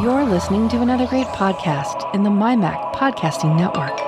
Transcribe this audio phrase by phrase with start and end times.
[0.00, 3.98] You're listening to another great podcast in the MyMac Podcasting Network.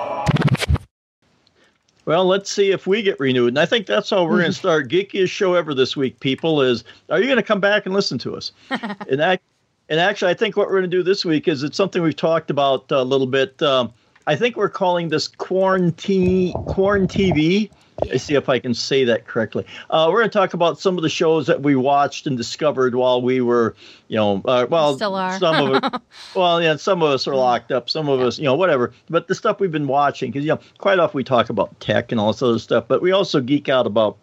[2.07, 3.49] Well, let's see if we get renewed.
[3.49, 6.63] And I think that's how we're going to start geekiest show ever this week, people,
[6.63, 8.53] is are you going to come back and listen to us?
[8.71, 9.43] and, act,
[9.89, 12.15] and actually, I think what we're going to do this week is it's something we've
[12.15, 13.61] talked about a little bit.
[13.61, 13.93] Um,
[14.29, 17.71] I think we're calling this quarantine, quarantine TV.
[18.11, 19.65] I see if I can say that correctly.
[19.89, 22.95] Uh, we're going to talk about some of the shows that we watched and discovered
[22.95, 23.75] while we were,
[24.09, 25.39] you know, uh, well, Still are.
[25.39, 26.01] some of it,
[26.35, 28.93] well, yeah, some of us are locked up, some of us, you know, whatever.
[29.09, 32.13] But the stuff we've been watching, because you know, quite often we talk about tech
[32.13, 34.17] and all this other stuff, but we also geek out about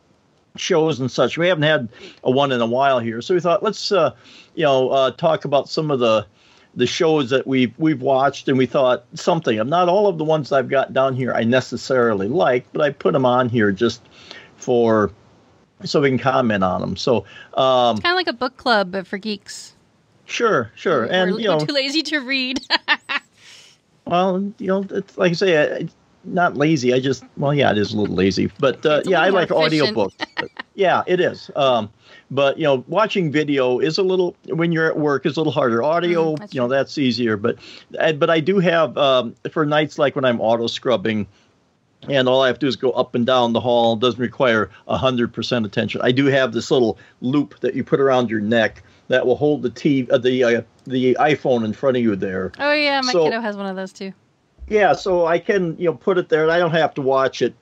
[0.55, 1.37] shows and such.
[1.37, 1.89] We haven't had
[2.23, 4.13] a one in a while here, so we thought let's, uh,
[4.55, 6.25] you know, uh, talk about some of the
[6.77, 9.59] the shows that we've we've watched, and we thought something.
[9.59, 12.91] of not all of the ones I've got down here I necessarily like, but I
[12.91, 14.01] put them on here just
[14.55, 15.11] for
[15.83, 16.95] so we can comment on them.
[16.95, 19.73] So um, Kind of like a book club, but for geeks.
[20.25, 22.61] sure, sure, and we're, you know, we're too lazy to read.
[24.05, 25.53] well, you know, it's like I say.
[25.81, 26.93] It's not lazy.
[26.93, 30.11] I just, well, yeah, it is a little lazy, but uh, yeah, I like audiobooks.
[30.75, 31.49] Yeah, it is.
[31.55, 31.89] Um,
[32.31, 35.53] but you know, watching video is a little when you're at work is a little
[35.53, 35.81] harder.
[35.83, 37.37] Audio, Mm, you know, that's easier.
[37.37, 37.57] But
[37.91, 41.27] but I do have um, for nights like when I'm auto scrubbing.
[42.07, 43.93] And all I have to do is go up and down the hall.
[43.93, 45.99] It doesn't require hundred percent attention.
[46.03, 49.63] I do have this little loop that you put around your neck that will hold
[49.63, 52.51] the TV, uh, the uh, the iPhone in front of you there.
[52.59, 54.13] oh yeah, my So- kiddo has one of those too.
[54.69, 57.41] Yeah, so I can you know put it there, and I don't have to watch
[57.41, 57.55] it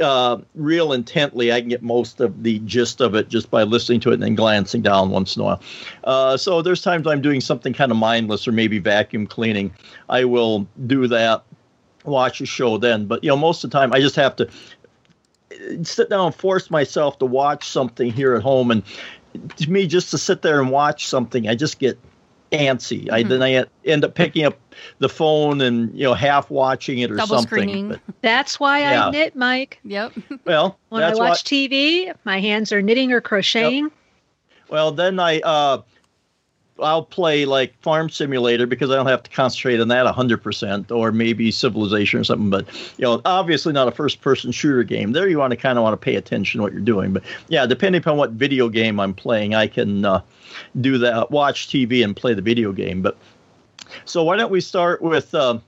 [0.00, 1.52] uh, real intently.
[1.52, 4.22] I can get most of the gist of it just by listening to it and
[4.22, 5.62] then glancing down once in a while.
[6.04, 9.72] Uh, so there's times I'm doing something kind of mindless or maybe vacuum cleaning.
[10.08, 11.44] I will do that,
[12.04, 13.06] watch a show then.
[13.06, 16.34] But you know, most of the time I just have to uh, sit down and
[16.34, 18.70] force myself to watch something here at home.
[18.70, 18.82] And
[19.56, 21.98] to me, just to sit there and watch something, I just get
[22.56, 23.10] antsy.
[23.10, 24.58] I then I end up picking up
[24.98, 27.46] the phone and you know half watching it or Double something.
[27.46, 27.88] screening.
[27.88, 29.06] But, That's why Yeah.
[29.06, 29.78] I knit, Mike.
[29.84, 30.12] Yep.
[30.44, 33.90] well, When I watch what, TV, my hands are knitting or crocheting.
[34.68, 35.82] well then I uh,
[36.78, 40.90] I'll play like Farm Simulator because I don't have to concentrate on that hundred percent,
[40.90, 42.50] or maybe Civilization or something.
[42.50, 42.66] But
[42.98, 45.12] you know, obviously not a first-person shooter game.
[45.12, 47.12] There, you want to kind of want to pay attention to what you're doing.
[47.12, 50.20] But yeah, depending upon what video game I'm playing, I can uh,
[50.80, 53.02] do that, watch TV and play the video game.
[53.02, 53.16] But
[54.04, 55.58] so why don't we start with uh,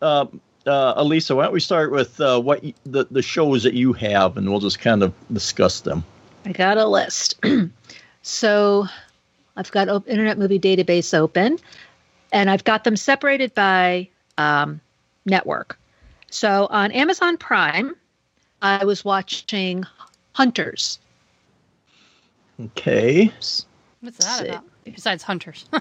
[0.00, 0.26] uh,
[0.66, 1.34] uh, Elisa?
[1.34, 4.48] Why don't we start with uh, what y- the the shows that you have, and
[4.48, 6.04] we'll just kind of discuss them.
[6.44, 7.40] I got a list.
[8.22, 8.86] so
[9.56, 11.58] I've got op- Internet Movie Database open,
[12.32, 14.08] and I've got them separated by
[14.38, 14.80] um,
[15.26, 15.78] network.
[16.30, 17.94] So on Amazon Prime,
[18.62, 19.84] I was watching
[20.32, 20.98] Hunters.
[22.60, 23.26] Okay.
[24.00, 24.48] What's that See.
[24.48, 24.64] about?
[24.84, 25.66] Besides hunters.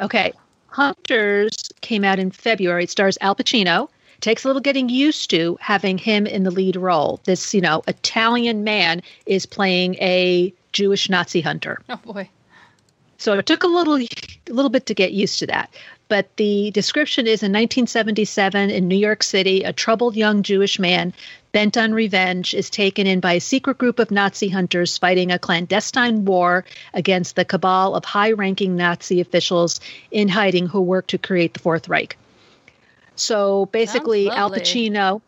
[0.00, 0.32] Okay.
[0.68, 2.82] Hunters came out in February.
[2.84, 3.88] It stars Al Pacino.
[4.24, 7.20] Takes a little getting used to having him in the lead role.
[7.24, 11.78] This, you know, Italian man is playing a Jewish Nazi hunter.
[11.90, 12.30] oh boy.
[13.18, 14.08] So it took a little a
[14.48, 15.74] little bit to get used to that.
[16.08, 21.12] But the description is in 1977 in New York City, a troubled young Jewish man
[21.52, 25.38] bent on revenge is taken in by a secret group of Nazi hunters fighting a
[25.38, 26.64] clandestine war
[26.94, 29.80] against the cabal of high-ranking Nazi officials
[30.10, 32.16] in hiding who work to create the Fourth Reich.
[33.16, 34.50] So basically, Al.
[34.50, 35.20] Pacino,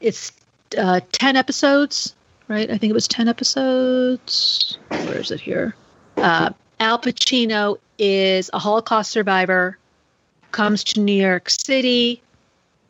[0.00, 0.32] it's
[0.78, 2.14] uh, 10 episodes,
[2.48, 2.70] right?
[2.70, 4.78] I think it was 10 episodes.
[4.88, 5.74] Where is it here?
[6.16, 6.50] Uh,
[6.80, 9.78] Al Pacino is a Holocaust survivor,
[10.52, 12.22] comes to New York City,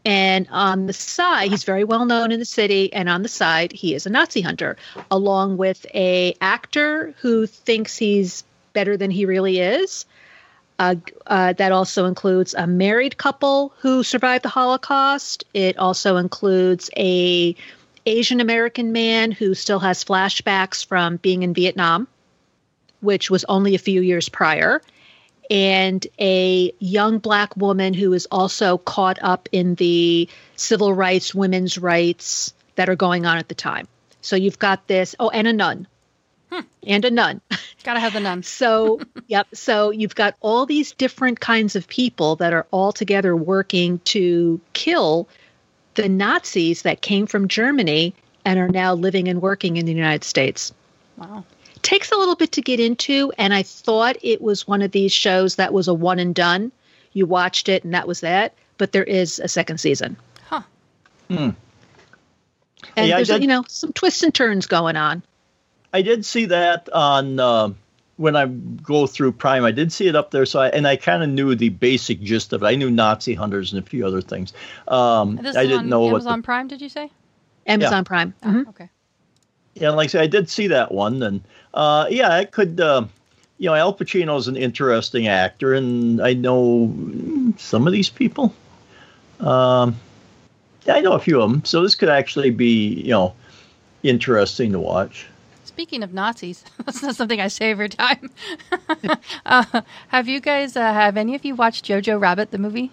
[0.04, 3.72] and on the side, he's very well known in the city, and on the side,
[3.72, 4.76] he is a Nazi hunter,
[5.10, 8.44] along with a actor who thinks he's
[8.74, 10.04] better than he really is.
[10.78, 10.96] Uh,
[11.26, 15.44] uh, that also includes a married couple who survived the Holocaust.
[15.54, 17.54] It also includes a
[18.06, 22.08] Asian American man who still has flashbacks from being in Vietnam
[23.04, 24.82] which was only a few years prior,
[25.50, 31.78] and a young black woman who is also caught up in the civil rights, women's
[31.78, 33.86] rights that are going on at the time.
[34.22, 35.86] So you've got this, oh, and a nun.
[36.86, 37.40] And a nun.
[37.82, 38.42] Gotta have the nun.
[38.60, 39.46] So, yep.
[39.54, 44.60] So you've got all these different kinds of people that are all together working to
[44.72, 45.28] kill
[45.94, 48.14] the Nazis that came from Germany
[48.44, 50.72] and are now living and working in the United States
[51.16, 51.44] Wow.
[51.82, 55.12] takes a little bit to get into and i thought it was one of these
[55.12, 56.72] shows that was a one and done
[57.12, 60.16] you watched it and that was that but there is a second season
[60.48, 60.62] Huh.
[61.28, 61.50] Hmm.
[62.96, 65.22] and Yeah, there's did- you know some twists and turns going on
[65.94, 67.72] I did see that on uh,
[68.16, 70.44] when I go through Prime, I did see it up there.
[70.44, 72.66] So I, and I kind of knew the basic gist of it.
[72.66, 74.52] I knew Nazi Hunters and a few other things.
[74.88, 76.36] Um, This I didn't on know Amazon what.
[76.36, 76.68] The, Prime.
[76.68, 77.10] Did you say?
[77.66, 78.34] Amazon Prime.
[78.42, 78.68] Oh, Mhm.
[78.70, 78.90] okay.
[79.74, 81.40] yeah, like I said, I did see that one, and
[81.72, 82.80] uh, yeah, it could.
[82.80, 83.04] Uh,
[83.58, 86.92] you know, Al Pacino is an interesting actor, and I know
[87.56, 88.52] some of these people.
[89.38, 89.96] Um,
[90.86, 93.32] yeah, I know a few of them, so this could actually be, you know,
[94.02, 95.26] interesting to watch.
[95.74, 98.30] Speaking of Nazis, that's not something I say every time.
[99.46, 100.76] uh, have you guys?
[100.76, 102.90] Uh, have any of you watched Jojo Rabbit the movie?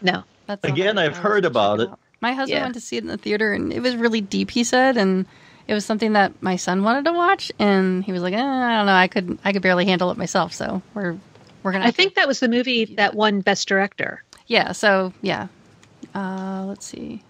[0.00, 0.24] No.
[0.46, 1.88] That's Again, I've heard about it.
[1.88, 1.98] out.
[2.20, 2.62] My husband Yeah.
[2.64, 4.50] went to see it in the theater, and it was really deep.
[4.50, 5.24] He said, and
[5.68, 8.76] it was something that my son wanted to watch, and he was like, eh, "I
[8.76, 11.16] don't know, I could, I could barely handle it myself." So we're,
[11.62, 11.84] we're gonna.
[11.84, 14.22] I have to- think that was the movie that won Best Director.
[14.48, 14.72] yeah.
[14.72, 15.46] So yeah.
[16.14, 17.22] Uh, let's see.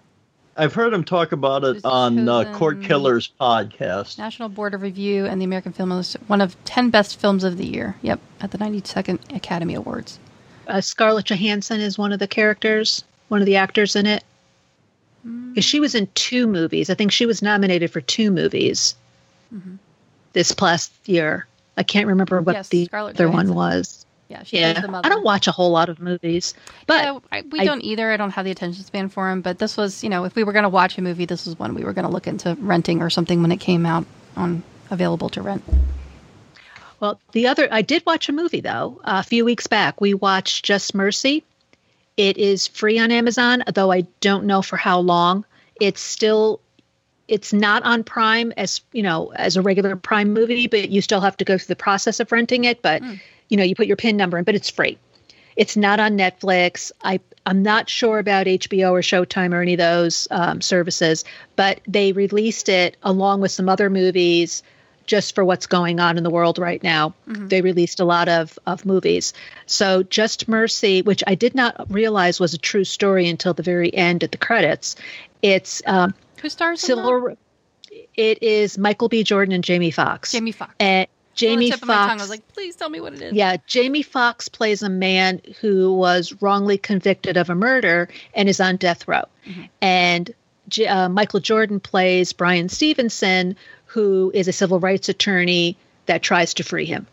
[0.55, 4.17] I've heard him talk about it on uh, Court Killers podcast.
[4.19, 7.57] National Board of Review and the American Film Institute, one of 10 best films of
[7.57, 7.95] the year.
[8.03, 10.19] Yep, at the 92nd Academy Awards.
[10.67, 14.23] Uh, Scarlett Johansson is one of the characters, one of the actors in it.
[15.55, 16.89] 'Cause She was in two movies.
[16.89, 18.95] I think she was nominated for two movies
[20.33, 21.47] this past year.
[21.77, 24.05] I can't remember what Yes, the Scarlett other one was.
[24.33, 25.05] Yeah, she plays the mother.
[25.05, 26.55] I don't watch a whole lot of movies,
[26.87, 28.11] but Yeah, I, we I- don't either.
[28.11, 29.41] I don't have the attention span for them.
[29.41, 31.59] But this was, you know, if we were going to watch a movie, this was
[31.59, 34.63] one we were going to look into renting or something when it came out on
[34.89, 35.63] available to rent.
[36.99, 40.01] Well, the other, I did watch a movie though a few weeks back.
[40.01, 41.43] We watched Just Mercy.
[42.17, 45.45] It is free on Amazon, though I don't know for how long.
[45.79, 46.59] It's still,
[47.27, 51.21] it's not on Prime as you know as a regular Prime movie, but you still
[51.21, 52.81] have to go through the process of renting it.
[52.81, 53.13] But hmm.
[53.53, 54.97] You know, you put your PIN number in, but it's free.
[55.55, 56.91] It's not on Netflix.
[57.03, 61.23] I I'm not sure about HBO or Showtime or any of those um, services,
[61.55, 64.63] but they released it along with some other movies
[65.05, 67.13] just for what's going on in the world right now.
[67.27, 69.33] They released a lot of of movies.
[69.67, 73.93] So Just Mercy, which I did not realize was a true story until the very
[73.93, 74.95] end at the credits.
[75.43, 76.81] It's um, Who stars?
[76.81, 77.37] Silver.
[78.15, 79.23] It is Michael B.
[79.23, 80.31] Jordan and Jamie Foxx.
[80.31, 80.73] Jamie Foxx.
[80.79, 83.13] And Jamie on the tip of my tongue, I was like, please tell me what
[83.13, 83.33] it is.
[83.33, 88.59] Yeah, Jamie Foxx plays a man who was wrongly convicted of a murder and is
[88.59, 89.23] on death row.
[89.81, 90.33] And
[90.69, 95.75] J- uh, Michael Jordan plays Bryan Stevenson, who is a civil rights attorney
[96.05, 97.07] that tries to free him.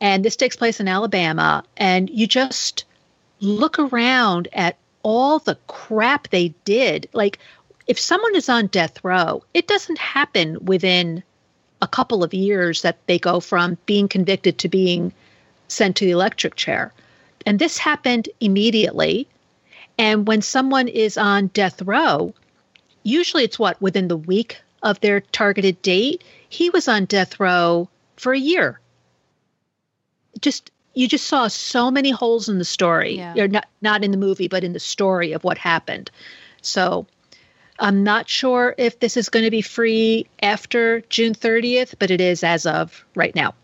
[0.00, 1.64] And this takes place in Alabama.
[1.76, 2.84] And you just
[3.40, 7.08] look around at all the crap they did.
[7.12, 7.38] Like,
[7.86, 11.22] if someone is on death row, it doesn't happen within
[11.82, 15.12] a couple of years that they go from being convicted to being
[15.68, 16.92] sent to the electric chair.
[17.44, 19.26] And this happened immediately.
[19.98, 22.32] And when someone is on death row,
[23.02, 26.22] usually it's what, within the week of their targeted date?
[26.48, 28.80] He was on death row for a year.
[30.40, 33.16] Just you just saw so many holes in the story.
[33.16, 33.46] Yeah.
[33.46, 36.10] Not not in the movie, but in the story of what happened.
[36.60, 37.06] So
[37.82, 42.20] I'm not sure if this is going to be free after June 30th, but it
[42.20, 43.54] is as of right now.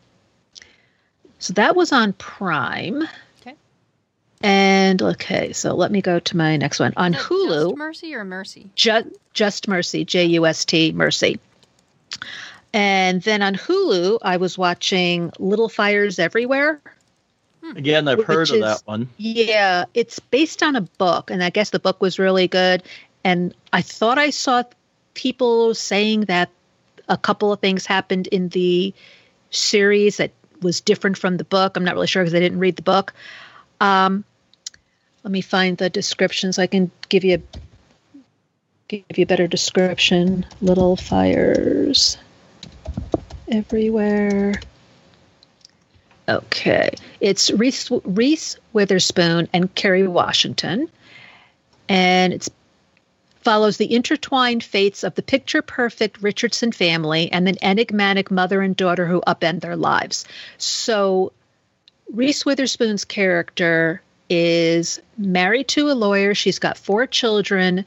[1.39, 3.05] So that was on Prime.
[3.41, 3.55] Okay.
[4.43, 6.93] And okay, so let me go to my next one.
[6.97, 8.71] On Hulu, Just Mercy or Mercy?
[8.75, 11.39] Ju- Just Mercy, J U S T, Mercy.
[12.75, 16.81] And then on Hulu, I was watching Little Fires Everywhere.
[17.63, 17.77] Hmm.
[17.77, 19.09] Again, I've Which heard of is- that one.
[19.17, 22.83] Yeah, it's based on a book, and I guess the book was really good.
[23.25, 24.63] And I thought I saw
[25.15, 26.51] people saying that
[27.09, 28.95] a couple of things happened in the
[29.51, 31.77] series that was different from the book.
[31.77, 33.13] I'm not really sure because I didn't read the book.
[33.81, 34.25] Um,
[35.25, 37.43] let me find the description so I can give you
[38.89, 40.47] give you a better description.
[40.61, 42.17] Little fires
[43.51, 44.55] everywhere.
[46.29, 50.89] Okay, it's Reese, Reese Witherspoon and Kerry Washington,
[51.89, 52.49] and it
[53.49, 59.07] follows the intertwined fates of the picture-perfect Richardson family and an enigmatic mother and daughter
[59.07, 60.27] who upend their lives.
[60.59, 61.33] So,
[62.13, 66.35] Reese Witherspoon's character is married to a lawyer.
[66.35, 67.87] She's got four children.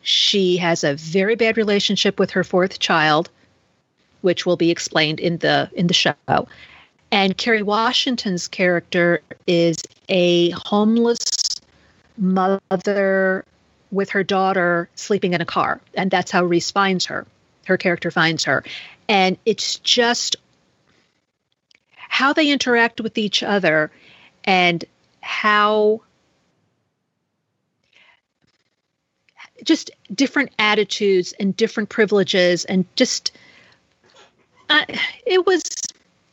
[0.00, 3.28] She has a very bad relationship with her fourth child,
[4.22, 6.48] which will be explained in the in the show.
[7.10, 9.76] And Kerry Washington's character is
[10.08, 11.20] a homeless
[12.16, 13.44] mother
[13.92, 15.80] with her daughter sleeping in a car.
[15.94, 17.26] And that's how Reese finds her.
[17.66, 18.64] Her character finds her.
[19.08, 20.36] And it's just
[21.94, 23.90] how they interact with each other
[24.44, 24.84] and
[25.20, 26.00] how
[29.62, 33.32] just different attitudes and different privileges and just
[34.68, 34.84] uh,
[35.26, 35.62] it was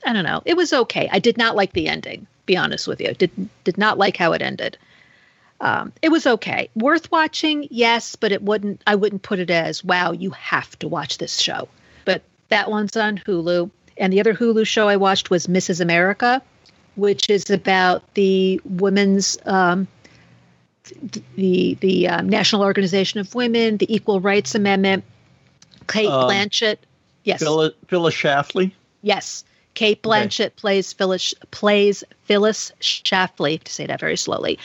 [0.06, 0.42] I don't know.
[0.46, 1.10] It was okay.
[1.12, 2.26] I did not like the ending.
[2.46, 3.32] Be honest with you, did
[3.64, 4.78] did not like how it ended.
[5.62, 8.82] Um, it was okay, worth watching, yes, but it wouldn't.
[8.88, 11.68] I wouldn't put it as wow, you have to watch this show.
[12.06, 15.82] But that one's on Hulu, and the other Hulu show I watched was Mrs.
[15.82, 16.42] America,
[16.96, 19.88] which is about the women's um,
[21.36, 25.04] the the um, National Organization of Women, the Equal Rights Amendment.
[25.88, 26.78] Cate Um, Blanchett,
[27.24, 28.72] yes, Phyllis, Phyllis Schlafly.
[29.02, 29.44] yes.
[29.76, 33.64] Cate Blanchett plays Phyllis plays Phyllis Schlafly.
[33.64, 34.60] To say that very slowly,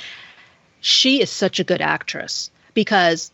[0.84, 3.32] she is such a good actress because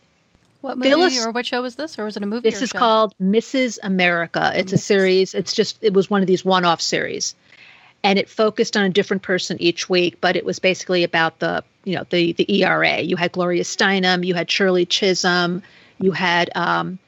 [0.61, 2.49] What movie Phyllis- or what show was this, or was it a movie?
[2.49, 2.79] this is show?
[2.79, 3.77] called Mrs.
[3.83, 4.53] America.
[4.55, 5.33] It's a series.
[5.35, 7.35] It's just it was one of these one-off series,
[8.03, 10.21] and it focused on a different person each week.
[10.21, 13.01] But it was basically about the you know the the ERA.
[13.01, 14.25] You had Gloria Steinem.
[14.25, 15.61] You had Shirley Chisholm.
[15.99, 16.99] You had um,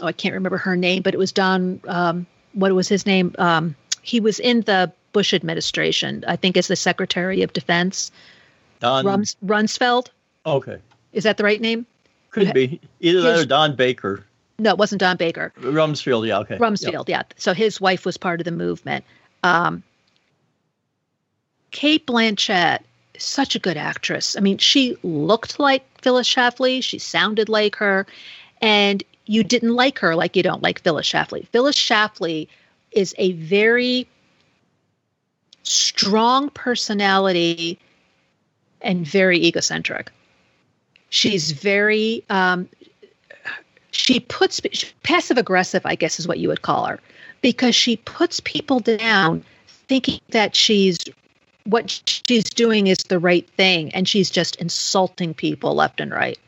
[0.00, 1.80] oh I can't remember her name, but it was Don.
[1.86, 3.34] Um, what was his name?
[3.38, 6.24] Um, he was in the Bush administration.
[6.26, 8.10] I think as the Secretary of Defense.
[8.82, 9.06] Don.
[9.06, 10.08] Rums, Rumsfeld.
[10.44, 10.78] okay.
[11.12, 11.86] Is that the right name?
[12.30, 14.24] Could be either that or Don Baker.
[14.58, 15.52] No, it wasn't Don Baker.
[15.60, 16.26] Rumsfeld.
[16.26, 16.38] Yeah.
[16.40, 16.56] Okay.
[16.56, 17.22] Rumsfeld, yeah.
[17.36, 19.04] So his wife was part of the movement.
[19.44, 19.82] Um,
[21.70, 22.80] Cate Blanchett,
[23.14, 24.36] is such a good actress.
[24.36, 26.82] I mean, she looked like Phyllis Schlafly.
[26.82, 28.06] She sounded like her,
[28.60, 31.46] and you didn't like her like you don't like Phyllis Schlafly.
[31.48, 32.48] Phyllis Schlafly
[32.90, 34.08] is a very
[35.62, 37.78] strong personality
[38.82, 40.10] and very egocentric.
[41.10, 42.68] She's very um,
[43.90, 44.60] she puts
[45.02, 46.98] passive aggressive, I guess is what you would call her,
[47.42, 49.44] because she puts people down
[49.88, 50.98] thinking that she's
[51.64, 56.38] what she's doing is the right thing and she's just insulting people left and right.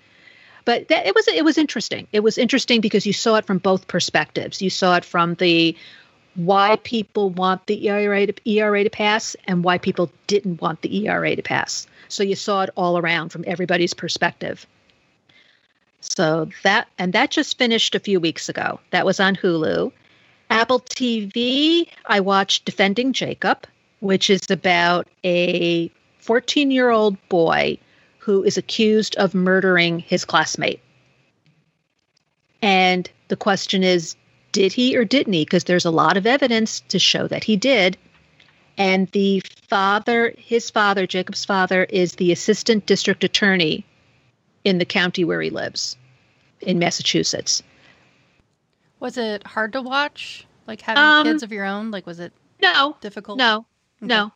[0.65, 2.07] But that, it was it was interesting.
[2.13, 4.63] It was interesting because you saw it from both perspectives.
[4.63, 5.77] You saw it from the
[6.37, 11.07] why people want the ERA to, ERA to pass and why people didn't want the
[11.07, 11.87] ERA to pass.
[12.09, 14.67] So you saw it all around from everybody's perspective.
[16.01, 18.79] So that and that just finished a few weeks ago.
[18.91, 19.91] That was on Hulu.
[20.51, 23.67] Apple TV, I watched Defending Jacob,
[24.01, 25.91] which is about a
[26.23, 27.79] 14-year-old boy
[28.19, 30.81] who is accused of murdering his classmate.
[32.63, 34.17] And the question is,
[34.53, 35.45] did he or didn't he?
[35.45, 37.97] Because there's a lot of evidence to show that he did.
[38.77, 43.85] And the father, his father, Jacob's father, is the assistant district attorney
[44.65, 45.97] in the county where he lives
[46.61, 47.63] in Massachusetts.
[49.01, 50.47] Was it hard to watch?
[50.67, 51.91] Like having Um, kids of your own?
[51.91, 53.39] Like was it No, difficult?
[53.39, 53.67] no,
[54.01, 54.33] no.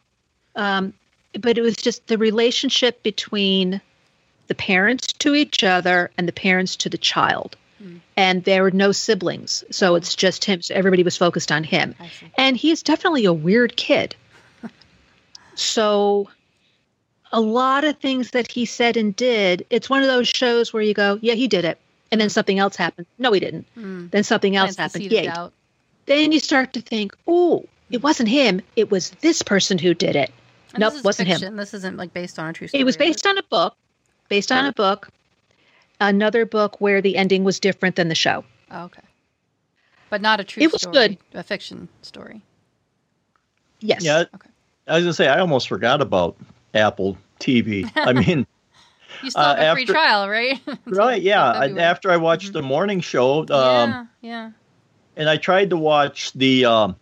[0.55, 0.93] Um,
[1.41, 3.81] but it was just the relationship between
[4.49, 7.57] the parents to each other and the parents to the child.
[8.17, 9.63] And there were no siblings.
[9.71, 10.63] So it's just him.
[10.63, 11.95] So everybody was focused on him.
[12.37, 14.17] And he is definitely a weird kid.
[15.59, 16.29] So
[17.33, 20.83] a lot of things that he said and did, it's one of those shows where
[20.83, 21.79] you go, yeah, he did it.
[22.11, 23.07] And then something else happened.
[23.19, 23.67] No, he didn't.
[23.77, 24.11] Mm.
[24.11, 25.13] Then something else Plants happened.
[25.13, 25.53] Yeah, doubt.
[26.07, 28.63] then you start to think, oh, it wasn't him.
[28.77, 30.33] It was this person who did it.
[30.75, 31.57] And nope, wasn't him.
[31.57, 32.81] This isn't like based on a true story.
[32.81, 33.77] It was based on a book,
[34.29, 35.09] based on a book,
[36.01, 38.45] another book where the ending was different than the show.
[38.71, 39.03] Oh, okay.
[40.11, 40.95] But not a true It was story.
[40.95, 41.19] good.
[41.35, 42.43] A fiction story.
[43.81, 44.03] Yes.
[44.03, 44.25] Yeah.
[44.35, 44.51] Okay.
[44.89, 46.37] I was gonna say I almost forgot about
[46.75, 47.91] Apple TV.
[47.97, 48.47] I mean,
[49.23, 50.61] You still Uh, have a free trial, right?
[50.87, 51.21] Right?
[51.23, 51.45] Yeah.
[51.51, 54.51] I, after I watched the morning show, um, yeah, yeah.
[55.17, 56.97] and I tried to watch the um,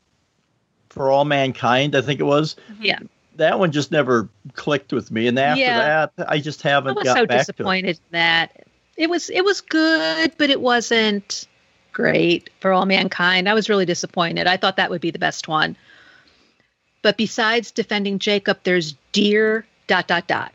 [0.88, 1.94] For All Mankind.
[1.94, 2.56] I think it was.
[2.80, 2.98] Yeah.
[3.36, 6.06] That one just never clicked with me, and after Yeah.
[6.16, 7.56] that, I just haven't was got so back to it.
[7.56, 8.64] disappointed in that
[8.96, 11.46] it was it was good, but it wasn't
[11.92, 13.46] great for all mankind.
[13.48, 14.46] I was really disappointed.
[14.46, 15.76] I thought that would be the best one.
[17.06, 20.52] But besides defending Jacob, there's Dear dot dot dot.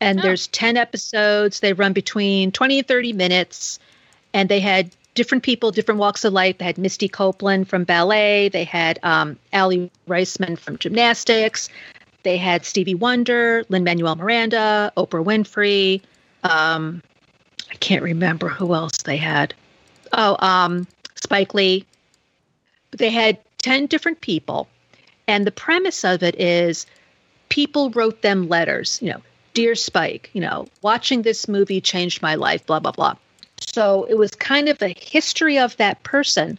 [0.00, 0.22] And Oh.
[0.22, 1.60] there's 10 episodes.
[1.60, 3.78] They run between 20 and 30 minutes.
[4.32, 6.56] And they had different people, different walks of life.
[6.56, 8.48] They had Misty Copeland from ballet.
[8.48, 11.68] They had um, Aly Raisman from gymnastics.
[12.22, 16.00] They had Stevie Wonder, Lin Manuel Miranda, Oprah Winfrey.
[16.44, 17.02] Um,
[17.70, 19.52] I can't remember who else they had.
[20.14, 21.84] Oh, um, Spike Lee.
[22.92, 24.66] They had 10 different people.
[25.30, 26.86] And the premise of it is
[27.50, 29.22] people wrote them letters, you know,
[29.54, 33.14] Dear Spike, you know, watching this movie changed my life, blah, blah, blah.
[33.60, 36.58] So it was kind of a history of that person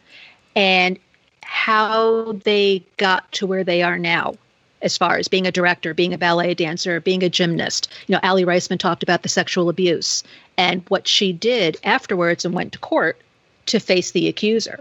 [0.55, 0.97] and
[1.43, 4.35] how they got to where they are now
[4.81, 7.89] as far as being a director, being a ballet dancer, being a gymnast.
[8.07, 10.23] You know, Aly Raisman talked about the sexual abuse
[10.57, 13.19] and what she did afterwards and went to court
[13.65, 14.79] to face the accuser.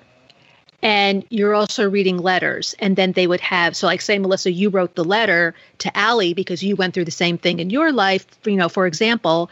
[0.83, 2.75] And you're also reading letters.
[2.79, 6.35] And then they would have so like say melissa you wrote the letter to Allie
[6.35, 8.27] because you went through the same thing in your life.
[8.45, 9.51] You know for example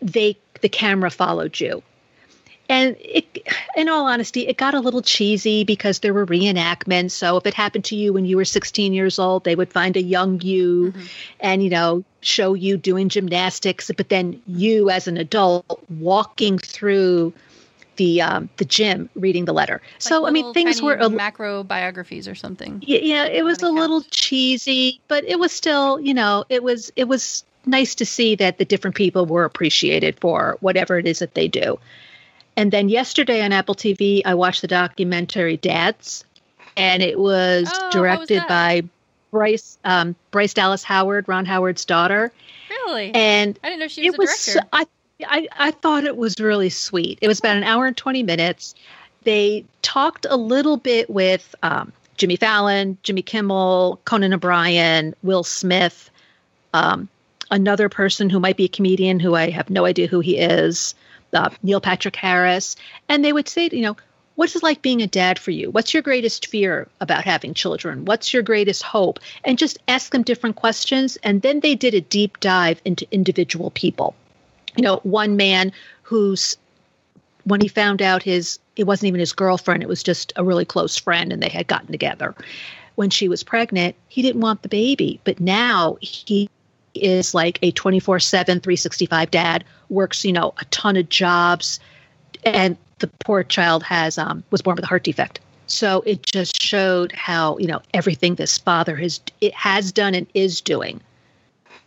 [0.00, 1.82] they the camera followed you.
[2.68, 7.10] And it in all honesty it got a little cheesy because there were reenactments.
[7.12, 9.96] So if it happened to you when you were 16 years old they would find
[9.96, 11.06] a young you mm-hmm.
[11.40, 13.90] and you know show you doing gymnastics.
[13.96, 17.32] But then you as an adult walking through
[18.00, 19.82] the um, the gym reading the letter.
[19.82, 22.82] Like so I mean, things were a, macro biographies or something.
[22.86, 23.76] Yeah, yeah it was a count.
[23.76, 28.36] little cheesy, but it was still, you know, it was it was nice to see
[28.36, 31.78] that the different people were appreciated for whatever it is that they do.
[32.56, 36.24] And then yesterday on Apple TV, I watched the documentary Dads,
[36.78, 38.82] and it was oh, directed was by
[39.30, 42.32] Bryce um, Bryce Dallas Howard, Ron Howard's daughter.
[42.70, 43.14] Really?
[43.14, 44.68] And I didn't know she was a director.
[44.72, 47.18] Was, I I, I thought it was really sweet.
[47.20, 48.74] It was about an hour and 20 minutes.
[49.24, 56.10] They talked a little bit with um, Jimmy Fallon, Jimmy Kimmel, Conan O'Brien, Will Smith,
[56.74, 57.08] um,
[57.50, 60.94] another person who might be a comedian who I have no idea who he is,
[61.32, 62.76] uh, Neil Patrick Harris.
[63.08, 63.96] And they would say, you know,
[64.36, 65.70] what's it like being a dad for you?
[65.70, 68.04] What's your greatest fear about having children?
[68.04, 69.18] What's your greatest hope?
[69.44, 71.16] And just ask them different questions.
[71.22, 74.14] And then they did a deep dive into individual people
[74.76, 75.72] you know, one man
[76.02, 76.56] who's
[77.44, 80.64] when he found out his it wasn't even his girlfriend, it was just a really
[80.64, 82.34] close friend and they had gotten together.
[82.94, 86.48] When she was pregnant, he didn't want the baby, but now he
[86.94, 91.80] is like a 24/7 365 dad, works, you know, a ton of jobs
[92.44, 95.40] and the poor child has um was born with a heart defect.
[95.66, 100.26] So it just showed how, you know, everything this father has it has done and
[100.34, 101.00] is doing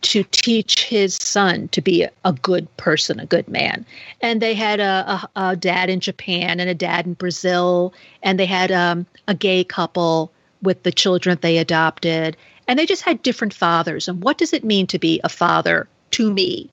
[0.04, 3.86] to teach his son to be a good person, a good man.
[4.20, 8.38] And they had a, a, a dad in Japan and a dad in Brazil, and
[8.38, 10.30] they had um, a gay couple
[10.62, 12.36] with the children they adopted.
[12.68, 14.06] And they just had different fathers.
[14.06, 16.70] And what does it mean to be a father to me?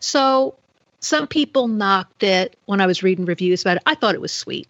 [0.00, 0.54] So
[1.00, 3.82] some people knocked it when I was reading reviews about it.
[3.86, 4.68] I thought it was sweet.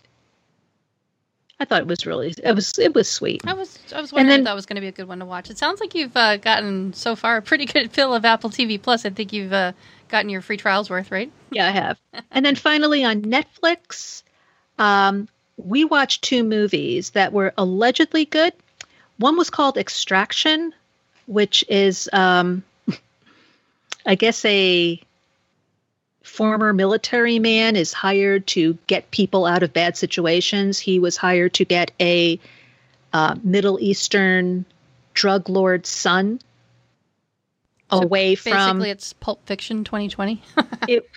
[1.61, 3.43] I thought it was really it was it was sweet.
[3.47, 5.19] I was I was wondering then, if that was going to be a good one
[5.19, 5.51] to watch.
[5.51, 8.81] It sounds like you've uh, gotten so far a pretty good fill of Apple TV
[8.81, 9.05] Plus.
[9.05, 9.73] I think you've uh,
[10.09, 11.33] gotten your free trials worth, right?
[11.51, 11.99] Yeah, I have.
[12.31, 14.23] and then finally on Netflix,
[14.79, 18.53] um, we watched two movies that were allegedly good.
[19.17, 20.73] One was called Extraction,
[21.27, 22.63] which is um,
[24.07, 25.01] I guess a
[26.23, 30.79] former military man is hired to get people out of bad situations.
[30.79, 32.39] He was hired to get a
[33.13, 34.65] uh, Middle Eastern
[35.15, 36.41] drug lord's son
[37.91, 38.79] so away basically from.
[38.79, 40.43] Basically, it's Pulp Fiction 2020.
[40.89, 41.09] it,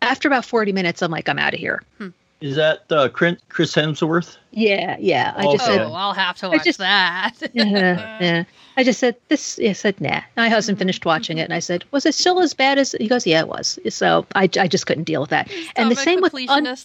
[0.00, 1.82] after about 40 minutes, I'm like, I'm out of here.
[1.98, 2.08] Hmm.
[2.42, 4.36] Is that uh, Chris Hemsworth?
[4.50, 5.32] Yeah, yeah.
[5.36, 7.34] I just said, oh, I'll have to watch just, that.
[7.52, 8.44] yeah, yeah.
[8.76, 9.60] I just said this.
[9.60, 10.22] I said, nah.
[10.36, 12.96] My husband finished watching it, and I said, was it still as bad as?
[12.98, 13.78] He goes, yeah, it was.
[13.90, 15.52] So I, I just couldn't deal with that.
[15.76, 16.34] and the same with.
[16.34, 16.76] Un-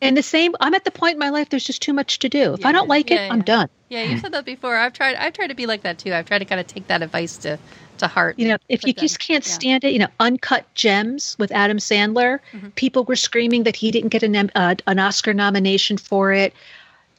[0.00, 1.48] and the same, I'm at the point in my life.
[1.48, 2.54] There's just too much to do.
[2.54, 3.68] If yeah, I don't like it, yeah, I'm done.
[3.88, 4.76] Yeah, you said that before.
[4.76, 5.16] I've tried.
[5.16, 6.12] I've tried to be like that too.
[6.12, 7.58] I've tried to kind of take that advice to
[7.98, 8.38] to heart.
[8.38, 12.40] You know, if you just can't stand it, you know, Uncut Gems with Adam Sandler,
[12.52, 12.68] mm-hmm.
[12.70, 16.52] people were screaming that he didn't get an uh, an Oscar nomination for it.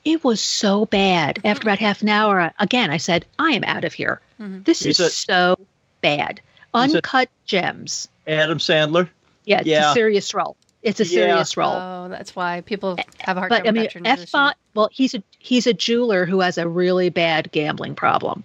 [0.06, 1.38] It was so bad.
[1.38, 1.48] Mm-hmm.
[1.48, 4.22] After about half an hour, again, I said, "I am out of here.
[4.40, 4.63] Mm-hmm.
[4.63, 5.58] This is, is so
[6.02, 6.42] bad."
[6.74, 8.08] Uncut Gems.
[8.28, 9.10] Adam Sandler.
[9.46, 9.92] Yeah, it's yeah.
[9.92, 10.58] a serious role.
[10.88, 11.73] It's a serious role.
[11.73, 13.76] Oh, that's why people have a hard but, time.
[13.76, 14.54] But I mean, F bomb.
[14.73, 18.43] Well, he's a he's a jeweler who has a really bad gambling problem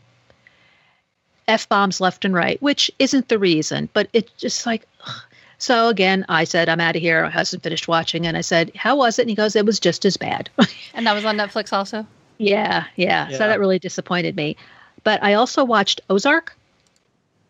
[1.49, 4.87] f bombs left and right, which isn't the reason, but it's just like.
[5.07, 5.23] Ugh.
[5.59, 7.23] So again, I said, I'm out of here.
[7.23, 9.23] My husband finished watching, and I said, How was it?
[9.23, 10.51] And he goes, It was just as bad.
[10.95, 12.05] and that was on Netflix also?
[12.39, 13.39] Yeah, yeah, yeah.
[13.39, 14.57] So that really disappointed me.
[15.05, 16.57] But I also watched Ozark.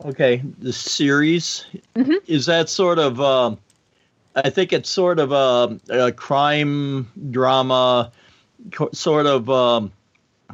[0.05, 1.64] Okay, the series.
[1.96, 2.16] Mm-hmm.
[2.26, 3.18] Is that sort of.
[3.18, 3.57] Uh,
[4.35, 8.12] I think it's sort of a, a crime drama,
[8.92, 9.92] sort of um,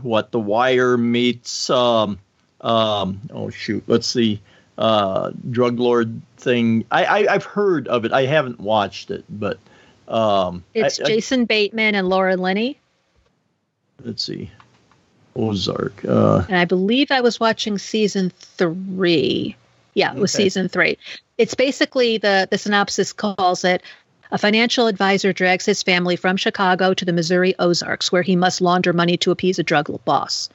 [0.02, 1.70] what The Wire meets.
[1.70, 2.18] Um,
[2.60, 4.40] um, oh shoot, let's see,
[4.76, 6.84] uh, drug lord thing.
[6.90, 8.12] I, I have heard of it.
[8.12, 9.58] I haven't watched it, but
[10.08, 12.80] um, it's I, Jason I, Bateman and Laura Linney.
[14.02, 14.50] Let's see,
[15.36, 16.04] Ozark.
[16.04, 19.56] Uh, and I believe I was watching season three.
[19.98, 20.44] Yeah, it was okay.
[20.44, 20.96] season three.
[21.36, 23.82] It's basically the the synopsis calls it
[24.30, 28.60] a financial advisor drags his family from Chicago to the Missouri Ozarks, where he must
[28.60, 30.48] launder money to appease a drug boss.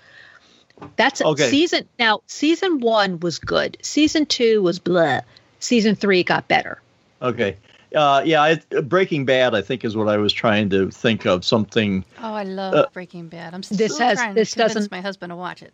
[0.95, 1.49] That's okay.
[1.49, 1.87] season.
[1.99, 3.77] Now, season one was good.
[3.81, 5.21] Season two was blah.
[5.59, 6.81] Season three got better.
[7.21, 7.57] Okay.
[7.95, 11.45] Uh, yeah, it, Breaking Bad, I think, is what I was trying to think of.
[11.45, 12.03] Something.
[12.21, 13.53] Oh, I love Uh, Breaking Bad.
[13.53, 15.71] I'm still This has- trying this to convince doesn't- my husband to watch it.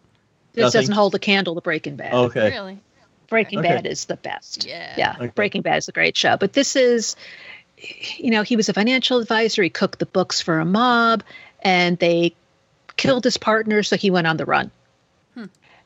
[0.53, 0.82] This Nothing?
[0.82, 2.13] doesn't hold a candle to Breaking Bad.
[2.13, 2.49] Okay.
[2.51, 2.79] Really?
[3.29, 3.69] Breaking Okay.
[3.69, 4.65] Bad is the best.
[4.65, 4.95] Yeah.
[4.97, 5.15] Yeah.
[5.17, 5.31] Okay.
[5.35, 6.37] Breaking Bad is a great show.
[6.37, 7.15] But this is,
[8.17, 9.63] you know, he was a financial advisor.
[9.63, 11.23] He cooked the books for a mob
[11.61, 12.33] and they
[12.97, 13.83] killed his partner.
[13.83, 14.71] So he went on the run.
[15.35, 15.45] Hmm.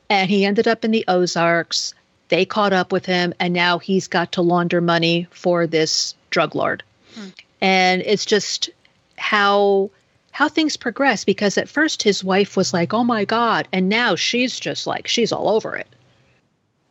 [0.09, 1.93] And he ended up in the Ozarks.
[2.29, 3.33] They caught up with him.
[3.39, 6.83] And now he's got to launder money for this drug lord.
[7.15, 7.29] Hmm.
[7.61, 8.69] And it's just
[9.17, 9.91] how.
[10.31, 14.15] How things progress because at first his wife was like, "Oh my god," and now
[14.15, 15.85] she's just like she's all over it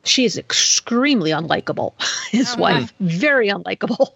[0.04, 1.94] she is extremely unlikable.
[2.30, 4.12] His Oh, wife, very unlikable.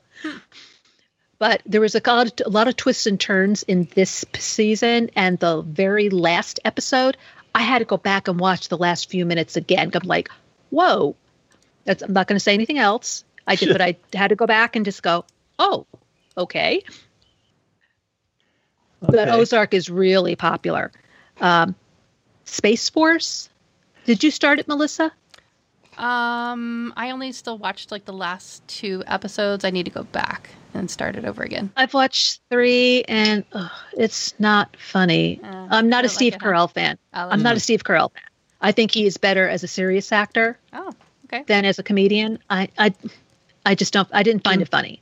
[1.38, 5.38] but there was a lot, a lot of twists and turns in this season, and
[5.38, 7.16] the very last episode,
[7.55, 9.90] I had to go back and watch the last few minutes again.
[9.94, 10.31] I'm like,
[10.70, 11.14] whoa!
[11.85, 13.25] That's, I'm not going to say anything else.
[13.46, 15.25] I did, but I had to go back and just go,
[15.59, 15.87] oh,
[16.37, 16.83] okay.
[19.01, 20.90] But Ozark is really popular.
[21.40, 21.75] Um,
[22.44, 23.49] Space Force.
[24.05, 25.12] Did you start it, Melissa?
[25.99, 29.65] Um, I only still watched like the last two episodes.
[29.65, 31.71] I need to go back and start it over again.
[31.77, 35.41] I've watched three, and ugh, it's not funny.
[35.43, 36.43] Uh, I'm not a Steve like?
[36.43, 36.99] Carell fan.
[37.15, 38.23] Oh, I'm not a Steve Carell fan.
[38.61, 40.93] I think he is better as a serious actor Oh,
[41.27, 41.45] okay.
[41.47, 42.39] than as a comedian.
[42.51, 42.95] I, I,
[43.65, 44.09] I just don't.
[44.13, 45.01] I didn't find it funny,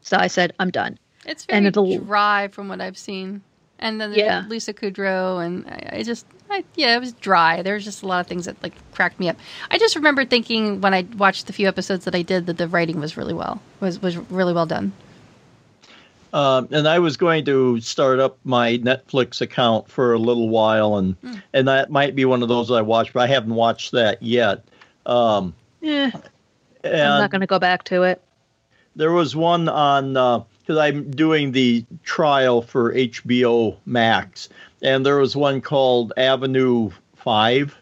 [0.00, 0.98] so I said I'm done.
[1.24, 3.42] It's and very it'll- dry from what I've seen.
[3.78, 4.44] And then there's Yeah.
[4.48, 7.60] Lisa Kudrow, and I, I just, I, yeah, it was dry.
[7.62, 9.36] There was just a lot of things that like cracked me up.
[9.70, 12.68] I just remember thinking when I watched the few episodes that I did that the
[12.68, 14.92] writing was really well, was was really well done.
[16.32, 20.96] Um, and I was going to start up my Netflix account for a little while,
[20.96, 21.34] and Hmm.
[21.54, 24.64] and that might be one of those I watched, but I haven't watched that yet.
[25.06, 26.10] Um, Eh,
[26.84, 28.20] I'm not going to go back to it.
[28.96, 30.16] there was one on
[30.66, 34.48] because I'm doing the trial for HBO Max,
[34.82, 37.76] and there was one called Avenue Five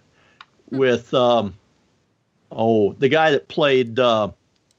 [0.71, 1.55] with um,
[2.53, 4.31] oh the guy that played uh,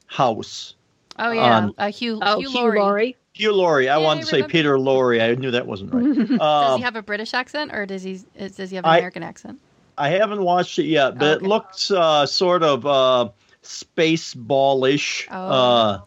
[0.06, 0.74] House.
[1.18, 2.78] Oh yeah, Um, uh, Hugh Oh, Hugh Hugh Laurie.
[2.80, 3.16] Laurie.
[3.32, 3.88] Hugh Laurie.
[3.88, 4.42] I Yeah, wanted I to say.
[4.44, 5.20] Peter Laurie.
[5.20, 6.04] I knew that wasn't right.
[6.28, 8.98] Does Um, he have a British accent or does he does he have an I-
[8.98, 9.58] American accent?
[9.98, 11.44] I haven't watched it yet, but Okay.
[11.44, 13.30] it looks uh, sort of uh,
[13.62, 15.26] space ballish.
[15.30, 16.02] Oh.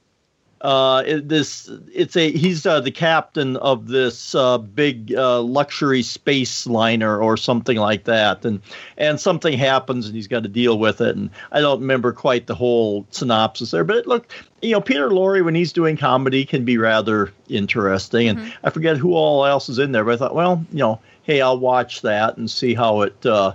[0.61, 6.03] Uh, it, this it's a he's uh, the captain of this uh, big uh, luxury
[6.03, 8.61] space liner or something like that, and
[8.97, 11.15] and something happens and he's got to deal with it.
[11.15, 15.09] And I don't remember quite the whole synopsis there, but it looked you know Peter
[15.09, 19.69] Lorre when he's doing comedy can be rather interesting, and I forget who all else
[19.69, 22.73] is in there, but I thought well you know hey I'll watch that and see
[22.73, 23.25] how it.
[23.25, 23.53] Uh,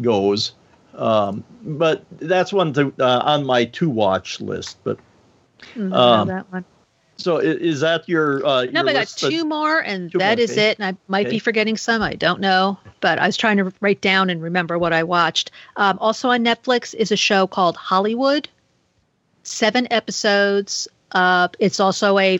[0.00, 0.52] goes.
[0.94, 4.78] Um, but that's one to, uh, on my to watch list.
[4.84, 4.98] But
[5.74, 6.64] Mm, I Um, that one.
[7.16, 10.38] so is, that your uh, No, your I got that- two more, and Two that
[10.38, 10.70] more, is okay.
[10.70, 10.78] it.
[10.78, 11.36] And I might Okay.
[11.36, 12.02] be forgetting some.
[12.02, 15.50] I don't know, but I was trying to write down and remember what I watched.
[15.76, 18.48] Um, also on Netflix is a show called Hollywood.
[19.42, 20.88] Seven episodes.
[21.12, 22.38] Uh, it's also a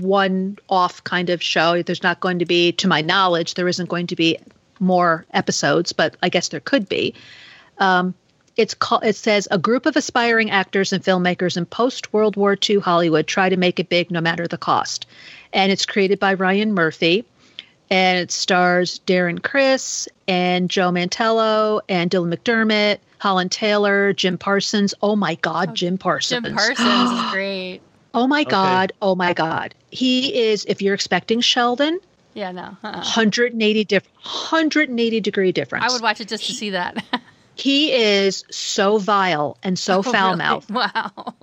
[0.00, 1.82] one-off kind of show.
[1.82, 4.38] There's not going to be, to my knowledge, there isn't going to be
[4.78, 7.14] more episodes, but I guess there could be.
[7.78, 8.14] Um,
[8.56, 12.56] it's called, it says a group of aspiring actors and filmmakers in post World War
[12.68, 15.06] II Hollywood try to make it big no matter the cost.
[15.52, 17.24] And it's created by Ryan Murphy.
[17.90, 24.94] And it stars Darren Criss and Joe Mantello and Dylan McDermott, Holland Taylor, Jim Parsons.
[25.02, 26.42] Oh my God, oh, Jim Parsons.
[26.44, 27.80] Jim Parsons is great.
[28.14, 28.92] Oh my God.
[29.02, 29.74] Oh my God.
[29.90, 31.98] He is, if you're expecting Sheldon,
[32.34, 32.92] Yeah, no, uh-uh.
[32.92, 35.84] 180 different 180 degree difference.
[35.84, 37.02] I would watch it just to see that.
[37.54, 40.38] He is so vile and so Oh, foul really?
[40.38, 40.70] mouthed.
[40.74, 41.34] Wow,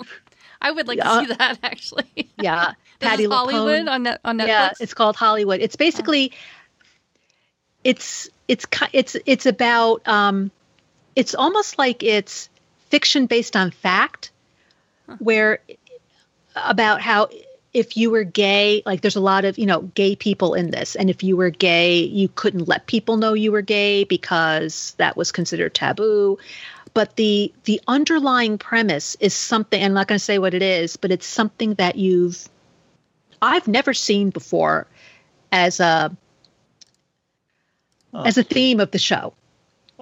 [0.62, 1.20] I would like Yeah.
[1.22, 2.30] to see that actually.
[2.38, 2.74] Yeah.
[3.00, 4.48] Patty is Hollywood on net, on Netflix.
[4.48, 5.62] Yeah, it's called Hollywood.
[5.62, 6.34] It's basically
[7.84, 10.52] it's it's it's it's about um
[11.16, 12.50] it's almost like it's
[12.90, 14.32] fiction based on fact
[15.20, 15.60] where
[16.56, 17.30] about how
[17.74, 20.96] if you were gay like there's a lot of you know gay people in this.
[20.96, 25.18] And if you were gay you couldn't let people know you were gay because that
[25.18, 26.38] was considered taboo.
[26.94, 30.98] But the the underlying premise is something i'm not going to say what it is
[30.98, 32.50] but it's something that you've
[33.44, 34.88] i've never seen before
[35.52, 36.16] as a
[38.14, 38.24] Oh.
[38.24, 38.44] as a oh.
[38.44, 39.34] theme of the show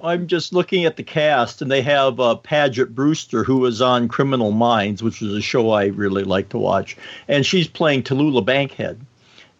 [0.02, 4.08] I'm just looking at the cast, and they have uh, Paget Brewster, who was on
[4.08, 8.44] Criminal Minds, which is a show I really like to watch, and she's playing Tallulah
[8.44, 9.00] Bankhead,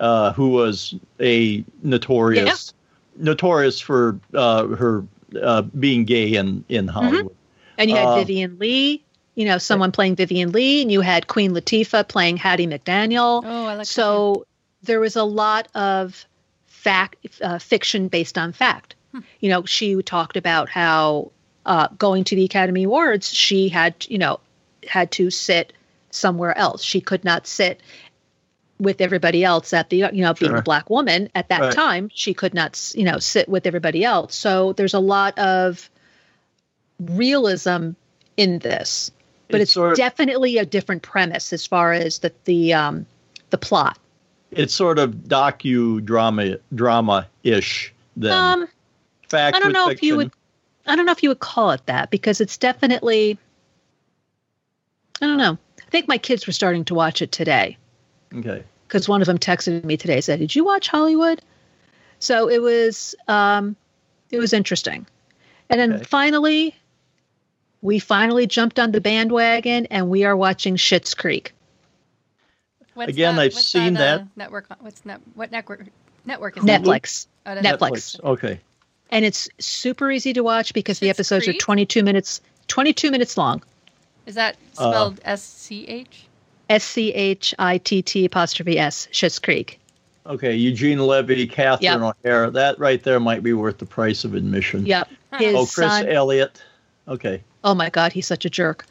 [0.01, 2.73] uh, who was a notorious,
[3.17, 5.05] notorious for uh, her
[5.41, 7.35] uh, being gay in in Hollywood.
[7.77, 9.03] and you had Uh, Vivien Leigh
[9.39, 13.45] you know, someone playing Vivien Leigh, and you had Queen Latifah playing Hattie McDaniel.
[13.45, 14.45] Oh, I like that so
[14.83, 16.27] there was a lot of
[16.67, 18.97] fact uh, fiction based on fact.
[19.41, 21.31] You know, she talked about how
[21.67, 24.41] uh, going to the Academy Awards, she had you know
[24.87, 25.73] had to sit
[26.11, 26.83] somewhere else.
[26.83, 27.81] She could not sit
[28.81, 30.59] with everybody else at the you know being Sure.
[30.59, 31.73] a black woman at that Right.
[31.73, 35.91] time she could not you know sit with everybody else so there's a lot of
[37.01, 37.91] realism
[38.37, 39.11] in this
[39.49, 43.07] but It's it's, sort of- definitely a different premise as far as the the um
[43.51, 43.99] the plot
[44.53, 47.93] It's sort of docu drama drama ish.
[48.17, 48.69] Then um
[49.29, 49.97] fact I don't know fiction.
[49.99, 50.31] if you would.
[50.87, 53.39] I don't know if you would call it that because it's definitely.
[55.21, 55.59] I don't know.
[55.87, 57.77] I think my kids were starting to watch it today
[58.35, 58.63] Okay.
[58.87, 61.43] because one of them texted me today said, "Did you watch Hollywood?"
[62.21, 63.77] So it was um,
[64.31, 65.07] it was interesting,
[65.71, 66.05] and then Okay.
[66.05, 66.75] finally,
[67.83, 71.53] we finally jumped on the bandwagon and we are watching Schitt's Creek.
[72.95, 74.27] What's Again, that- I've what's seen uh, that.
[74.37, 74.67] network.
[74.81, 75.21] What's net?
[75.35, 75.87] What network?
[76.25, 76.83] Network is that?
[76.83, 78.21] Netflix, Oh, that's Netflix.
[78.23, 78.61] Okay.
[79.11, 81.57] And it's super easy to watch because the Schitt's episodes Creek?
[81.57, 83.63] are 22 minutes 22 minutes long.
[84.27, 86.25] Is that Uh, spelled S C H?
[86.69, 89.81] S C H I T T apostrophe S, Schitt's Creek.
[90.27, 90.55] Okay.
[90.55, 92.15] Eugene Levy, Catherine Yep.
[92.25, 92.51] O'Hara.
[92.51, 94.85] That right there might be worth the price of admission.
[94.85, 95.09] Yep.
[95.39, 96.07] His Oh, Chris son.
[96.09, 96.63] Elliott.
[97.09, 97.43] Okay.
[97.65, 98.87] Oh my God, he's such a jerk.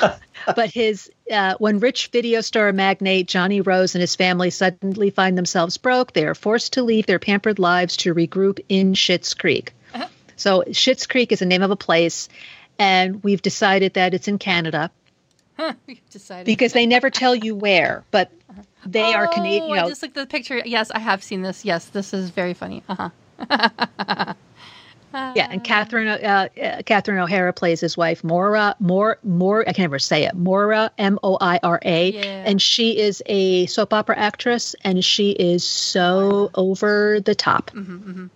[0.46, 5.36] but his uh, when rich video store magnate Johnny Rose and his family suddenly find
[5.36, 9.72] themselves broke, they are forced to leave their pampered lives to regroup in Schitt's Creek.
[9.94, 10.08] Uh-huh.
[10.36, 12.28] So Schitt's Creek is the name of a place,
[12.78, 14.90] and we've decided that it's in Canada
[15.86, 18.62] We decided because they never tell you where, but uh-huh.
[18.84, 19.68] they are Oh, Canadian.
[19.70, 20.60] You I just looked at the picture.
[20.64, 21.64] Yes, I have seen this.
[21.64, 22.82] Yes, this is very funny.
[22.88, 24.34] Uh-huh.
[25.14, 25.32] Uh.
[25.36, 28.74] Yeah, and Catherine uh, uh, Catherine O'Hara plays his wife Maura.
[28.80, 29.66] More, more.
[29.66, 30.34] I can never say it.
[30.34, 32.20] Maura, M O I R A, Yeah.
[32.46, 37.70] and she is a soap opera actress, and she is so over the top.
[37.70, 38.26] Mm-hmm,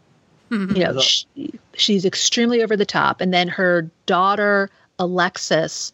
[0.77, 3.21] You know, she, she's extremely over the top.
[3.21, 5.93] And then her daughter Alexis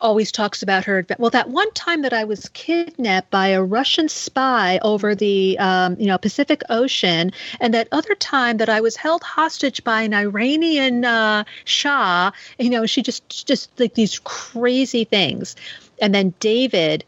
[0.00, 1.06] always talks about her.
[1.18, 5.96] Well, that one time that I was kidnapped by a Russian spy over the um,
[5.98, 10.14] you know Pacific Ocean, and that other time that I was held hostage by an
[10.14, 12.30] Iranian uh, Shah.
[12.58, 15.56] You know, she just just like these crazy things.
[16.00, 17.04] And then David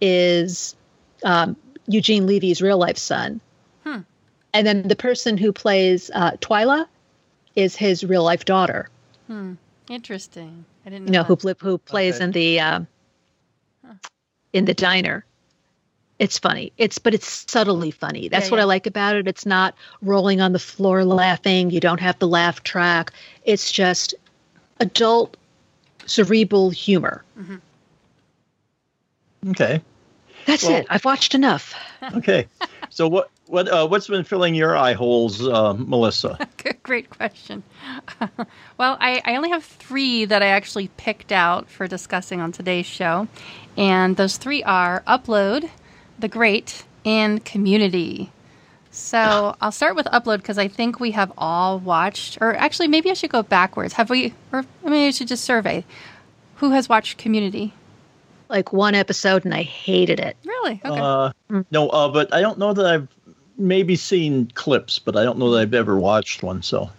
[0.00, 0.74] is
[1.24, 3.40] um, Eugene Levy's real life son.
[4.52, 6.86] And then the person who plays uh, Twyla
[7.54, 8.88] is his real life daughter.
[9.88, 10.64] Interesting.
[10.86, 11.36] I didn't You know know.
[11.36, 12.24] who who plays Okay.
[12.24, 12.86] in the um,
[14.52, 15.24] in the diner.
[16.18, 16.72] It's funny.
[16.76, 18.28] It's but it's subtly funny.
[18.28, 18.62] That's Yeah, what yeah.
[18.62, 19.26] I like about it.
[19.26, 21.70] It's not rolling on the floor laughing.
[21.70, 23.12] You don't have the laugh track.
[23.44, 24.14] It's just
[24.80, 25.36] adult
[26.06, 27.24] cerebral humor.
[29.48, 29.80] Okay.
[30.46, 30.86] That's Well- it.
[30.90, 31.74] I've watched enough.
[32.14, 32.46] Okay.
[32.90, 36.38] so what what uh, what's been filling your eye holes, uh, Melissa?
[36.56, 37.62] Good- Great question.
[38.78, 42.86] well, I, I only have three that I actually picked out for discussing on today's
[42.86, 43.28] show.
[43.76, 45.70] And those three are Upload,
[46.18, 48.32] The Great, and Community.
[48.90, 53.08] So I'll start with Upload because I think we have all watched, or actually, maybe
[53.08, 53.92] I should go backwards.
[53.92, 55.84] Have we, or maybe I should just survey
[56.56, 57.72] who has watched Community?
[58.48, 60.36] Like one episode, and I hated it.
[60.44, 60.80] Really?
[60.84, 61.00] Okay.
[61.00, 61.30] Uh,
[61.70, 63.08] no, uh, but I don't know that I've
[63.60, 66.62] maybe seen clips, but I don't know that I've ever watched one.
[66.62, 66.90] So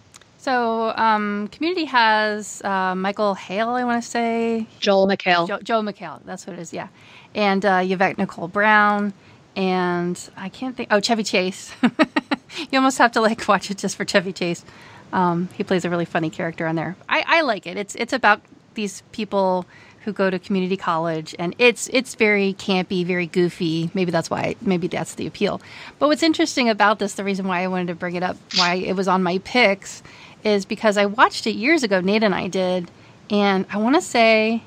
[0.42, 4.66] so um, Community has uh, Michael Hale, I want to say.
[4.80, 5.46] Joel McHale.
[5.46, 6.88] Joe, Joe McHale, that's what it is, yeah.
[7.32, 9.12] And uh, Yvette Nicole Brown,
[9.54, 10.88] and I can't think.
[10.90, 11.72] Oh, Chevy Chase.
[11.82, 14.64] you almost have to like watch it just for Chevy Chase.
[15.12, 16.96] Um, he plays a really funny character on there.
[17.08, 17.76] I, I like it.
[17.76, 18.40] It's it's about
[18.74, 19.64] these people
[20.04, 23.90] who go to community college, and it's it's very campy, very goofy.
[23.94, 24.56] Maybe that's why.
[24.60, 25.60] Maybe that's the appeal.
[25.98, 28.74] But what's interesting about this, the reason why I wanted to bring it up, why
[28.74, 30.02] it was on my picks,
[30.44, 32.00] is because I watched it years ago.
[32.00, 32.90] Nate and I did,
[33.30, 34.62] and I want to say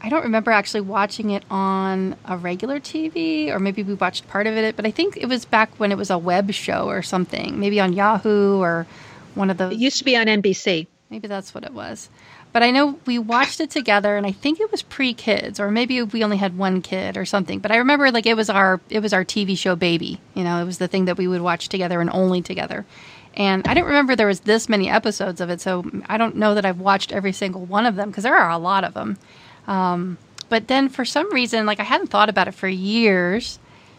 [0.00, 4.46] I don't remember actually watching it on a regular TV, or maybe we watched part
[4.46, 7.02] of it, but I think it was back when it was a web show or
[7.02, 8.86] something, maybe on Yahoo or
[9.34, 9.72] one of those.
[9.72, 10.86] It used to be on NBC.
[11.10, 12.08] Maybe that's what it was.
[12.56, 15.70] But I know we watched it together, and I think it was pre kids, or
[15.70, 17.58] maybe we only had one kid or something.
[17.58, 20.22] But I remember like it was our it was our TV show baby.
[20.32, 22.86] You know, it was the thing that we would watch together and only together.
[23.34, 26.54] And I didn't remember there was this many episodes of it, so I don't know
[26.54, 29.18] that I've watched every single one of them because there are a lot of them.
[29.66, 30.16] Um,
[30.48, 33.58] but then for some reason, like I hadn't thought about it for years,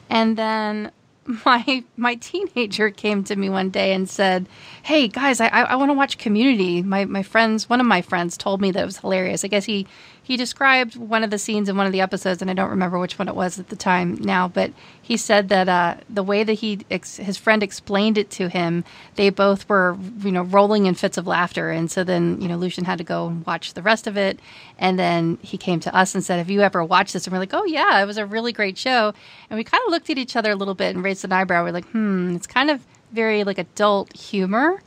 [0.09, 0.91] and then
[1.45, 4.47] my my teenager came to me one day and said,
[4.83, 8.37] "Hey guys, I I, want to watch Community." My my friends, one of my friends,
[8.37, 9.43] told me that it was hilarious.
[9.43, 9.87] I guess he
[10.27, 12.99] he described one of the scenes in one of the episodes, and I don't remember
[12.99, 14.49] which one it was at the time now.
[14.49, 18.49] But he said that uh, the way that he ex- his friend explained it to
[18.49, 18.83] him,
[19.15, 22.57] they both were you know rolling in fits of laughter, and so then you know
[22.57, 24.37] Lucian had to go and watch the rest of it,
[24.77, 27.39] and then he came to us and said, "Have you ever watched this?" And we're
[27.39, 29.13] like, "Oh yeah, it was a really great show."
[29.49, 31.63] And we kind of looked at each other a little bit and raised an eyebrow.
[31.63, 32.81] We're like, "Hmm, it's kind of
[33.13, 34.81] very like adult humor."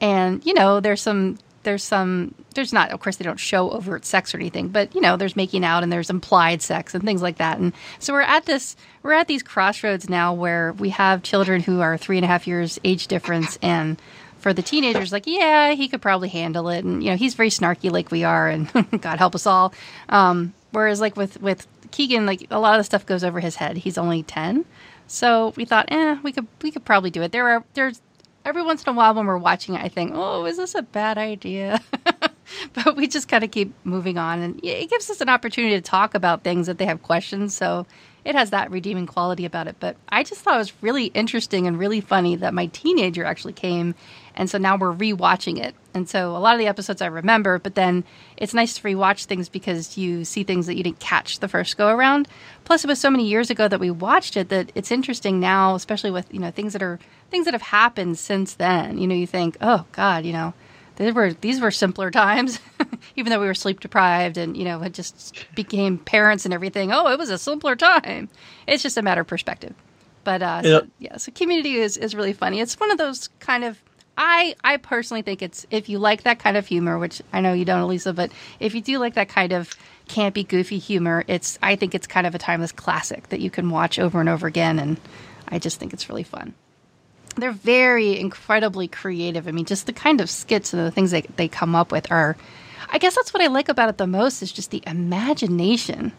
[0.00, 4.04] and you know there's some there's some there's not of course they don't show overt
[4.04, 7.22] sex or anything but you know there's making out and there's implied sex and things
[7.22, 7.58] like that.
[7.58, 11.80] And so we're at this we're at these crossroads now where we have children who
[11.80, 14.00] are three and a half years age difference and
[14.38, 16.84] for the teenagers like yeah he could probably handle it.
[16.84, 18.70] And you know he's very snarky like we are and
[19.00, 19.72] god help us all.
[20.08, 23.56] Um, whereas like with with keegan like a lot of the stuff goes over his
[23.56, 23.76] head.
[23.76, 24.64] He's only 10
[25.06, 27.32] so we thought eh we could we could probably do it.
[27.32, 28.00] There are there's
[28.44, 30.82] every once in a while when we're watching it, I think, oh, is this a
[30.82, 31.80] bad idea?
[32.72, 34.40] but we just kind of keep moving on.
[34.40, 37.56] And it gives us an opportunity to talk about things that they have questions.
[37.56, 37.86] So
[38.24, 39.76] it has that redeeming quality about it.
[39.80, 43.54] But I just thought it was really interesting and really funny that my teenager actually
[43.54, 43.94] came.
[44.34, 45.74] And so now we're rewatching it.
[45.94, 48.04] And so a lot of the episodes I remember, but then
[48.36, 51.76] it's nice to rewatch things because you see things that you didn't catch the first
[51.76, 52.28] go around.
[52.64, 55.74] Plus, it was so many years ago that we watched it that it's interesting now,
[55.74, 56.98] especially with you know things that are
[57.30, 58.98] things that have happened since then.
[58.98, 60.54] You know, you think, oh God, you know,
[60.96, 62.58] these were these were simpler times,
[63.16, 66.92] even though we were sleep deprived and you know had just became parents and everything.
[66.92, 68.28] Oh, it was a simpler time.
[68.66, 69.74] It's just a matter of perspective.
[70.24, 72.60] But uh, so, yeah, so community is is really funny.
[72.60, 73.82] It's one of those kind of
[74.16, 77.52] I I personally think it's if you like that kind of humor, which I know
[77.52, 79.74] you don't, Elisa, but if you do like that kind of
[80.08, 83.70] campy, goofy humor, it's I think it's kind of a timeless classic that you can
[83.70, 85.00] watch over and over again, and
[85.48, 86.54] I just think it's really fun
[87.36, 89.48] they're very incredibly creative.
[89.48, 92.10] I mean, just the kind of skits and the things they, they come up with
[92.10, 92.36] are,
[92.90, 96.12] I guess that's what I like about it the most is just the imagination.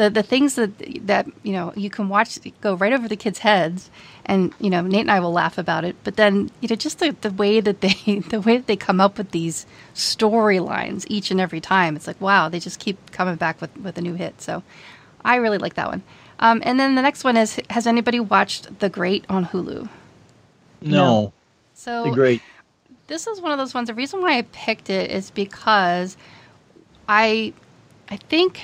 [0.00, 0.70] The, the things that
[1.06, 3.90] that you know you can watch go right over the kids' heads,
[4.24, 5.94] and you know Nate and I will laugh about it.
[6.04, 8.98] But then you know just the, the way that they the way that they come
[8.98, 13.34] up with these storylines each and every time, it's like wow, they just keep coming
[13.36, 14.40] back with with a new hit.
[14.40, 14.62] So
[15.22, 16.02] I really like that one.
[16.38, 19.86] Um, and then the next one is Has anybody watched The Great on Hulu?
[20.80, 21.34] No.
[21.74, 22.40] So The great.
[23.06, 23.88] This is one of those ones.
[23.88, 26.16] The reason why I picked it is because
[27.06, 27.52] I,
[28.08, 28.62] I think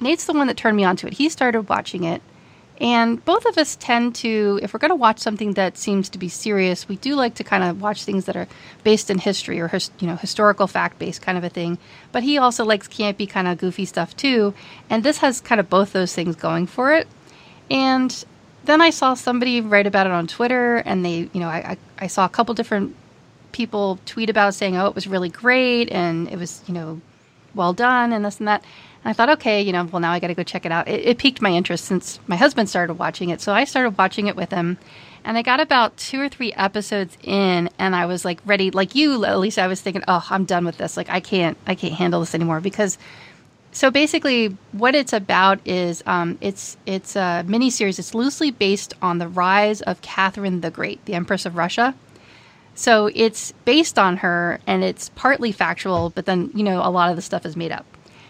[0.00, 1.14] Nate's the one that turned me onto it.
[1.14, 2.22] He started watching it,
[2.80, 6.18] and both of us tend to, if we're going to watch something that seems to
[6.18, 8.46] be serious, we do like to kind of watch things that are
[8.84, 11.78] based in history or you know historical fact based kind of a thing.
[12.12, 14.54] But he also likes campy kind of goofy stuff too,
[14.88, 17.08] and this has kind of both those things going for it.
[17.70, 18.24] And
[18.64, 21.76] then I saw somebody write about it on Twitter, and they, you know, I, I,
[21.98, 22.94] I saw a couple different
[23.52, 27.00] people tweet about saying, oh, it was really great, and it was, you know,
[27.54, 28.62] well done, and this and that.
[29.08, 30.86] I thought, okay, you know, well, now I got to go check it out.
[30.86, 33.40] It, it piqued my interest since my husband started watching it.
[33.40, 34.76] So I started watching it with him.
[35.24, 38.94] And I got about two or three episodes in, and I was like ready, like
[38.94, 40.96] you, least I was thinking, oh, I'm done with this.
[40.96, 42.98] Like I can't, I can't handle this anymore because
[43.72, 47.98] so basically, what it's about is um, it's it's a mini series.
[47.98, 51.94] It's loosely based on the rise of Catherine the Great, the Empress of Russia.
[52.74, 57.10] So it's based on her, and it's partly factual, but then you know a lot
[57.10, 57.84] of the stuff is made up.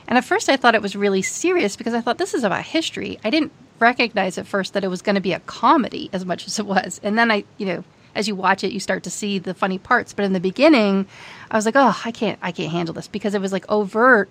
[0.08, 2.64] And at first, I thought it was really serious because I thought this is about
[2.64, 3.20] history.
[3.24, 6.46] I didn't recognize at first that it was going to be a comedy as much
[6.46, 7.00] as it was.
[7.04, 9.78] And then I, you know, as you watch it, you start to see the funny
[9.78, 10.12] parts.
[10.12, 11.06] But in the beginning,
[11.50, 14.28] I was like, oh, I can't, I can't handle this because it was like overt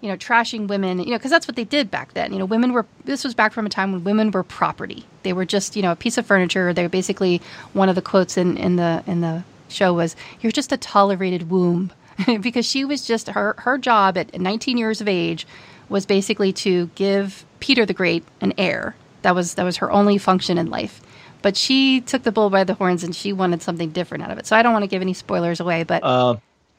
[0.00, 2.32] you know, trashing women, you know, because that's what they did back then.
[2.32, 5.06] You know, women were, this was back from a time when women were property.
[5.22, 6.72] They were just, you know, a piece of furniture.
[6.72, 7.40] They were basically,
[7.72, 11.50] one of the quotes in, in the, in the show was, you're just a tolerated
[11.50, 11.92] womb.
[12.40, 15.46] because she was just, her, her job at 19 years of age
[15.88, 18.96] was basically to give Peter the Great an heir.
[19.22, 21.00] That was, that was her only function in life.
[21.42, 24.38] But she took the bull by the horns and she wanted something different out of
[24.38, 24.46] it.
[24.46, 26.02] So I don't want to give any spoilers away, but.
[26.02, 26.36] Uh,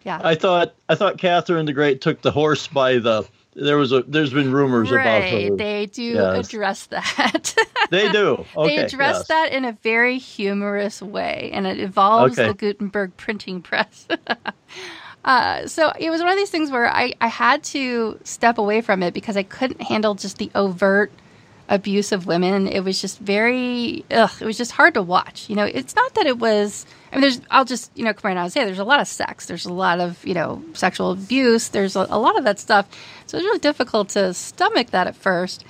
[0.08, 0.22] yeah.
[0.24, 3.28] I thought I thought Catherine the Great took the horse by the.
[3.56, 4.04] There was a.
[4.04, 5.02] There's been rumors right.
[5.02, 5.56] about her.
[5.58, 6.48] They do yes.
[6.48, 7.56] address that.
[7.90, 8.46] they do.
[8.56, 8.78] Okay.
[8.78, 9.28] They address yes.
[9.28, 12.48] that in a very humorous way, and it involves okay.
[12.48, 14.08] the Gutenberg printing press.
[15.28, 18.80] Uh, so it was one of these things where I, I had to step away
[18.82, 21.12] from it because I couldn't handle just the overt
[21.68, 22.66] abuse of women.
[22.66, 25.50] It was just very, ugh, it was just hard to watch.
[25.50, 28.30] You know, it's not that it was, I mean, there's, I'll just, you know, come
[28.30, 30.64] right out and say there's a lot of sex, there's a lot of, you know,
[30.72, 32.88] sexual abuse, there's a, a lot of that stuff.
[33.26, 35.66] So it was really difficult to stomach that at first.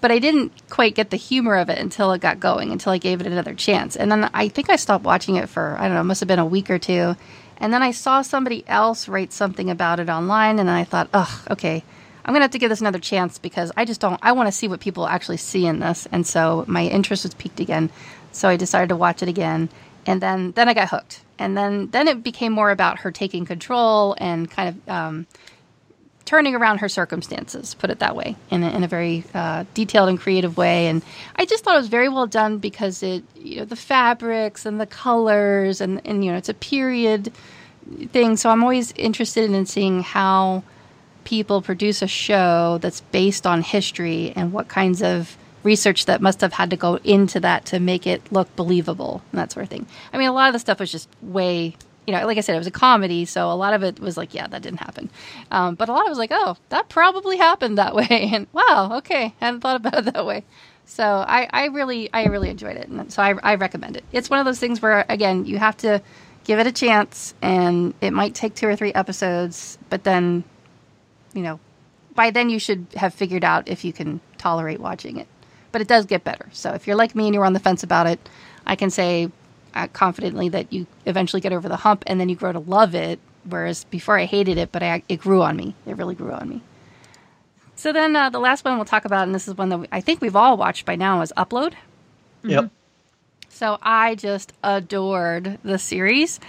[0.00, 2.98] but I didn't quite get the humor of it until it got going, until I
[2.98, 3.96] gave it another chance.
[3.96, 6.38] And then I think I stopped watching it for, I don't know, must have been
[6.38, 7.16] a week or two.
[7.60, 11.46] And then I saw somebody else write something about it online, and I thought, ugh,
[11.50, 11.84] okay,
[12.24, 14.18] I'm gonna have to give this another chance because I just don't.
[14.22, 17.34] I want to see what people actually see in this, and so my interest was
[17.34, 17.90] piqued again.
[18.32, 19.68] So I decided to watch it again,
[20.06, 23.44] and then then I got hooked, and then then it became more about her taking
[23.44, 25.26] control and kind of um,
[26.30, 30.08] turning around her circumstances, put it that way, in a, in a very uh, detailed
[30.08, 30.86] and creative way.
[30.86, 31.02] And
[31.34, 34.80] I just thought it was very well done because it, you know, the fabrics and
[34.80, 37.32] the colors and, and you know, it's a period
[38.12, 38.36] thing.
[38.36, 40.62] So I'm always interested in seeing how
[41.24, 46.40] people produce a show that's based on history and what kinds of research that must
[46.42, 49.68] have had to go into that to make it look believable and that sort of
[49.68, 49.84] thing.
[50.12, 51.74] I mean, a lot of the stuff was just way
[52.06, 54.16] you know, like I said, it was a comedy, so a lot of it was
[54.16, 55.10] like, yeah, that didn't happen.
[55.50, 58.46] Um, but a lot of it was like, oh, that probably happened that way, and
[58.52, 60.44] wow, okay, I hadn't thought about it that way.
[60.86, 64.04] So I, I really, I really enjoyed it, and so I, I recommend it.
[64.12, 66.02] It's one of those things where, again, you have to
[66.44, 70.42] give it a chance, and it might take two or three episodes, but then,
[71.32, 71.60] you know,
[72.14, 75.28] by then you should have figured out if you can tolerate watching it.
[75.72, 76.48] But it does get better.
[76.52, 78.28] So if you're like me and you're on the fence about it,
[78.66, 79.30] I can say
[79.74, 82.94] uh, confidently that you eventually get over the hump and then you grow to love
[82.94, 83.18] it.
[83.44, 85.74] Whereas before I hated it, but I, it grew on me.
[85.86, 86.62] It really grew on me.
[87.74, 89.86] So then uh, the last one we'll talk about, and this is one that we,
[89.90, 91.72] I think we've all watched by now, is Upload.
[92.42, 92.70] Yep.
[93.48, 96.40] So I just adored the series.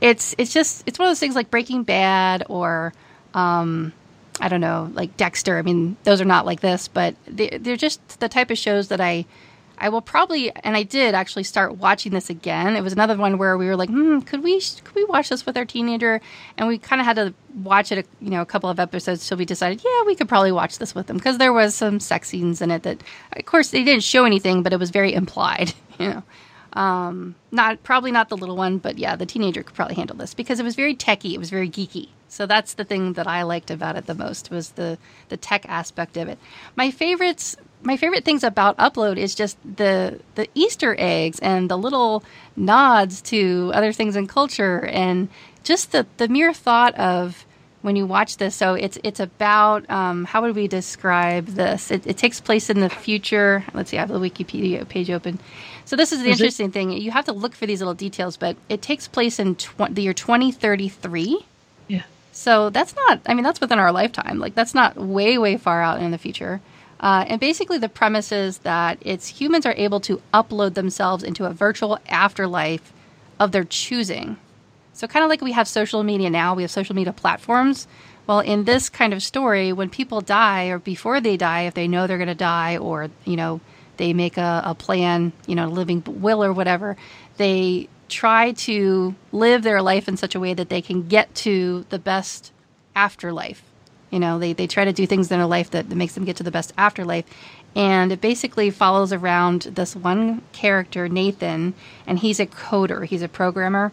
[0.00, 2.92] It's it's just it's one of those things like Breaking Bad or
[3.34, 3.92] um,
[4.40, 5.58] I don't know like Dexter.
[5.58, 8.88] I mean those are not like this, but they, they're just the type of shows
[8.88, 9.26] that I
[9.80, 12.76] I will probably, and I did actually start watching this again.
[12.76, 15.46] It was another one where we were like, hmm, could we could we watch this
[15.46, 16.20] with our teenager?
[16.58, 19.26] And we kind of had to watch it, a, you know, a couple of episodes
[19.26, 21.98] till we decided, yeah, we could probably watch this with them because there was some
[21.98, 23.02] sex scenes in it that,
[23.32, 26.22] of course, they didn't show anything, but it was very implied, you know.
[26.74, 30.34] Um, not probably not the little one, but yeah, the teenager could probably handle this
[30.34, 31.34] because it was very techy.
[31.34, 32.10] It was very geeky.
[32.28, 34.98] So that's the thing that I liked about it the most was the
[35.30, 36.38] the tech aspect of it.
[36.76, 41.78] My favorites my favorite things about Upload is just the the Easter eggs and the
[41.78, 42.22] little
[42.56, 45.28] nods to other things in culture and
[45.62, 47.44] just the the mere thought of
[47.82, 48.54] when you watch this.
[48.54, 51.90] So it's it's about um, how would we describe this?
[51.90, 53.64] It, it, takes place in the future.
[53.72, 55.38] Let's see, I have the Wikipedia page open.
[55.84, 56.72] So this is the is interesting it?
[56.72, 56.92] thing.
[56.92, 60.02] You have to look for these little details, but it takes place in tw- the
[60.02, 61.44] year 2033.
[61.88, 62.02] Yeah.
[62.32, 63.20] So that's not.
[63.26, 64.38] I mean, that's within our lifetime.
[64.38, 66.60] Like that's not way way far out in the future.
[67.00, 71.46] Uh, and basically, the premise is that it's humans are able to upload themselves into
[71.46, 72.92] a virtual afterlife
[73.38, 74.36] of their choosing.
[74.92, 77.88] So, kind of like we have social media now, we have social media platforms.
[78.26, 81.88] Well, in this kind of story, when people die or before they die, if they
[81.88, 83.60] know they're going to die or, you know,
[83.96, 86.96] they make a, a plan, you know, a living will or whatever,
[87.38, 91.86] they try to live their life in such a way that they can get to
[91.88, 92.52] the best
[92.94, 93.62] afterlife
[94.10, 96.24] you know, they, they try to do things in their life that, that makes them
[96.24, 97.24] get to the best afterlife.
[97.76, 101.74] And it basically follows around this one character, Nathan,
[102.06, 103.92] and he's a coder, he's a programmer.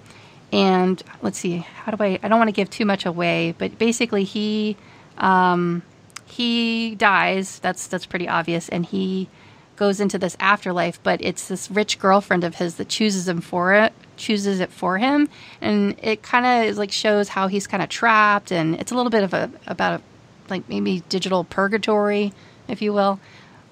[0.52, 2.20] And let's see, how do I?
[2.24, 4.78] I don't want to give too much away, but basically he
[5.18, 5.84] um,
[6.26, 7.60] he dies.
[7.60, 9.30] That's that's pretty obvious, and he
[9.76, 11.04] goes into this afterlife.
[11.04, 14.98] But it's this rich girlfriend of his that chooses him for it, chooses it for
[14.98, 15.30] him,
[15.62, 19.10] and it kind of like shows how he's kind of trapped, and it's a little
[19.10, 20.04] bit of a about a
[20.50, 22.34] like maybe digital purgatory,
[22.68, 23.20] if you will.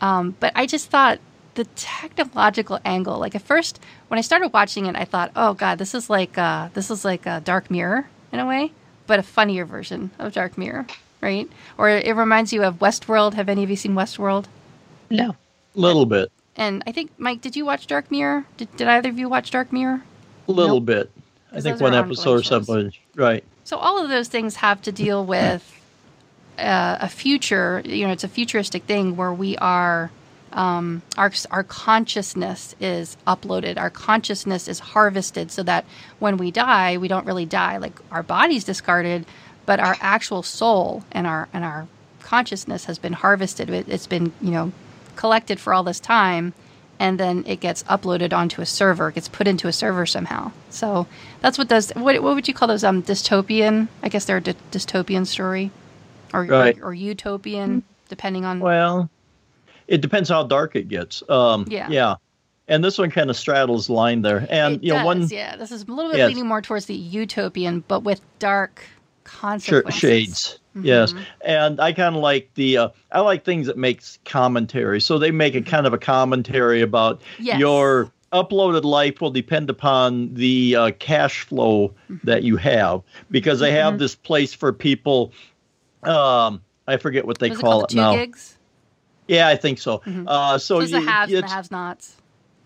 [0.02, 1.20] Um, but I just thought
[1.56, 5.78] the technological angle, like at first when I started watching it, I thought, oh god,
[5.78, 8.72] this is like uh, this is like a Dark Mirror in a way,
[9.08, 10.86] but a funnier version of Dark Mirror,
[11.22, 11.50] right?
[11.78, 13.34] Or it reminds you of Westworld.
[13.34, 14.46] Have any of you seen Westworld?
[15.10, 15.36] No,
[15.76, 16.32] A little bit.
[16.58, 18.46] And I think Mike, did you watch Dark Mirror?
[18.58, 20.02] Did, did either of you watch Dark Mirror?
[20.48, 20.86] A little nope.
[20.86, 21.12] bit.
[21.52, 22.92] I think one episode or something.
[23.16, 23.44] Right.
[23.64, 25.64] So all of those things have to deal with
[26.58, 27.82] uh, a future.
[27.86, 30.12] You know, it's a futuristic thing where we are.
[30.52, 33.78] Um, our our consciousness is uploaded.
[33.78, 35.86] Our consciousness is harvested, so that
[36.20, 37.78] when we die, we don't really die.
[37.78, 39.26] Like our body's discarded,
[39.66, 41.88] but our actual soul and our and our
[42.22, 43.70] consciousness has been harvested.
[43.70, 44.72] It, it's been you know
[45.16, 46.54] collected for all this time
[47.00, 50.52] and then it gets uploaded onto a server, gets put into a server somehow.
[50.70, 51.08] So
[51.42, 51.92] that's what does.
[51.92, 52.84] What, what would you call those?
[52.84, 53.88] Um, dystopian.
[54.04, 55.72] I guess they're a dy- dystopian story,
[56.34, 56.78] or, right.
[56.80, 58.60] or, or utopian, depending on.
[58.60, 59.10] Well,
[59.88, 61.22] it depends how dark it gets.
[61.30, 61.90] Um, yeah.
[61.90, 62.16] Yeah.
[62.68, 65.28] And this one kind of straddles the line there, and it you does, know one.
[65.28, 66.30] Yeah, this is a little bit yes.
[66.30, 68.84] leaning more towards the utopian, but with dark
[69.24, 70.00] consequences.
[70.00, 70.60] Sure, shades.
[70.82, 75.00] Yes, and I kind of like the uh, I like things that makes commentary.
[75.00, 77.60] So they make a kind of a commentary about Yes.
[77.60, 81.94] your uploaded life will depend upon the uh, cash flow
[82.26, 83.02] that you have
[83.32, 85.32] because they have this place for people.
[86.04, 88.16] Um, I forget what they it call it, the two now.
[88.16, 88.58] gigs?
[89.28, 90.02] Yeah, I think so.
[90.28, 92.18] Uh, so the you- haves and the have-nots.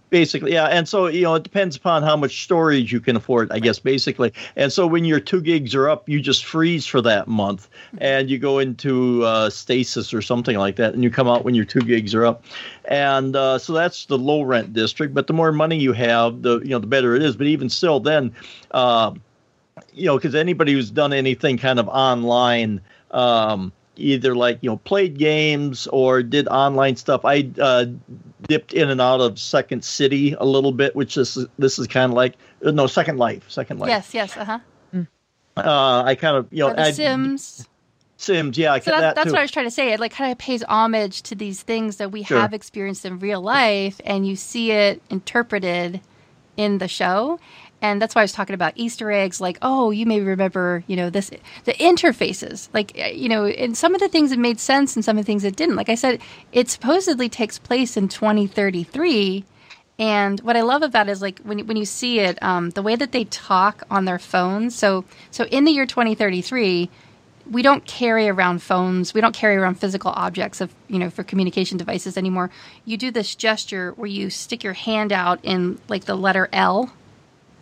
[0.09, 3.51] Basically yeah and so you know it depends upon how much storage you can afford
[3.51, 4.31] i guess basically.
[4.55, 8.29] And so when your two gigs are up you just freeze for that month and
[8.29, 11.65] you go into uh, stasis or something like that and you come out when your
[11.65, 12.43] two gigs are up.
[12.85, 16.59] And uh, so that's the low rent district but the more money you have the
[16.59, 17.35] you know the better it is.
[17.35, 18.33] But even still then
[18.71, 19.13] uh,
[19.93, 22.81] you know because anybody who's done anything kind of online
[23.11, 27.85] um, either like you know played games or did online stuff i uh,
[28.47, 31.87] dipped in and out of second city a little bit which this is this is
[31.87, 32.35] kind of like
[32.65, 34.59] uh, no second life second life Yes, yes, uh-huh.
[35.57, 37.67] uh, i kind of you know I- Sims.
[38.17, 39.31] sims yeah I So that that, that's too.
[39.33, 39.93] what I was trying to say.
[39.93, 42.39] It like kind of pays homage to these things that we Sure.
[42.39, 46.01] have experienced in real life, and you see it interpreted
[46.57, 47.39] in the show.
[47.81, 49.39] And that's why I was talking about Easter eggs.
[49.39, 51.31] Like, oh, you may remember, you know, this
[51.63, 52.67] the interfaces.
[52.73, 55.25] Like, uh, you know, and some of the things that made sense, and some of
[55.25, 55.75] the things that didn't.
[55.75, 56.21] Like I said,
[56.51, 59.45] it supposedly takes place in 2033.
[59.97, 62.81] And what I love about it is like when when you see it, um, the
[62.81, 64.75] way that they talk on their phones.
[64.75, 66.89] So so in the year 2033,
[67.49, 69.13] we don't carry around phones.
[69.13, 72.49] We don't carry around physical objects of you know for communication devices anymore.
[72.85, 76.91] You do this gesture where you stick your hand out in like the letter L,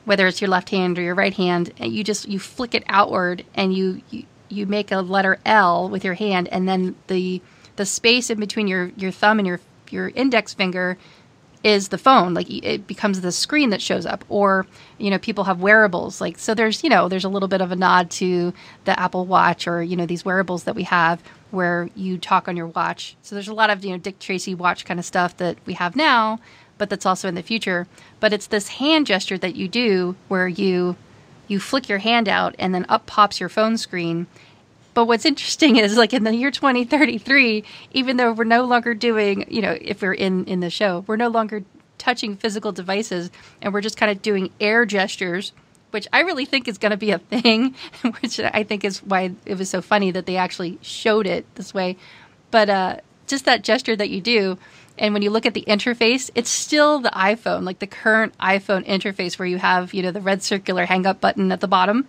[0.07, 2.83] whether it's your left hand or your right hand, and you just you flick it
[2.87, 7.41] outward and you you, you make a letter L with your hand, and then the
[7.75, 10.97] the space in between your your thumb and your your index finger
[11.61, 12.33] is the phone.
[12.33, 14.23] Like it becomes the screen that shows up.
[14.29, 14.65] Or
[14.97, 16.21] you know people have wearables.
[16.21, 18.53] Like so there's you know there's a little bit of a nod to
[18.85, 22.55] the apple watch or you know these wearables that we have where you talk on
[22.55, 23.17] your watch.
[23.23, 25.73] So there's a lot of you know dick tracy watch kind of stuff that we
[25.73, 26.39] have now
[26.77, 27.87] but that's also in the future
[28.19, 30.95] but it's this hand gesture that you do where you
[31.47, 34.27] you flick your hand out and then up pops your phone screen
[34.97, 37.63] but what's interesting is like in the year 2033,
[37.93, 41.17] even though we're no longer doing, you know, if we're in in the show, we're
[41.17, 41.63] no longer
[41.99, 43.29] touching physical devices
[43.61, 45.51] and we're just kind of doing air gestures,
[45.91, 47.75] which I really think is going to be a thing,
[48.21, 51.75] which I think is why it was so funny that they actually showed it this
[51.75, 51.95] way.
[52.49, 52.97] But uh
[53.27, 54.57] just that gesture that you do
[54.97, 58.85] and when you look at the interface, it's still the iPhone, like the current iPhone
[58.85, 62.07] interface where you have, you know, the red circular hang up button at the bottom.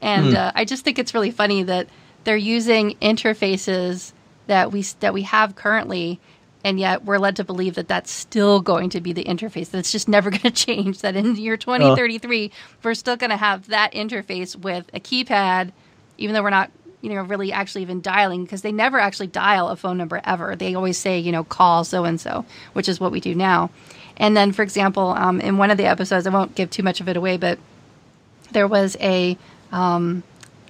[0.00, 1.88] And uh, I just think it's really funny that
[2.24, 4.12] they're using interfaces
[4.46, 6.20] that we that we have currently,
[6.64, 9.70] and yet we're led to believe that that's still going to be the interface.
[9.70, 11.00] that's just never going to change.
[11.00, 12.50] That in year 2033,
[12.82, 15.72] we're still going to have that interface with a keypad,
[16.16, 16.70] even though we're not,
[17.00, 20.56] you know, really actually even dialing because they never actually dial a phone number ever.
[20.56, 23.70] They always say, you know, call so and so, which is what we do now.
[24.16, 27.00] And then, for example, um, in one of the episodes, I won't give too much
[27.00, 27.58] of it away, but
[28.50, 29.36] there was a
[29.70, 30.22] um,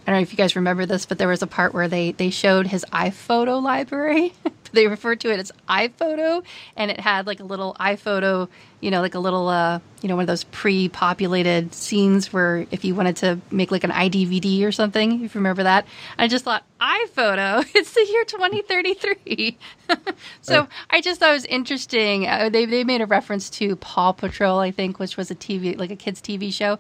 [0.07, 2.13] I don't know if you guys remember this, but there was a part where they
[2.13, 4.33] they showed his iPhoto library.
[4.73, 6.45] they referred to it as iPhoto,
[6.77, 8.49] and it had like a little iPhoto,
[8.81, 12.85] you know, like a little, uh, you know, one of those pre-populated scenes where if
[12.85, 15.87] you wanted to make like an iDVD or something, if you remember that.
[16.17, 19.59] I just thought iPhoto, it's the year 2033.
[20.41, 20.69] so Right.
[20.91, 22.27] I just thought it was interesting.
[22.27, 25.79] Uh, they they made a reference to Paw Patrol, I think, which was a TV
[25.79, 26.79] like a kids TV show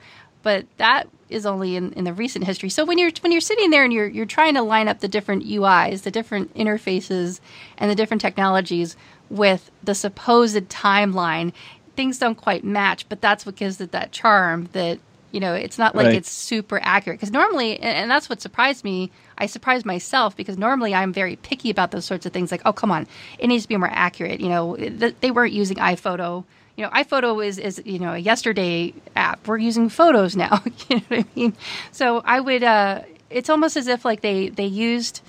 [0.48, 2.70] but that is only in, in the recent history.
[2.70, 5.08] So when you're when you're sitting there and you're you're trying to line up the
[5.08, 7.40] different UIs, the different interfaces,
[7.76, 8.96] and the different technologies
[9.28, 11.52] with the supposed timeline,
[11.96, 13.06] things don't quite match.
[13.10, 14.70] But that's what gives it that charm.
[14.72, 15.00] That
[15.32, 16.14] you know, it's not like Right.
[16.14, 17.20] it's super accurate.
[17.20, 19.10] Because normally, and, and that's what surprised me.
[19.36, 22.50] I surprised myself because normally I'm very picky about those sorts of things.
[22.50, 23.06] Like, oh come on,
[23.38, 24.40] it needs to be more accurate.
[24.40, 26.44] You know, th- they weren't using iPhoto
[26.78, 29.46] you know, iPhoto is is you know a yesterday app.
[29.48, 30.62] We're using photos now.
[30.88, 31.56] you know what I mean?
[31.90, 32.62] So I would.
[32.62, 35.20] Uh, it's almost as if like they they used,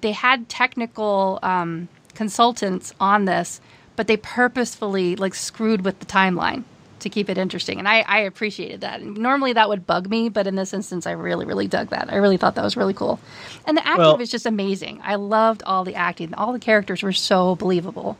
[0.00, 3.60] they had technical um, consultants on this,
[3.96, 6.62] but they purposefully like screwed with the timeline
[7.00, 7.78] to keep it interesting.
[7.80, 9.00] And I, I appreciated that.
[9.00, 12.12] And normally that would bug me, but in this instance, I really really dug that.
[12.12, 13.18] I really thought that was really cool.
[13.66, 15.00] And the acting Well- was just amazing.
[15.02, 16.32] I loved all the acting.
[16.34, 18.16] All the characters were so believable.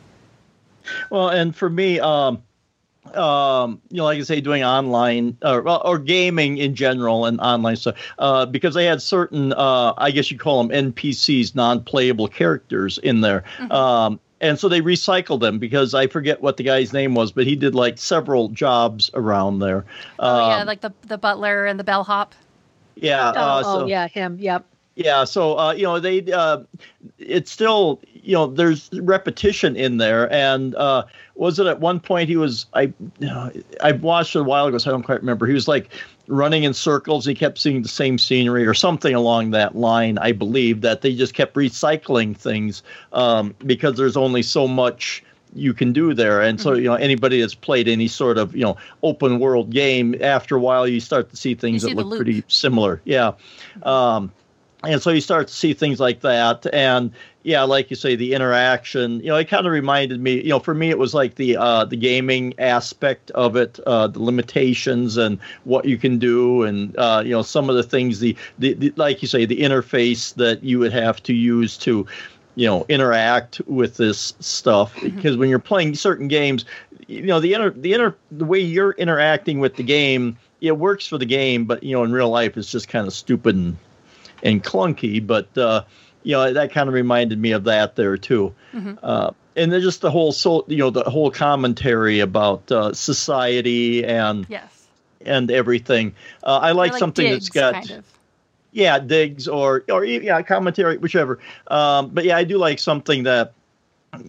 [1.09, 2.41] Well, and for me, um,
[3.15, 7.75] um, you know, like I say, doing online or, or gaming in general and online
[7.75, 12.97] stuff, uh, because they had certain, uh, I guess you call them NPCs, non-playable characters
[12.99, 13.43] in there.
[13.71, 17.45] Um, and so they recycled them because I forget what the guy's name was, but
[17.47, 19.85] he did like several jobs around there.
[20.19, 22.33] Oh yeah, Um, like the the butler and the bellhop.
[22.95, 23.31] yeah.
[23.35, 24.37] Oh, uh, oh, so- yeah, him.
[24.39, 24.65] Yep.
[24.95, 26.59] Yeah, so uh, you know they, uh,
[27.17, 32.27] it's still you know there's repetition in there, and uh, was it at one point
[32.27, 32.91] he was I,
[33.81, 35.47] I watched it a while ago, so I don't quite remember.
[35.47, 35.89] He was like
[36.27, 37.25] running in circles.
[37.25, 40.17] He kept seeing the same scenery or something along that line.
[40.17, 42.83] I believe that they just kept recycling things
[43.13, 45.23] um, because there's only so much
[45.53, 46.41] you can do there.
[46.41, 46.79] And so, mm-hmm.
[46.79, 50.59] you know, anybody that's played any sort of, you know, open world game, after a
[50.59, 53.01] while, you start to see things see that look pretty similar.
[53.03, 53.33] Yeah.
[53.83, 54.31] Um,
[54.83, 57.11] and so you start to see things like that and
[57.43, 60.59] yeah like you say the interaction you know it kind of reminded me you know
[60.59, 65.17] for me it was like the uh the gaming aspect of it uh the limitations
[65.17, 68.73] and what you can do and uh you know some of the things the, the,
[68.73, 72.05] the like you say the interface that you would have to use to
[72.55, 75.15] you know interact with this stuff mm-hmm.
[75.15, 76.65] because when you're playing certain games
[77.07, 81.07] you know the inter the inter the way you're interacting with the game it works
[81.07, 83.77] for the game but you know in real life it's just kind of stupid and
[84.43, 85.83] and clunky, but uh,
[86.23, 88.53] you know that kind of reminded me of that there too.
[88.73, 88.93] Mm-hmm.
[89.01, 94.05] Uh, and then just the whole so you know the whole commentary about uh, society
[94.05, 94.87] and yes.
[95.25, 96.13] and everything.
[96.43, 97.73] Uh, I like, like something digs, that's got.
[97.73, 98.05] Kind of.
[98.73, 101.39] Yeah, digs or or yeah, commentary, whichever.
[101.67, 103.51] Um, but yeah, I do like something that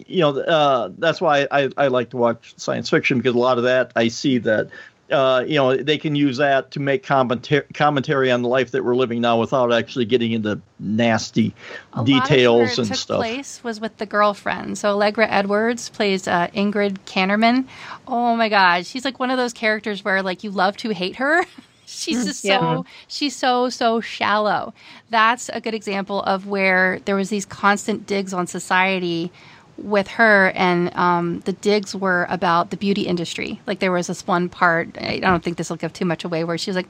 [0.05, 3.57] you know uh, that's why I, I like to watch science fiction because a lot
[3.57, 4.69] of that I see that
[5.11, 8.83] uh, you know, they can use that to make commentary, commentary on the life that
[8.83, 11.53] we're living now without actually getting into nasty
[11.93, 13.17] a details and took stuff.
[13.17, 14.77] Place was with the girlfriend.
[14.77, 17.67] So Allegra Edwards plays uh, Ingrid Kannerman.
[18.07, 21.17] Oh my God, she's like one of those characters where like you love to hate
[21.17, 21.45] her.
[21.85, 22.59] she's mm, just yeah.
[22.59, 24.73] so she's so so shallow.
[25.09, 29.31] That's a good example of where there was these constant digs on society
[29.77, 33.59] with her, and um, the digs were about the beauty industry.
[33.65, 36.43] Like there was this one part, I don't think this will give too much away,
[36.43, 36.87] where she was like,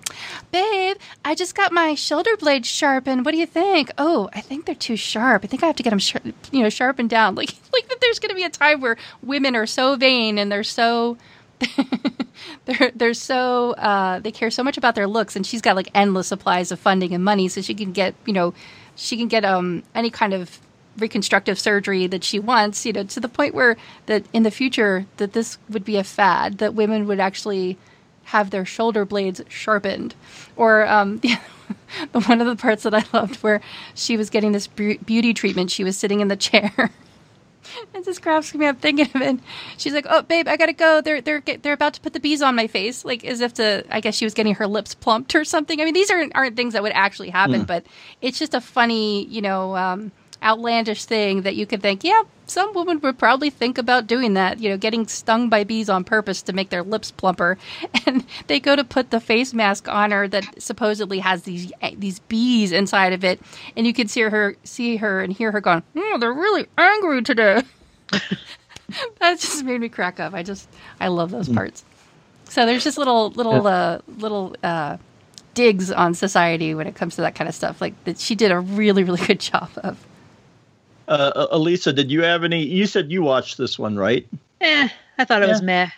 [0.52, 3.26] "Babe, I just got my shoulder blades sharpened.
[3.26, 3.92] What do you think?
[3.98, 5.44] Oh, I think they're too sharp.
[5.44, 6.16] I think I have to get them, sh-
[6.52, 7.36] you know, sharpened down.
[7.44, 8.00] Like, like that.
[8.00, 11.18] There's going to be a time where women are so vain and they're so."
[12.66, 15.90] they're they're so uh, they care so much about their looks, and she's got like
[15.96, 18.54] endless supplies of funding and money, so she can get you know
[18.96, 20.60] she can get um any kind of
[20.98, 25.06] reconstructive surgery that she wants, you know, to the point where that in the future
[25.18, 27.78] that this would be a fad that women would actually
[28.26, 30.16] have their shoulder blades sharpened,
[30.56, 31.22] or um,
[32.12, 33.62] one of the parts that I loved where
[33.94, 35.72] she was getting this beauty treatment.
[35.72, 36.91] She was sitting in the chair.
[37.94, 39.39] and this cracks me up thinking of it.
[39.78, 41.02] She's like, "Oh, babe, I gotta go.
[41.02, 43.84] They're they're they're about to put the bees on my face, like as if to.
[43.89, 45.80] I guess she was getting her lips plumped or something.
[45.82, 47.68] I mean, these aren't aren't things that would actually happen, mm.
[47.68, 47.86] but
[48.22, 50.12] it's just a funny, you know, um,
[50.44, 54.60] outlandish thing that you could think, yeah, some women would probably think about doing that,
[54.60, 57.58] you know, getting stung by bees on purpose to make their lips plumper.
[58.06, 62.20] And they go to put the face mask on her that supposedly has these these
[62.20, 63.39] bees inside of it,
[63.78, 67.22] and you can see her see her and hear her going, "Oh, they're really angry
[67.22, 67.64] today."
[68.12, 70.34] that just made me crack up.
[70.34, 70.68] I just
[71.00, 71.56] I love those mm.
[71.56, 71.86] parts.
[72.50, 74.98] So there's just little little uh, little uh,
[75.54, 77.80] digs on society when it comes to that kind of stuff.
[77.80, 79.98] Like that she did a really really good job of.
[81.08, 82.64] Uh, uh, Elisa, did you have any?
[82.64, 84.28] You said you watched this one, right?
[84.62, 84.88] Eh,
[85.18, 85.51] I thought it yeah.
[85.51, 85.89] was meh.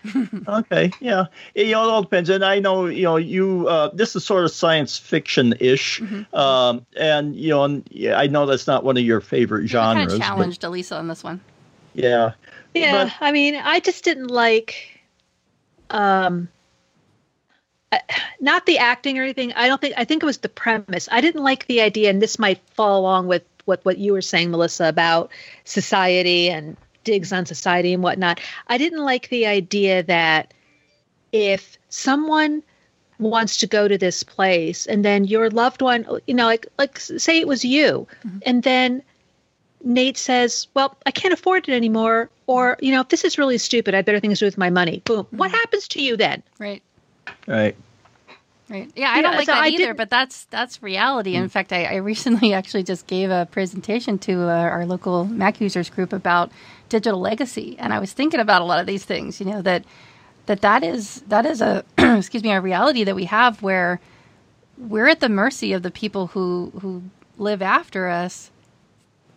[0.47, 2.30] okay, yeah, it, you know, it all depends.
[2.30, 6.36] And I know, you know, you uh, this is sort of science fiction ish, mm-hmm.
[6.36, 10.08] um, and you know, and, yeah, I know that's not one of your favorite genres.
[10.08, 11.39] Kind of challenged but, Elisa on this one.
[11.93, 12.32] Yeah.
[12.74, 14.99] Yeah, but, I mean, I just didn't like,
[15.91, 16.49] um,
[18.41, 19.53] not the acting or anything.
[19.53, 19.93] I don't think.
[19.97, 21.08] I think it was the premise.
[21.12, 24.22] I didn't like the idea, and this might fall along with what what you were
[24.22, 25.32] saying, Melissa, about
[25.63, 28.41] society and digs on society and whatnot.
[28.68, 30.53] I didn't like the idea that
[31.32, 32.63] if someone
[33.20, 36.99] wants to go to this place and then your loved one, you know, like like
[36.99, 38.39] say it was you, mm-hmm.
[38.45, 39.03] and then
[39.84, 43.57] Nate says, "Well, I can't afford it anymore," or you know, if this is really
[43.57, 45.01] stupid, I better things to do with my money.
[45.05, 45.26] Boom.
[45.26, 45.38] Mm-hmm.
[45.38, 46.43] What happens to you then?
[46.59, 46.82] Right.
[47.47, 47.76] Right.
[48.68, 48.91] Right.
[48.95, 49.97] Yeah, I yeah, don't like so that I either, did...
[49.97, 51.36] but that's that's reality.
[51.36, 51.51] In mm.
[51.51, 55.89] fact, I, I, recently actually just gave a presentation to uh, our local Mac users
[55.89, 56.51] group about
[56.89, 59.39] digital legacy, and I was thinking about a lot of these things.
[59.39, 59.86] You know that
[60.47, 63.99] that that is that is a excuse me a reality that we have where
[64.80, 67.03] we're at the mercy of the people who who
[67.38, 68.49] live after us.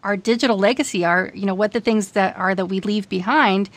[0.04, 3.68] Our digital legacy, our you know what the things that are that we leave behind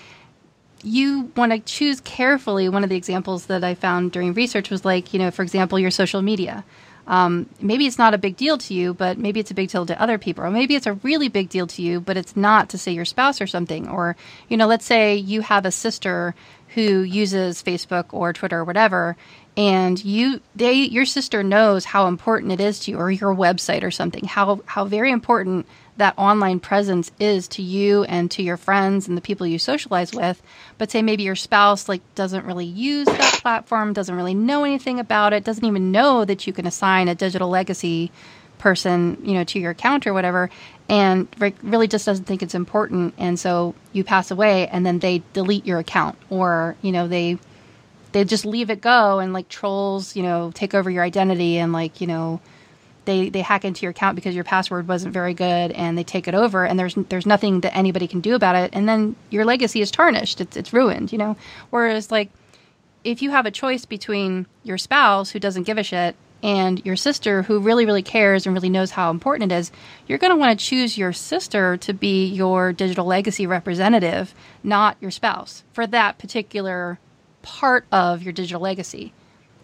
[0.84, 2.70] you want to choose carefully.
[2.70, 5.80] One of the examples that I found during research was like, you know, for example,
[5.80, 6.64] your social media.
[7.08, 9.86] Um, maybe it's not a big deal to you, but maybe it's a big deal
[9.86, 10.44] to other people.
[10.44, 13.06] Or maybe it's a really big deal to you, but it's not to say your
[13.06, 13.90] spouse or something.
[13.90, 14.16] Or,
[14.50, 16.36] you know, let's say you have a sister
[16.76, 19.18] who uses Facebook or Twitter or whatever,
[19.58, 23.84] and you they your sister knows how important it is to you or your website
[23.84, 25.68] or something how how very important
[25.98, 30.14] that online presence is to you and to your friends and the people you socialize
[30.14, 30.42] with
[30.78, 35.00] but say maybe your spouse like doesn't really use that platform doesn't really know anything
[35.00, 38.12] about it doesn't even know that you can assign a digital legacy
[38.58, 40.50] person you know to your account or whatever
[40.88, 45.00] and re- really just doesn't think it's important and so you pass away and then
[45.00, 47.38] they delete your account or you know they
[48.12, 51.72] they just leave it go and like trolls, you know, take over your identity and
[51.72, 52.42] like, you know,
[53.06, 56.28] they they hack into your account because your password wasn't very good and they take
[56.28, 59.46] it over and there's there's nothing that anybody can do about it and then your
[59.46, 60.42] legacy is tarnished.
[60.42, 61.36] It's it's ruined, you know.
[61.70, 62.30] Whereas like
[63.04, 66.96] if you have a choice between your spouse who doesn't give a shit and your
[66.96, 69.72] sister who really really cares and really knows how important it is
[70.08, 74.34] you're going to want to choose your sister to be your digital legacy representative
[74.64, 77.00] not your spouse for that particular
[77.42, 79.14] part of your digital legacy.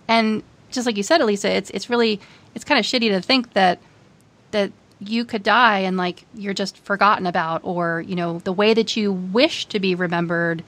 [0.08, 2.20] And just like you said, Elisa, it's it's really
[2.58, 3.80] it's kind of shitty to think that
[4.52, 8.74] that you could die and like you're just forgotten about or you know the way
[8.74, 10.64] that you wish to be remembered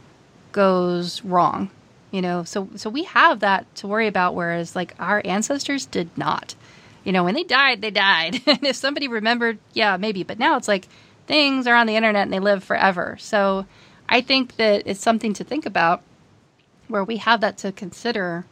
[0.52, 1.70] goes wrong
[2.12, 2.44] you know?
[2.44, 6.56] So so we have that to worry about whereas like our ancestors did not.
[7.04, 8.42] You know when they died they died.
[8.48, 10.88] And if somebody remembered yeah maybe but now it's like
[11.28, 13.18] things are on the internet and they live forever.
[13.20, 13.66] So
[14.08, 16.02] i think that it's something to think about
[16.88, 18.46] where we have that to consider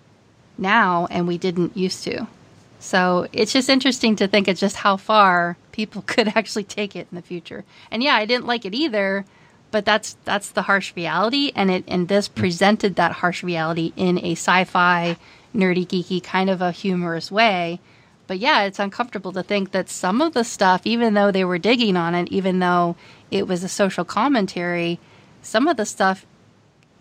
[0.57, 2.27] now and we didn't used to.
[2.79, 7.07] So it's just interesting to think of just how far people could actually take it
[7.11, 7.65] in the future.
[7.91, 9.25] And yeah, I didn't like it either,
[9.71, 14.17] but that's that's the harsh reality and it and this presented that harsh reality in
[14.19, 15.17] a sci-fi
[15.53, 17.79] nerdy geeky kind of a humorous way.
[18.27, 21.57] But yeah, it's uncomfortable to think that some of the stuff even though they were
[21.57, 22.95] digging on it, even though
[23.31, 24.99] it was a social commentary,
[25.41, 26.25] some of the stuff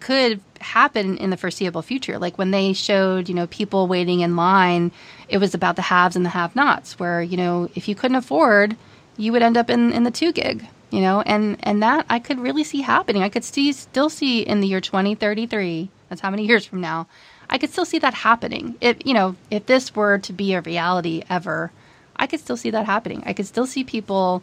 [0.01, 2.19] could happen in the foreseeable future.
[2.19, 4.93] Like when they showed, you know, people waiting in line,
[5.29, 8.17] it was about the haves and the have nots, where, you know, if you couldn't
[8.17, 8.77] afford,
[9.17, 12.19] you would end up in, in the two gig, you know, and, and that I
[12.19, 13.23] could really see happening.
[13.23, 17.07] I could see, still see in the year 2033, that's how many years from now,
[17.49, 18.77] I could still see that happening.
[18.81, 21.71] If, you know, if this were to be a reality ever,
[22.17, 23.23] I could still see that happening.
[23.27, 24.43] I could still see people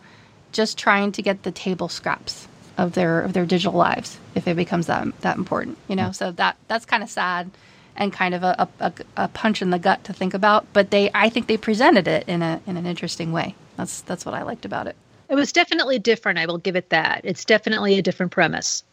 [0.51, 2.47] just trying to get the table scraps
[2.77, 6.11] of their of their digital lives if it becomes that that important you know?
[6.11, 7.51] So that that's kind of sad
[7.95, 11.11] and kind of a, a, a, punch in the gut to think about but they
[11.13, 13.55] i think they presented it in a in an interesting way.
[13.77, 14.95] That's that's what i liked about it.
[15.29, 17.21] It was definitely different i will give it that.
[17.23, 18.83] It's definitely a different premise.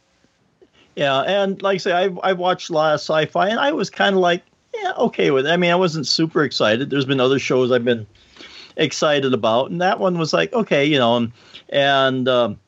[0.95, 3.91] Yeah and like i say i've, I've watched a lot of sci-fi and i was
[3.91, 4.43] kind of like
[4.75, 5.51] yeah okay with it.
[5.51, 6.91] I mean i wasn't super excited.
[6.91, 8.07] There's been other shows i've been
[8.77, 11.33] excited about and that one was like okay you know and,
[11.69, 12.59] and um,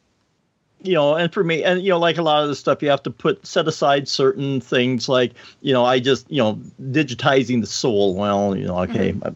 [0.85, 2.91] you know, and for me, and you know, like a lot of the stuff, you
[2.91, 7.61] have to put set aside certain things, like you know, I just you know, digitizing
[7.61, 8.15] the soul.
[8.15, 9.29] Well, you know, okay, mm-hmm.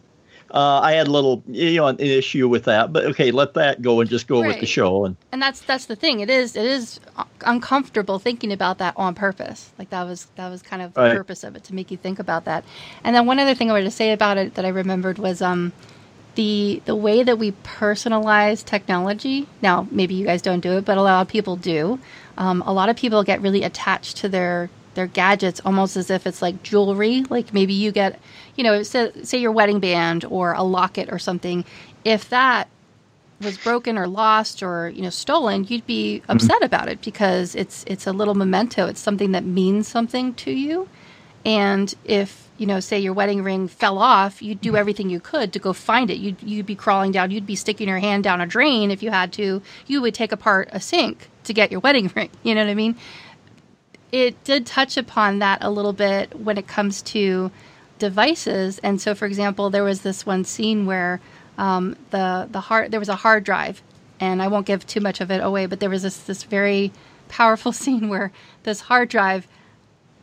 [0.51, 3.81] uh, I had a little you know an issue with that, but okay, let that
[3.81, 4.49] go and just go right.
[4.49, 5.05] with the show.
[5.05, 6.19] And and that's that's the thing.
[6.19, 6.99] It is it is
[7.45, 9.71] uncomfortable thinking about that on purpose.
[9.77, 11.17] Like that was that was kind of the right.
[11.17, 12.63] purpose of it to make you think about that.
[13.03, 15.41] And then one other thing I wanted to say about it that I remembered was
[15.41, 15.73] um
[16.37, 19.47] the the way that we personalize technology.
[19.61, 21.99] Now, maybe you guys don't do it, but a lot of people do.
[22.37, 26.27] Um, a lot of people get really attached to their their gadgets almost as if
[26.27, 27.23] it's like jewelry.
[27.23, 28.19] Like maybe you get,
[28.55, 31.65] you know, say, say your wedding band or a locket or something.
[32.05, 32.67] If that
[33.41, 36.31] was broken or lost or you know stolen, you'd be mm-hmm.
[36.31, 36.65] upset mm-hmm.
[36.65, 38.85] about it because it's it's a little memento.
[38.85, 40.87] It's something that means something to you.
[41.45, 45.53] And if you know, say your wedding ring fell off, you'd do everything you could
[45.53, 46.17] to go find it.
[46.17, 49.11] You'd you'd be crawling down, you'd be sticking your hand down a drain if you
[49.11, 49.61] had to.
[49.85, 52.29] You would take apart a sink to get your wedding ring.
[52.43, 52.95] You know what I mean?
[54.11, 57.51] It did touch upon that a little bit when it comes to
[57.99, 58.79] devices.
[58.79, 61.19] And so, for example, there was this one scene where
[61.57, 63.81] um, the the hard there was a hard drive,
[64.19, 66.91] and I won't give too much of it away, but there was this this very
[67.27, 68.31] powerful scene where
[68.63, 69.47] this hard drive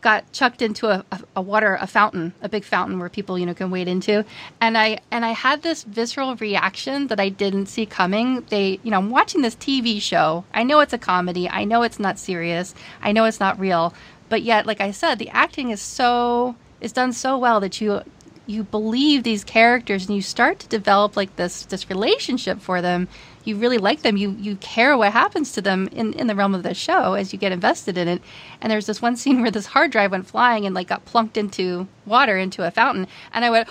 [0.04, 1.02] got chucked into a,
[1.34, 4.22] a, water a fountain a big fountain where people you know can wade into.
[4.60, 8.44] And i and i had this visceral reaction that i didn't see coming.
[8.50, 10.44] They you know i'm watching this tv show.
[10.52, 11.48] I know it's a comedy.
[11.48, 12.74] I know it's not serious.
[13.02, 13.94] I know it's not real.
[14.28, 18.02] But yet like i said the acting is so is done so well that you
[18.46, 23.08] you believe these characters and you start to develop like this this relationship for them
[23.44, 24.16] you really like them.
[24.16, 27.32] You you care what happens to them in, in the realm of the show as
[27.32, 28.22] you get invested in it.
[28.60, 31.36] And there's this one scene where this hard drive went flying and like got plunked
[31.36, 33.68] into water into a fountain, and I went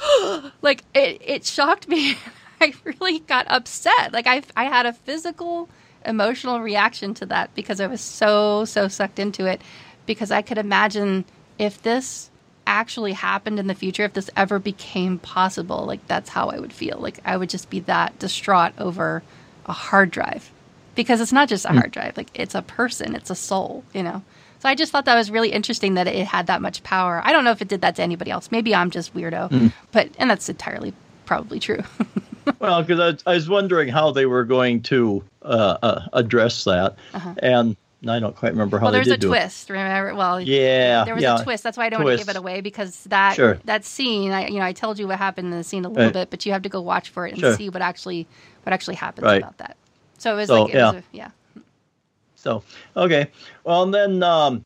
[0.62, 2.18] like it it shocked me.
[2.62, 4.14] I really got upset.
[4.14, 5.70] Like I I had a physical
[6.06, 9.62] emotional reaction to that because I was so so sucked into it
[10.06, 11.26] because I could imagine
[11.58, 12.30] if this
[12.66, 16.74] actually happened in the future, if this ever became possible, like that's how I would
[16.74, 16.98] feel.
[17.00, 19.24] Like I would just be that distraught over
[19.66, 20.52] a hard drive
[20.96, 24.04] because it's not just a hard drive, like it's a person, it's a soul, you
[24.04, 24.22] know.
[24.60, 27.22] So I just thought that was really interesting that it had that much power.
[27.26, 28.50] I don't know if it did that to anybody else.
[28.52, 29.50] Maybe I'm just weirdo,
[29.92, 30.94] but and that's entirely
[31.26, 31.84] probably true.
[32.60, 36.96] well, because I, I, was wondering how they were going to uh, uh, address that,
[37.14, 37.36] uh-huh.
[37.40, 37.76] and
[38.08, 38.86] I don't quite remember how.
[38.86, 39.70] Well, there's a twist.
[39.70, 40.16] Remember?
[40.16, 41.40] Well, yeah, there was yeah.
[41.40, 41.64] a twist.
[41.64, 42.18] That's why I don't twist.
[42.18, 43.60] want to give it away because that sure.
[43.66, 44.32] that scene.
[44.32, 46.14] I you know I told you what happened in the scene a little right.
[46.14, 47.56] bit, but you have to go watch for it and sure.
[47.56, 48.28] see what actually
[48.64, 49.42] what actually happens right.
[49.42, 49.78] about that.
[50.18, 50.92] So it was so, like it yeah.
[50.92, 51.30] was a, yeah.
[52.36, 52.64] So
[52.98, 53.30] okay,
[53.64, 54.66] well and then um,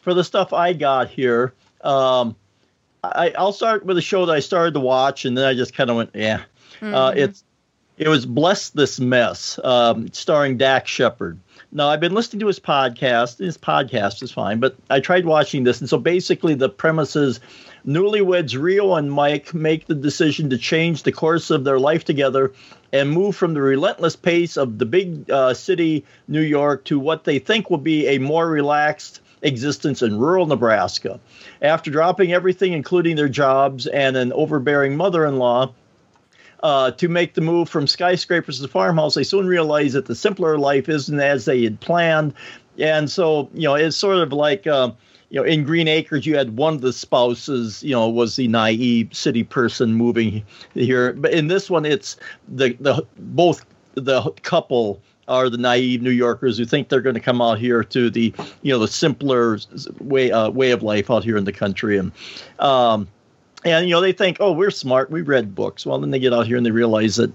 [0.00, 2.34] for the stuff I got here, um,
[3.04, 5.74] I, I'll start with a show that I started to watch, and then I just
[5.74, 6.42] kind of went, yeah.
[6.80, 6.94] Mm-hmm.
[6.94, 7.44] Uh, it's
[7.98, 11.38] it was bless this mess, um, starring Dax Shepard.
[11.70, 13.38] Now I've been listening to his podcast.
[13.38, 17.40] His podcast is fine, but I tried watching this, and so basically the premise is
[17.86, 22.52] newlyweds Rio and Mike make the decision to change the course of their life together
[22.92, 27.24] and move from the relentless pace of the big uh, city, New York, to what
[27.24, 31.18] they think will be a more relaxed existence in rural Nebraska.
[31.60, 35.72] After dropping everything, including their jobs and an overbearing mother in law,
[36.62, 40.58] uh, to make the move from skyscrapers to farmhouse, they soon realize that the simpler
[40.58, 42.34] life isn't as they had planned.
[42.78, 44.92] And so, you know, it's sort of like, uh,
[45.30, 48.48] you know, in Green Acres, you had one of the spouses, you know, was the
[48.48, 50.44] naive city person moving
[50.74, 51.12] here.
[51.14, 52.16] But in this one, it's
[52.48, 57.20] the, the both the couple are the naive New Yorkers who think they're going to
[57.20, 59.58] come out here to the, you know, the simpler
[60.00, 61.96] way uh, way of life out here in the country.
[61.96, 62.12] And,
[62.58, 63.08] um,
[63.64, 65.86] and you know they think oh we're smart we read books.
[65.86, 67.32] Well then they get out here and they realize that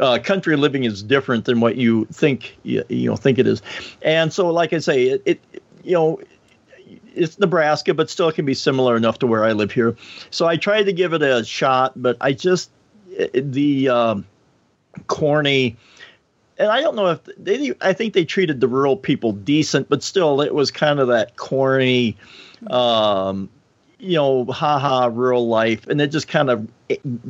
[0.00, 3.62] uh, country living is different than what you think you, you know think it is.
[4.02, 6.20] And so like i say it, it, you know
[7.14, 9.96] it's nebraska but still it can be similar enough to where i live here.
[10.30, 12.70] So i tried to give it a shot but i just
[13.32, 14.26] the um,
[15.06, 15.76] corny
[16.58, 20.02] and I don't know if they, I think they treated the rural people decent, but
[20.02, 22.16] still, it was kind of that corny,
[22.70, 23.50] um,
[23.98, 25.86] you know, haha, rural life.
[25.86, 26.68] And it just kind of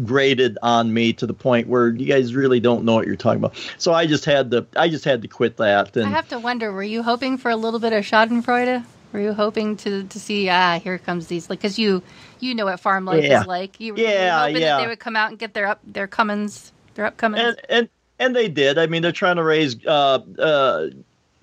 [0.04, 3.38] grated on me to the point where you guys really don't know what you're talking
[3.38, 3.56] about.
[3.78, 5.96] So I just had to, I just had to quit that.
[5.96, 8.84] And I have to wonder, were you hoping for a little bit of Schadenfreude?
[9.12, 12.02] Were you hoping to, to see, ah, here comes these, like, because you,
[12.40, 13.42] you know what farm life Yeah.
[13.42, 13.80] is like.
[13.80, 14.76] You, Yeah, were hoping yeah.
[14.76, 17.88] that they would come out and get their up, their Cummins, their upcomings, and, and,
[18.18, 18.76] and they did.
[18.76, 20.88] I mean, they're trying to raise, uh, uh,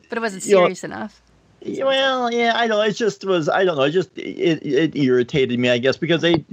[0.10, 1.22] but it wasn't you know, serious enough.
[1.66, 2.82] Well, yeah, I know.
[2.82, 3.48] It just was.
[3.48, 3.84] I don't know.
[3.84, 6.44] It just it, it irritated me, I guess, because they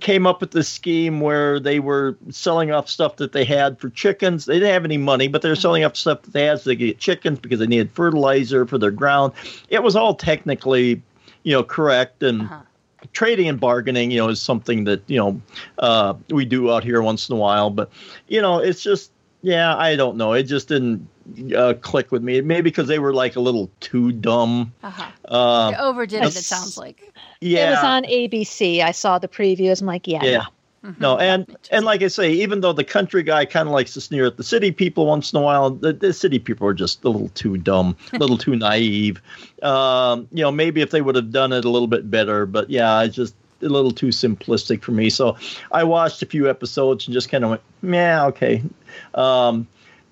[0.00, 3.88] came up with this scheme where they were selling off stuff that they had for
[3.90, 4.44] chickens.
[4.44, 6.76] They didn't have any money, but they're selling off stuff that they had so they
[6.76, 9.32] could get chickens because they needed fertilizer for their ground.
[9.68, 11.02] It was all technically,
[11.42, 12.42] you know, correct and.
[12.42, 12.60] Uh-huh.
[13.12, 15.42] Trading and bargaining, you know, is something that you know
[15.78, 17.68] uh, we do out here once in a while.
[17.68, 17.90] But
[18.28, 19.10] you know, it's just
[19.42, 20.32] yeah, I don't know.
[20.32, 21.08] It just didn't
[21.56, 22.40] uh, click with me.
[22.40, 24.72] Maybe because they were like a little too dumb.
[24.82, 25.10] Uh-huh.
[25.26, 27.12] Uh, They overdid it, it sounds like.
[27.40, 28.80] yeah, It was on ABC.
[28.82, 29.80] I saw the previews.
[29.80, 30.24] I'm like, yeah.
[30.24, 30.44] yeah.
[30.98, 34.00] No, and and like I say, even though the country guy kind of likes to
[34.00, 37.04] sneer at the city people once in a while, the, the city people are just
[37.04, 39.22] a little too dumb, a little too naive.
[39.62, 42.68] Um, you know, maybe if they would have done it a little bit better, but
[42.68, 45.10] yeah, I just a little too simplistic for me.
[45.10, 45.36] So
[45.70, 48.62] I watched a few episodes and just kind of went, yeah, okay.
[49.14, 49.66] Um,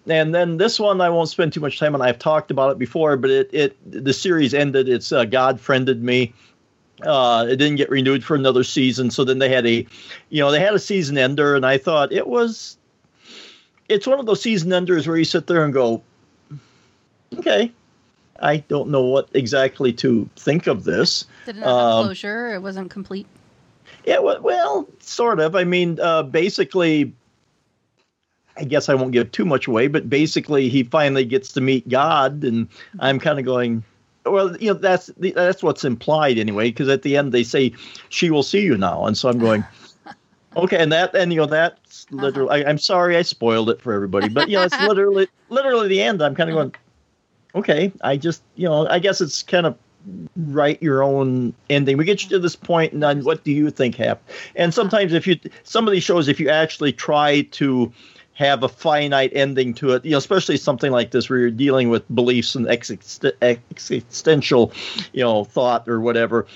[0.09, 2.03] and then this one I won't spend too much time on.
[2.03, 4.89] I've talked about it before, but it it the series ended.
[4.89, 6.33] It's uh, God friended me.
[7.03, 9.87] Uh, it didn't get renewed for another season, so then they had a,
[10.29, 12.77] you know, they had a season ender, and I thought it was.
[13.89, 16.03] It's one of those season enders where you sit there and go,
[17.39, 17.73] okay,
[18.41, 21.25] I don't know what exactly to think of this.
[21.47, 22.55] Did it have Um, closure?
[22.55, 23.27] It wasn't complete.
[24.05, 25.55] Yeah, well, well sort of.
[25.55, 27.13] I mean, uh, basically,
[28.57, 31.89] I guess I won't give too much away, but basically, he finally gets to meet
[31.89, 33.85] God, and I'm kind of going,
[34.27, 37.73] well, you know, that's that's what's implied anyway, because at the end they say,
[38.09, 39.65] "She will see you now," and so I'm going,
[40.57, 42.65] okay, and that, and you know, that's literally.
[42.65, 46.03] I, I'm sorry I spoiled it for everybody, but you know, it's literally, literally the
[46.03, 46.23] end.
[46.23, 46.75] I'm kind of going,
[47.55, 49.77] okay, I just, you know, I guess it's kind of
[50.37, 51.97] write your own ending.
[51.97, 54.37] We get you to this point, and then what do you think happened?
[54.57, 57.93] And sometimes, if you some of these shows, if you actually try to
[58.41, 61.91] have a finite ending to it, you know, especially something like this where you're dealing
[61.91, 64.73] with beliefs and exist- existential,
[65.13, 66.47] you know, thought or whatever.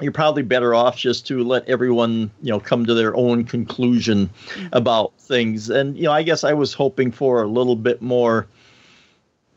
[0.00, 4.30] You're probably better off just to let everyone, you know, come to their own conclusion
[4.46, 4.66] mm-hmm.
[4.72, 5.70] about things.
[5.70, 8.48] And you know, I guess I was hoping for a little bit more.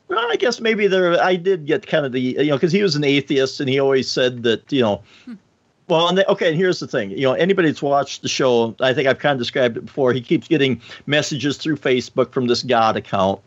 [0.08, 1.22] Well, I guess maybe there.
[1.22, 3.80] I did get kind of the you know because he was an atheist and he
[3.80, 5.02] always said that you know
[5.88, 7.12] Well, and they, okay, and here's the thing.
[7.12, 10.14] You know, anybody that's watched the show, I think I've kind of described it before.
[10.14, 13.42] He keeps getting messages through Facebook from this God account,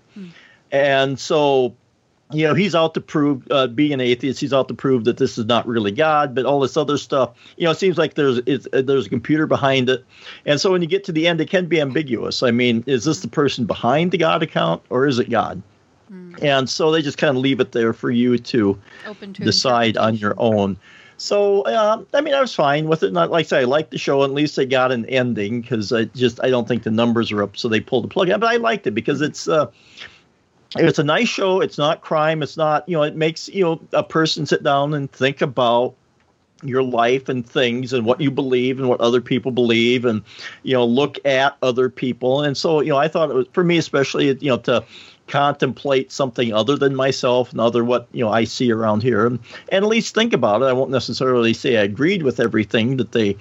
[0.70, 1.74] and so
[2.32, 5.16] you know he's out to prove uh, being an atheist he's out to prove that
[5.16, 8.14] this is not really god but all this other stuff you know it seems like
[8.14, 10.04] there's it's, uh, there's a computer behind it
[10.44, 13.04] and so when you get to the end it can be ambiguous i mean is
[13.04, 15.62] this the person behind the god account or is it god
[16.42, 19.96] and so they just kind of leave it there for you to Open to decide
[19.96, 20.76] on your own
[21.16, 23.90] so uh, i mean i was fine with it not like i say i liked
[23.90, 26.90] the show at least they got an ending because i just i don't think the
[26.90, 29.70] numbers are up so they pulled the plug but i liked it because it's uh
[30.76, 31.60] it's a nice show.
[31.60, 32.42] It's not crime.
[32.42, 35.94] It's not, you know, it makes, you know, a person sit down and think about
[36.62, 40.22] your life and things and what you believe and what other people believe and,
[40.64, 42.42] you know, look at other people.
[42.42, 44.84] And so, you know, I thought it was, for me especially, you know, to
[45.28, 49.26] contemplate something other than myself and other what, you know, I see around here.
[49.26, 49.38] And,
[49.70, 50.66] and at least think about it.
[50.66, 53.36] I won't necessarily say I agreed with everything that they,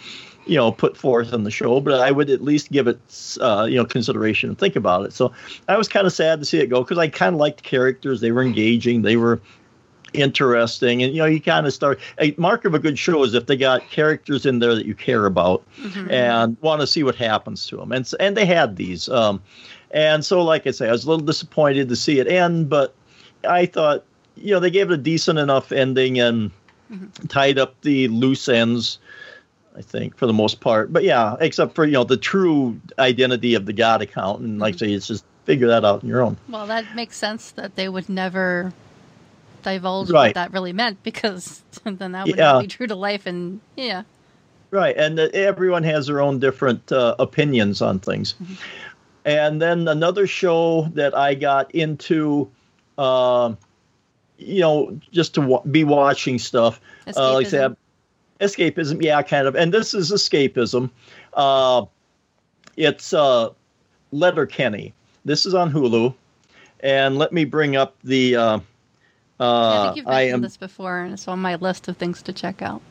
[0.48, 3.00] you know put forth on the show but i would at least give it
[3.42, 5.14] uh, you know consideration and think about it.
[5.14, 5.34] So
[5.68, 7.64] i was kind of sad to see it go because i kind of liked the
[7.64, 8.22] characters.
[8.22, 9.02] They were engaging.
[9.02, 9.42] They were
[10.14, 11.04] interesting.
[11.04, 13.46] And you know you kind of start a mark of a good show is if
[13.46, 15.64] they got characters in there that you care about
[16.10, 19.42] and want to see what happens to them and and they had these um
[19.92, 22.94] and so like i say i was a little disappointed to see it end but
[23.48, 24.04] i thought
[24.36, 26.52] you know they gave it a decent enough ending and
[27.30, 29.00] tied up the loose ends
[29.76, 30.92] I think, for the most part.
[30.92, 34.74] But yeah, except for you know the true identity of the God account, and like
[34.74, 36.36] I say, it's just figure that out on your own.
[36.50, 38.74] Well, that makes sense that they would never
[39.62, 40.30] divulge Right.
[40.30, 42.54] what that really meant because then that would Yeah.
[42.54, 43.28] not be true to life.
[43.28, 44.02] And yeah,
[44.72, 48.34] Right, and uh, everyone has their own different uh, opinions on things.
[49.28, 52.50] And then another show that I got into,
[52.98, 53.54] uh,
[54.38, 56.80] you know, just to wa- be watching stuff.
[57.16, 57.78] Uh, like I said,
[58.40, 59.56] escapism, yeah, kind of.
[59.56, 60.90] And this is escapism.
[61.34, 61.86] Uh,
[62.78, 63.50] it's uh,
[64.14, 64.94] Letterkenny.
[65.26, 66.16] This is on Hulu.
[66.80, 68.38] And let me bring up the.
[68.38, 68.60] Uh,
[69.40, 70.42] Yeah, I uh, think you've I mentioned am.
[70.42, 72.82] this before, and it's on my list of things to check out.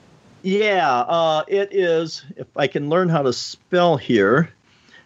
[0.42, 2.24] Yeah, uh, it is.
[2.36, 4.50] If I can learn how to spell here,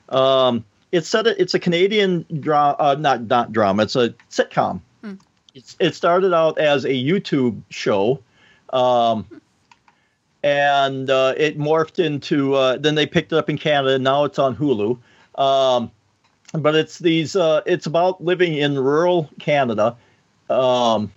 [0.09, 1.27] um, it's set.
[1.27, 3.83] It's a Canadian drama, uh, not not drama.
[3.85, 4.81] It's a sitcom.
[5.55, 8.21] It's, it started out as a YouTube show,
[8.73, 9.27] um,
[10.43, 12.55] and uh, it morphed into.
[12.55, 13.95] Uh, then they picked it up in Canada.
[13.95, 14.99] and Now it's on Hulu.
[15.37, 15.91] Um,
[16.53, 17.37] but it's these.
[17.37, 19.97] Uh, it's about living in rural Canada.
[20.49, 21.13] Um,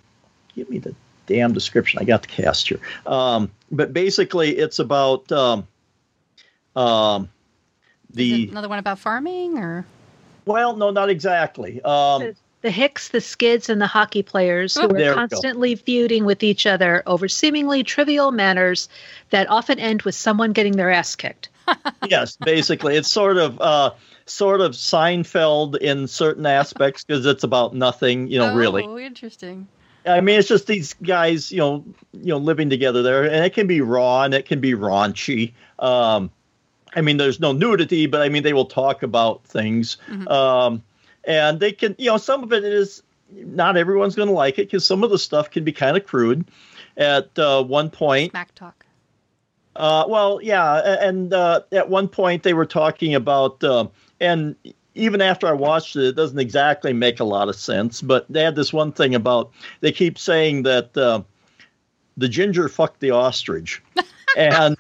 [0.55, 0.95] give me the
[1.26, 1.99] damn description.
[1.99, 2.80] I got the cast here.
[3.05, 5.67] Um, but basically, it's about um,
[6.76, 7.30] um,
[8.14, 9.86] the another one about farming, or
[10.45, 11.82] well, no, not exactly.
[11.84, 15.76] Um, the Hicks, the Skids, and the hockey players who Oh, there we are constantly
[15.76, 18.88] feuding with each other over seemingly trivial matters
[19.32, 21.49] that often end with someone getting their ass kicked.
[22.09, 23.91] yes, basically, it's sort of uh,
[24.26, 28.84] sort of Seinfeld in certain aspects because it's about nothing, you know, really.
[28.84, 29.68] Oh, interesting.
[30.05, 33.53] I mean, it's just these guys, you know, you know, living together there, and it
[33.53, 35.53] can be raw and it can be raunchy.
[35.80, 36.32] Um,
[36.95, 40.83] I mean, there's no nudity, but I mean, they will talk about things, um,
[41.23, 44.67] and they can, you know, some of it is not everyone's going to like it
[44.67, 46.45] because some of the stuff can be kind of crude.
[46.97, 48.85] At uh, one point, Smack talk.
[49.75, 53.87] uh, well, yeah, and uh, at one point they were talking about, uh,
[54.19, 54.55] and
[54.95, 58.01] even after I watched it, it doesn't exactly make a lot of sense.
[58.01, 61.23] But they had this one thing about they keep saying that uh,
[62.15, 63.81] the ginger fucked the ostrich,
[64.37, 64.77] and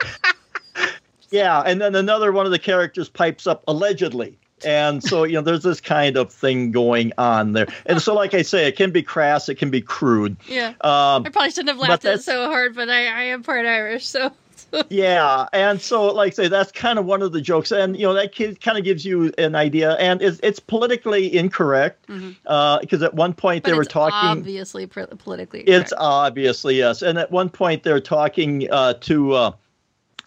[1.33, 4.37] yeah, and then another one of the characters pipes up allegedly.
[4.63, 7.65] And so, you know, there's this kind of thing going on there.
[7.87, 10.37] And so, like I say, it can be crass, it can be crude.
[10.47, 10.69] Yeah.
[10.81, 13.65] Um, I probably shouldn't have laughed at it so hard, but I, I am part
[13.65, 14.31] Irish, so
[14.89, 18.03] yeah and so like I say that's kind of one of the jokes and you
[18.03, 23.03] know that kid kind of gives you an idea and it's, it's politically incorrect because
[23.03, 25.61] at one point but they were talking obviously pr- politically.
[25.61, 29.51] it's obviously yes and at one point they're talking uh, to uh,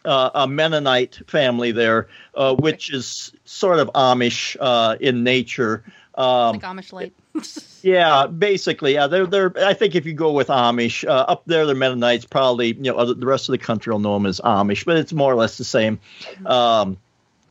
[0.06, 5.84] uh, a mennonite family there uh, which is sort of amish uh, in nature
[6.16, 7.12] um, like Amish light.
[7.82, 9.06] yeah, basically, yeah.
[9.06, 9.52] They're they're.
[9.58, 12.96] I think if you go with Amish uh, up there, the Mennonites probably you know
[12.96, 15.36] other, the rest of the country will know them as Amish, but it's more or
[15.36, 16.00] less the same.
[16.46, 16.96] Um,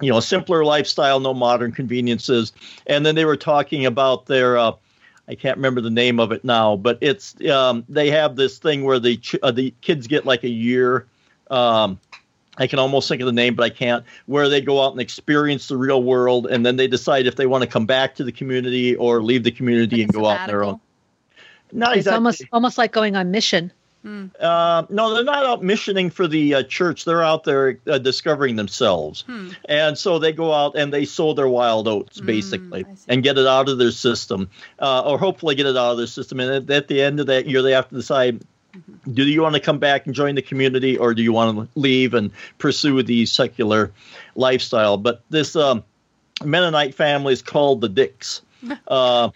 [0.01, 2.53] you know, simpler lifestyle, no modern conveniences,
[2.87, 4.57] and then they were talking about their.
[4.57, 4.71] Uh,
[5.27, 8.83] I can't remember the name of it now, but it's um, they have this thing
[8.83, 11.05] where the ch- uh, the kids get like a year.
[11.51, 11.99] Um,
[12.57, 14.05] I can almost think of the name, but I can't.
[14.25, 17.45] Where they go out and experience the real world, and then they decide if they
[17.47, 20.25] want to come back to the community or leave the community Like and a go
[20.27, 20.79] out on their own.
[20.79, 20.81] sabbatical.
[21.71, 22.15] Not It's exactly.
[22.15, 23.71] almost almost like going on mission.
[24.39, 27.05] Uh, no, they're not out missioning for the uh, church.
[27.05, 29.49] They're out there uh, discovering themselves, Hmm.
[29.67, 33.05] and so they go out and they sow their wild oats basically, Hmm, I see.
[33.07, 34.47] and get it out of their system,
[34.77, 36.39] uh, or hopefully get it out of their system.
[36.39, 38.41] And at, at the end of that year, they have to decide.
[39.13, 41.79] Do you want to come back and join the community, or do you want to
[41.79, 43.91] leave and pursue the secular
[44.35, 44.97] lifestyle?
[44.97, 45.83] But this um,
[46.43, 48.41] Mennonite family is called the Dicks.
[48.87, 49.29] Uh,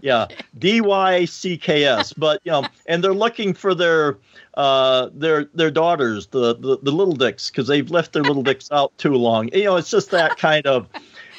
[0.00, 0.26] yeah,
[0.58, 2.12] D Y C K S.
[2.12, 4.16] But you know, and they're looking for their
[4.54, 8.70] uh, their their daughters, the the, the little dicks, because they've left their little dicks
[8.70, 9.48] out too long.
[9.52, 10.88] You know, it's just that kind of,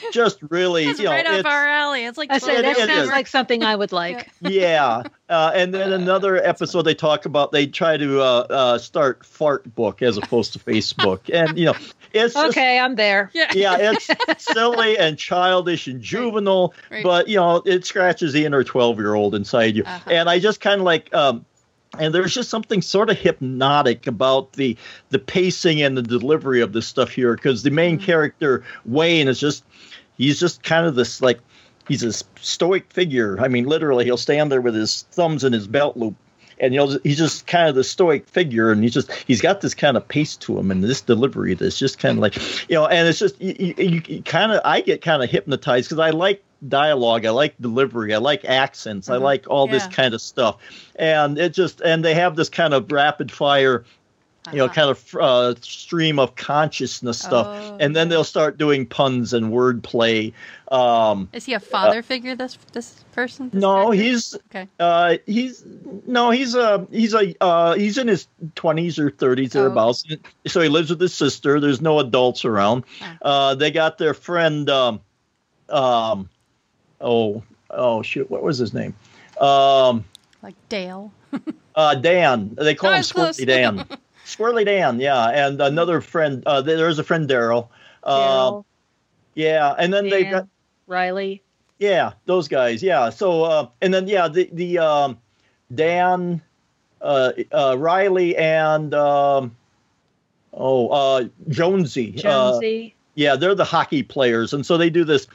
[0.14, 2.06] just really, It's you know, right up it's- our alley.
[2.06, 3.10] It's like I say that it sounds is.
[3.10, 4.30] like something I would like.
[4.42, 5.04] yeah.
[5.30, 9.74] Uh, and then another episode they talk about they try to uh, uh, start fart
[9.76, 11.76] book as opposed to Facebook, and you know,
[12.14, 13.30] it's just Okay, I'm there.
[13.34, 13.52] yeah.
[13.54, 14.08] yeah, it's
[14.52, 17.04] silly and childish and juvenile, Right.
[17.04, 19.84] but you know, it scratches the inner twelve-year-old inside you.
[19.84, 20.10] Uh-huh.
[20.10, 21.46] And I just kind of like, um,
[22.00, 24.76] and there's just something sort of hypnotic about the
[25.10, 28.06] the pacing and the delivery of this stuff here, because the main Mm-hmm.
[28.06, 29.64] character Wayne is just,
[30.20, 31.40] he's just kind of this like,
[31.88, 33.40] he's a stoic figure.
[33.40, 36.16] I mean, literally, he'll stand there with his thumbs in his belt loop.
[36.62, 39.62] And you know he's just kind of the stoic figure, and he's just he's got
[39.62, 42.36] this kind of pace to him, and this delivery that's just kind of like,
[42.70, 45.88] you know, and it's just you, you, you kind of I get kind of hypnotized
[45.88, 49.22] because I like dialogue, I like delivery, I like accents, I Mhm.
[49.22, 50.58] like all this kind of stuff,
[50.98, 53.86] and it just and they have this kind of rapid fire,
[54.52, 54.74] you know, Uh-huh.
[54.74, 59.52] kind of uh, stream of consciousness stuff, Oh, and then they'll start doing puns and
[59.52, 60.34] wordplay.
[60.72, 62.36] Um, Is he a father figure?
[62.36, 63.50] This this person?
[63.50, 63.96] This no, character?
[64.04, 64.68] he's okay.
[64.80, 65.64] uh, he's
[66.08, 70.18] no, he's uh, he's a uh, he's in his twenties or thirties Oh, okay.
[70.48, 71.60] So he lives with his sister.
[71.60, 72.86] There's no adults around.
[73.02, 73.18] Ah.
[73.22, 74.70] Uh, they got their friend.
[74.70, 75.02] Um,
[75.70, 76.30] um,
[77.02, 78.96] oh, oh shoot, what was his name?
[79.40, 80.06] Um,
[80.42, 81.12] Like Dale.
[81.76, 82.56] uh, Dan.
[82.60, 83.04] They call Oh, him.
[83.04, 83.86] Squirrely Dan.
[84.30, 86.44] Squirrely Dan, yeah, and another friend.
[86.46, 87.70] Uh, there's a friend Daryl.
[88.04, 88.62] Uh,
[89.34, 90.48] yeah, and then they got
[90.86, 91.42] Riley.
[91.80, 92.84] Yeah, those guys.
[92.84, 93.10] Yeah.
[93.10, 95.18] So uh, and then yeah, the the um,
[95.74, 96.42] Dan,
[97.02, 99.56] uh, uh, Riley, and um,
[100.54, 102.14] oh uh, Jonesy.
[102.18, 102.96] Uh, Jonesy.
[103.16, 105.26] yeah, they're the hockey players, and so they do this.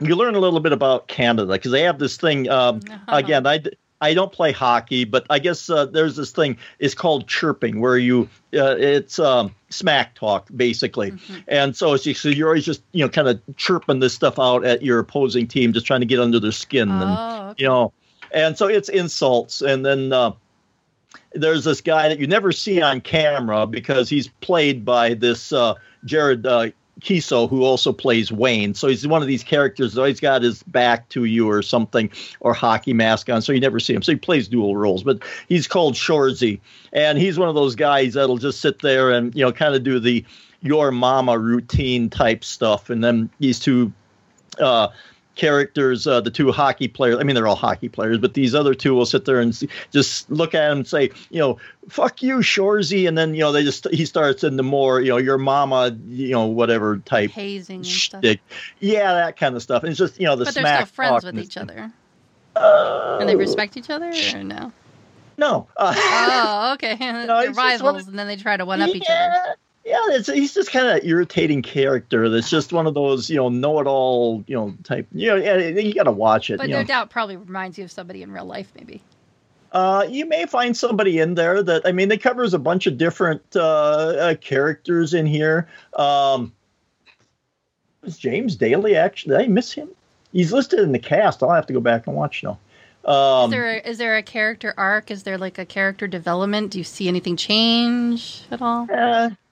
[0.00, 2.50] You learn a little bit about Canada because they have this thing.
[2.50, 3.62] Um, again, I.
[4.00, 6.58] I don't play hockey, but I guess uh, there's this thing.
[6.78, 11.44] It's called chirping, where you uh, it's um, smack talk basically, Mhm.
[11.48, 14.38] and so it's just, so you're always just you know kind of chirping this stuff
[14.38, 17.62] out at your opposing team, just trying to get under their skin, and Oh, okay.
[17.62, 17.92] you know,
[18.32, 20.32] and so it's insults, and then uh,
[21.32, 25.74] there's this guy that you never see on camera because he's played by this uh,
[26.04, 26.68] Jared uh,
[27.00, 28.74] Keeso, who also plays Wayne.
[28.74, 32.10] So he's one of these characters that always got his back to you or something,
[32.40, 34.02] or hockey mask on, so you never see him.
[34.02, 36.60] So he plays dual roles, but he's called Shoresy,
[36.92, 39.82] and he's one of those guys that'll just sit there and you know kind of
[39.82, 40.24] do the
[40.62, 43.92] your mama routine type stuff, and then these two
[44.58, 44.88] uh,
[45.36, 47.18] characters, uh, the two hockey players.
[47.18, 49.64] I mean, they're all hockey players, but these other two will sit there and s-
[49.92, 51.58] just look at him and say, you know,
[51.88, 55.18] "Fuck you, Shoresy," and then you know they just he starts into more, you know,
[55.18, 58.20] your mama, you know, whatever type hazing and stuff.
[58.22, 58.40] shtick.
[58.80, 59.82] Yeah, that kind of stuff.
[59.84, 61.92] And it's just you know the But they're smack still friends with each other,
[62.56, 64.72] Uh, and they respect each other, or no?
[65.38, 65.68] No.
[65.76, 66.96] Uh, Oh, okay.
[67.00, 69.56] No, They're one rivals, and then they try to one up each other.
[69.86, 72.28] Yeah, it's, he's just kind of an irritating character.
[72.28, 75.06] That's just one of those, you know, know-it-all, you know, type.
[75.12, 76.56] You know, yeah, you got to watch it.
[76.56, 76.84] But no know.
[76.84, 79.00] doubt, probably reminds you of somebody in real life, maybe.
[79.70, 82.98] Uh, you may find somebody in there that I mean, it covers a bunch of
[82.98, 85.68] different uh, uh, characters in here.
[85.94, 86.52] Um,
[88.02, 89.36] is James Daly actually?
[89.36, 89.88] Did I miss him?
[90.32, 91.44] He's listed in the cast.
[91.44, 92.58] I'll have to go back and watch now.
[93.04, 95.12] Um, is there a, is there a character arc?
[95.12, 96.72] Is there like a character development?
[96.72, 98.88] Do you see anything change at all?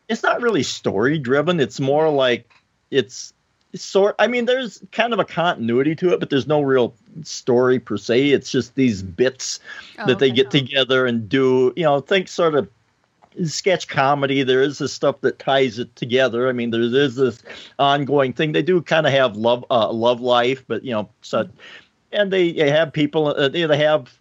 [0.09, 1.61] It's not really story driven.
[1.61, 2.51] It's more like
[2.91, 3.33] it's,
[3.75, 4.15] sort.
[4.19, 7.97] I mean, there's kind of a continuity to it, but there's no real story per
[7.97, 8.31] se.
[8.31, 9.61] It's just these bits
[9.99, 11.73] Oh, that they get together and do.
[11.77, 12.69] You know, think sort of
[13.45, 14.43] sketch comedy.
[14.43, 16.49] There is this stuff that ties it together.
[16.49, 17.43] I mean, there is this
[17.79, 18.53] ongoing thing.
[18.53, 21.49] They do kind of have love, uh, love life, but you know, so
[22.13, 23.29] and they, they have people.
[23.29, 24.17] Uh, they have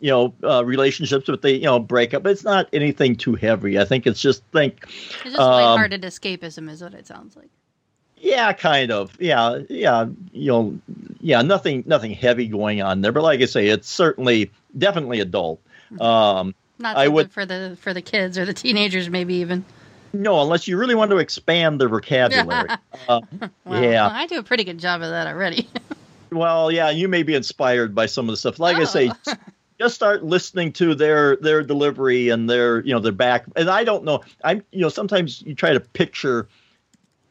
[0.00, 2.26] you know uh, relationships, but they you know break up.
[2.26, 3.78] It's not anything too heavy.
[3.78, 4.82] I think it's just think.
[4.84, 7.48] It's just um, lighthearted escapism, is what it sounds like.
[8.22, 9.16] Yeah, kind of.
[9.18, 10.06] Yeah, yeah.
[10.32, 10.78] You know,
[11.20, 11.40] yeah.
[11.42, 13.12] Nothing, nothing heavy going on there.
[13.12, 15.58] But like I say, it's certainly, definitely adult.
[15.98, 19.64] Um, Not I would- for the for the kids or the teenagers, maybe even.
[20.12, 22.68] no, unless you really want to expand the vocabulary.
[23.08, 23.20] uh,
[23.64, 24.06] Well, yeah.
[24.06, 25.68] I do a pretty good job of that already.
[26.32, 26.90] Well, yeah.
[26.90, 28.60] You may be inspired by some of the stuff.
[28.60, 29.32] Like I say, Oh.
[29.80, 33.46] just start listening to their their delivery and their you know their back.
[33.56, 34.20] And I don't know.
[34.44, 36.48] I'm you know sometimes you try to picture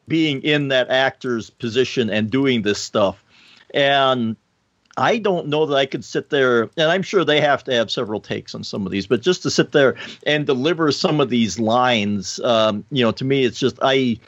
[0.08, 3.24] being in that actor's position and doing this stuff,
[3.72, 4.36] and
[4.96, 7.88] I don't know that I could sit there, and I'm sure they have to have
[7.88, 9.94] several takes on some of these, but just to sit there
[10.26, 13.94] and deliver some of these lines, um, you know, to me, it's just I.
[13.94, 14.18] Do you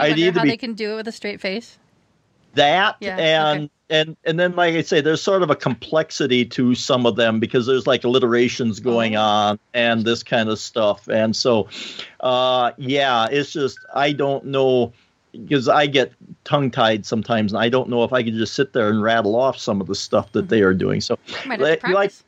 [0.00, 1.78] I'd wonder how be they can do it with a straight face?
[2.54, 3.70] That Yeah, and okay.
[3.90, 7.40] and and then like I say, there's sort of a complexity to some of them
[7.40, 9.20] because there's like alliterations going Oh.
[9.22, 11.68] on and this kind of stuff, and so
[12.20, 14.92] uh, yeah, it's just I don't know
[15.32, 16.12] because I get
[16.42, 19.36] tongue tied sometimes, and I don't know if I can just sit there and rattle
[19.36, 21.00] off some of the stuff that they are doing.
[21.00, 22.24] So You might have to Like- you like- practice.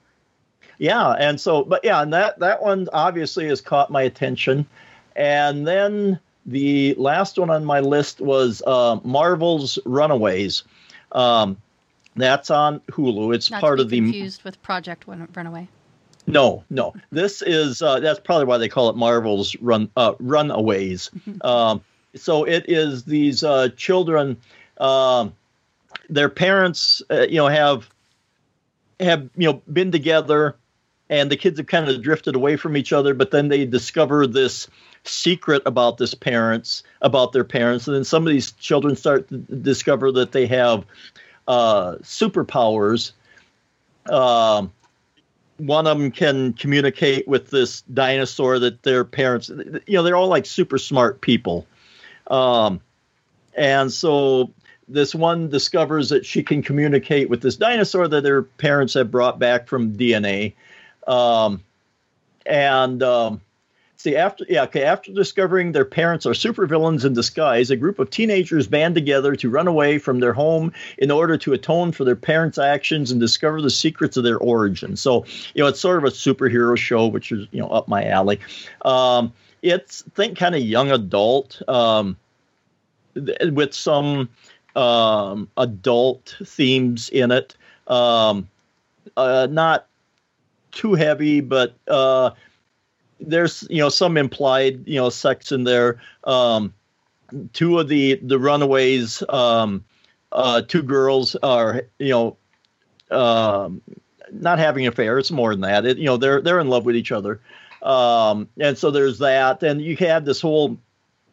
[0.79, 4.67] yeah, and so, but yeah, and that that one obviously has caught my attention,
[5.17, 10.65] and then the last one on my list was uh, Marvel's Runaways.
[11.13, 11.57] Um,
[12.17, 13.35] that's on Hulu.
[13.35, 15.69] It's Not part of the confused with Project Runaway.
[16.27, 16.95] no, no.
[17.11, 21.11] This is uh, that's probably why they call it Marvel's Run uh, Runaways.
[21.43, 21.83] um,
[22.15, 24.37] so it is these uh, children.
[24.79, 25.35] Um,
[26.11, 27.89] their parents, uh, you know, have
[29.01, 30.57] have you know been together,
[31.09, 33.15] and the kids have kind of drifted away from each other.
[33.15, 34.69] But then they discover this
[35.05, 39.39] secret about this parents about their parents, and then some of these children start to
[39.39, 40.85] discover that they have
[41.49, 43.13] uh, superpowers.
[44.11, 44.73] Um,
[45.59, 50.29] one of them can communicate with this dinosaur that their parents you know they're all
[50.29, 51.67] like super smart people.
[52.29, 52.81] Um,
[53.55, 54.51] and so
[54.89, 59.39] this one discovers that she can communicate with this dinosaur that their parents have brought
[59.39, 60.53] back from dna
[61.07, 61.63] um,
[62.47, 63.41] and um,
[64.03, 68.11] see after yeah okay after discovering their parents are supervillains in disguise a group of
[68.11, 72.17] teenagers band together to run away from their home in order to atone for their
[72.17, 74.97] parents actions and discover the secrets of their origin.
[74.97, 75.25] So
[75.55, 78.41] you know it's sort of a superhero show which is you know up my alley.
[78.85, 82.17] Um, it's think kind of young adult um,
[83.15, 84.29] th- with some
[84.75, 87.57] um, adult themes in it.
[87.87, 88.49] Um,
[89.17, 89.87] uh, not
[90.73, 92.31] too heavy but uh,
[93.27, 96.01] there's you know some implied you know sex in there.
[96.25, 96.75] Um,
[97.53, 99.85] two of the the runaways, um,
[100.33, 102.37] uh, two girls are you know
[103.11, 103.83] um,
[104.33, 105.19] not having an affair.
[105.19, 105.87] It's more than that.
[105.87, 107.41] It, you know they're they're in love with each other,
[107.83, 109.63] um, and so there's that.
[109.63, 110.79] And you had this whole.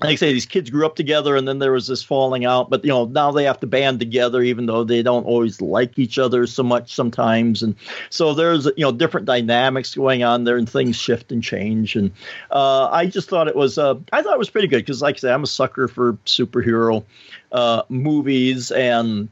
[0.01, 2.69] Like I say, these kids grew up together, and then there was this falling out.
[2.69, 5.99] But you know, now they have to band together, even though they don't always like
[5.99, 7.61] each other so much sometimes.
[7.61, 7.76] And
[8.09, 11.97] so there's you know different dynamics going on there, and things shift and change.
[11.97, 12.11] And
[12.49, 15.15] uh, I just thought it was uh, I thought it was pretty good because, like
[15.15, 17.03] I said, I'm a sucker for superhero
[17.51, 19.27] uh, movies, and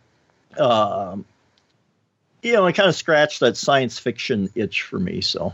[0.57, 1.23] um,
[2.41, 5.21] you know, it kind of scratched that science fiction itch for me.
[5.21, 5.53] So,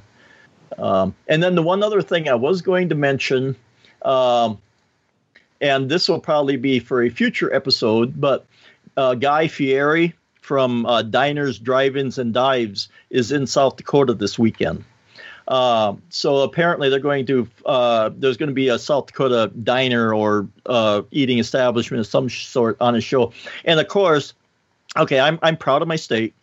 [0.79, 3.55] um, and then the one other thing I was going to mention.
[4.01, 4.57] Um,
[5.63, 8.45] and this will probably be for a future episode, but
[8.97, 14.83] uh, Guy Fieri from uh, Diners, Drive-ins, and Dives is in South Dakota this weekend.
[15.47, 20.13] Uh, so apparently they're going to uh, there's going to be a South Dakota diner
[20.13, 23.31] or uh, eating establishment of some sort on a show,
[23.65, 24.33] and of course,
[24.95, 26.33] okay, I'm I'm proud of my state,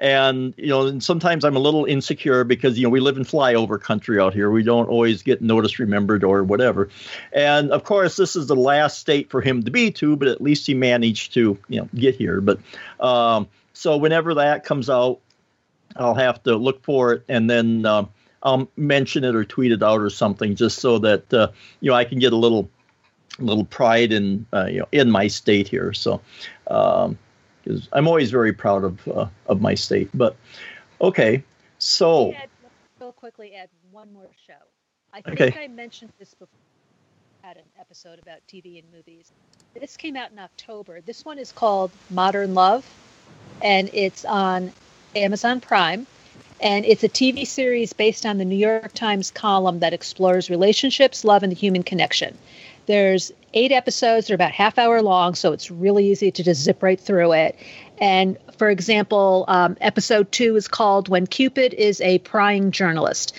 [0.00, 3.24] and you know, and sometimes I'm a little insecure because you know we live in
[3.24, 4.50] flyover country out here.
[4.50, 6.88] We don't always get noticed, remembered, or whatever.
[7.32, 10.40] And of course, this is the last state for him to be to, but at
[10.40, 12.40] least he managed to you know get here.
[12.40, 12.60] But
[13.00, 15.20] um, so whenever that comes out,
[15.96, 18.04] I'll have to look for it and then uh,
[18.42, 21.48] I'll mention it or tweet it out or something, just so that uh,
[21.80, 22.70] you know I can get a little
[23.40, 25.92] little pride in uh, you know in my state here.
[25.92, 26.20] So.
[26.68, 27.18] Um,
[27.92, 30.08] I'm always very proud of uh, of my state.
[30.14, 30.36] But
[31.00, 31.42] okay,
[31.78, 32.50] so Ed,
[33.00, 34.72] real quickly add one more show.
[35.12, 35.46] I Okay.
[35.46, 36.60] think I mentioned this before.
[37.42, 39.32] Had an episode about TV and movies.
[39.74, 41.00] This came out in October.
[41.00, 42.96] This one is called Modern Love,
[43.62, 44.72] and it's on
[45.14, 46.06] Amazon Prime.
[46.60, 51.16] And it's a TV series based on the New York Times column that explores relationships,
[51.16, 52.38] love, and the human connection.
[52.86, 54.26] There's eight episodes.
[54.26, 57.56] They're about half hour long, so it's really easy to just zip right through it.
[57.98, 63.34] And for example, um, episode two is called When Cupid is a Prying Journalist.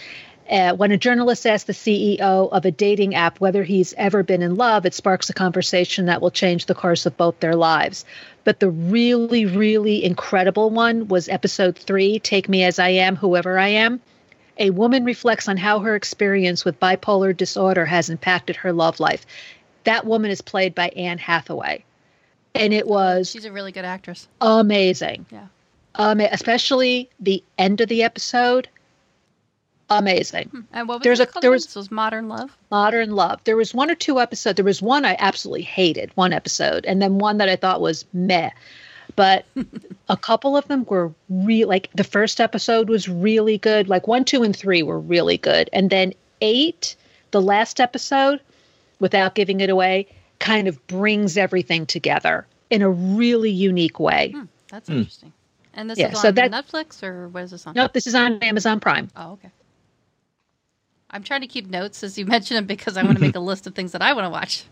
[0.50, 4.42] Uh, when a journalist asks the CEO of a dating app whether he's ever been
[4.42, 8.04] in love, it sparks a conversation that will change the course of both their lives.
[8.44, 13.60] But the really, really incredible one was episode three Take Me As I Am, Whoever
[13.60, 14.02] I Am.
[14.58, 19.26] A woman reflects on how her experience with bipolar disorder has impacted her love life.
[19.86, 21.84] That woman is played by Anne Hathaway.
[22.56, 24.28] And it was She's a really good actress.
[24.42, 25.26] amazing.
[25.32, 25.48] Yeah.
[25.96, 28.68] Um, especially the end of the episode
[29.92, 30.68] Amazing.
[30.72, 32.56] And what was There's it a- called there was- This was Modern Love.
[32.70, 33.44] Modern Love.
[33.44, 34.56] There was one or two episodes.
[34.58, 38.06] There was one I absolutely hated, one episode, and then one that I thought was
[38.14, 38.52] meh.
[39.16, 39.46] But
[40.10, 41.68] a couple of them were real.
[41.68, 43.90] Like the first episode was really good.
[43.90, 46.96] Like one, two, and three were really good, and then eight,
[47.32, 48.40] the last episode,
[49.00, 50.08] without giving it away,
[50.40, 54.32] kind of brings everything together in a really unique way.
[54.36, 55.34] Hmm, that's interesting.
[55.74, 57.74] And this Yeah, is on so that- Netflix or what is this on?
[57.76, 59.10] Nope, this is on Amazon Prime.
[59.16, 59.50] Oh, okay.
[61.12, 63.40] I'm trying to keep notes as you mention them because I want to make a
[63.40, 64.64] list of things that I want to watch.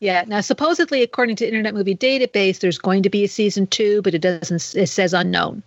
[0.00, 0.24] Yeah.
[0.26, 4.14] Now, supposedly, according to Internet Movie Database, there's going to be a season two, but
[4.14, 4.74] it doesn't.
[4.74, 5.62] It says unknown.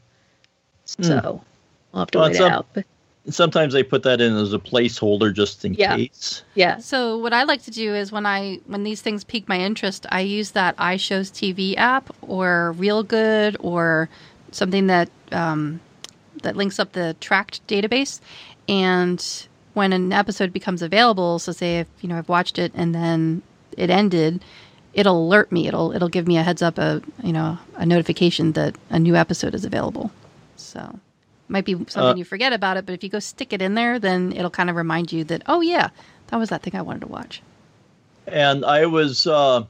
[0.86, 1.42] So
[1.92, 2.68] we'll have to Well, wait it some- out.
[2.74, 2.86] But
[3.30, 5.96] Sometimes they put that in as a placeholder just in Yeah.
[5.96, 6.44] case.
[6.56, 9.60] yeah, So what I like to do is when I when these things pique my
[9.60, 14.10] interest, I use that iShows TV app or Reelgood or
[14.52, 15.82] something that um,
[16.44, 18.22] that links up the Trakt database.
[18.70, 19.24] And
[19.74, 23.42] when an episode becomes available, so say if you know I've watched it and then
[23.78, 24.42] it ended,
[24.94, 25.68] it'll alert me.
[25.68, 29.16] It'll it'll give me a heads up, a you know a notification that a new
[29.16, 30.12] episode is available.
[30.56, 31.00] So
[31.50, 33.76] might be something Uh, you forget about it, but if you go stick it in
[33.76, 35.90] there, then it'll kind of remind you that oh yeah,
[36.28, 37.42] that was that thing I wanted to watch.
[38.28, 39.64] And I was uh,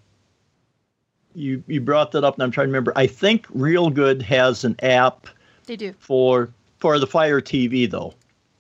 [1.36, 2.94] you you brought that up, and I'm trying to remember.
[2.96, 5.28] I think Reelgood has an app
[5.66, 5.94] They do.
[6.00, 6.50] for
[6.80, 8.14] for the Fire TV though.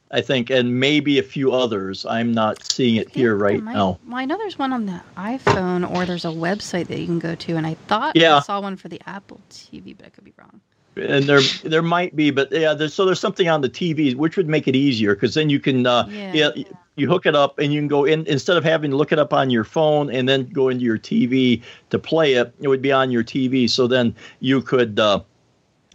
[0.10, 2.06] I think, and maybe a few others.
[2.06, 4.00] I'm not seeing it here right now.
[4.08, 7.20] Well, I know there's one on the iPhone, or there's a website that you can
[7.20, 8.38] go to, and I thought Yeah.
[8.38, 10.62] I saw one for the Apple TV, but I could be wrong.
[10.98, 14.38] And there there might be, but yeah, there's, so there's something on the TV which
[14.38, 16.52] would make it easier because then you can uh, Yeah.
[16.56, 16.64] yeah.
[16.96, 19.20] you hook it up and you can go in instead of having to look it
[19.20, 22.54] up on your phone and then go into your TV to play it.
[22.60, 25.22] It would be on your TV, so then you could uh,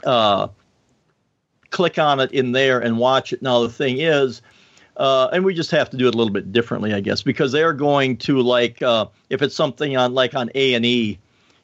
[0.04, 0.48] uh,
[1.70, 3.42] click on it in there and watch it.
[3.42, 4.42] Now the thing is.
[4.98, 7.50] Uh, and we just have to do it a little bit differently, I guess, because
[7.50, 11.18] they're going to like uh, if it's something on like on A and E,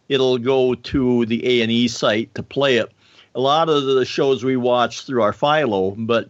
[0.09, 2.90] it'll go to the A and E site to play it.
[3.39, 6.28] A lot of the shows we watch through our Philo, but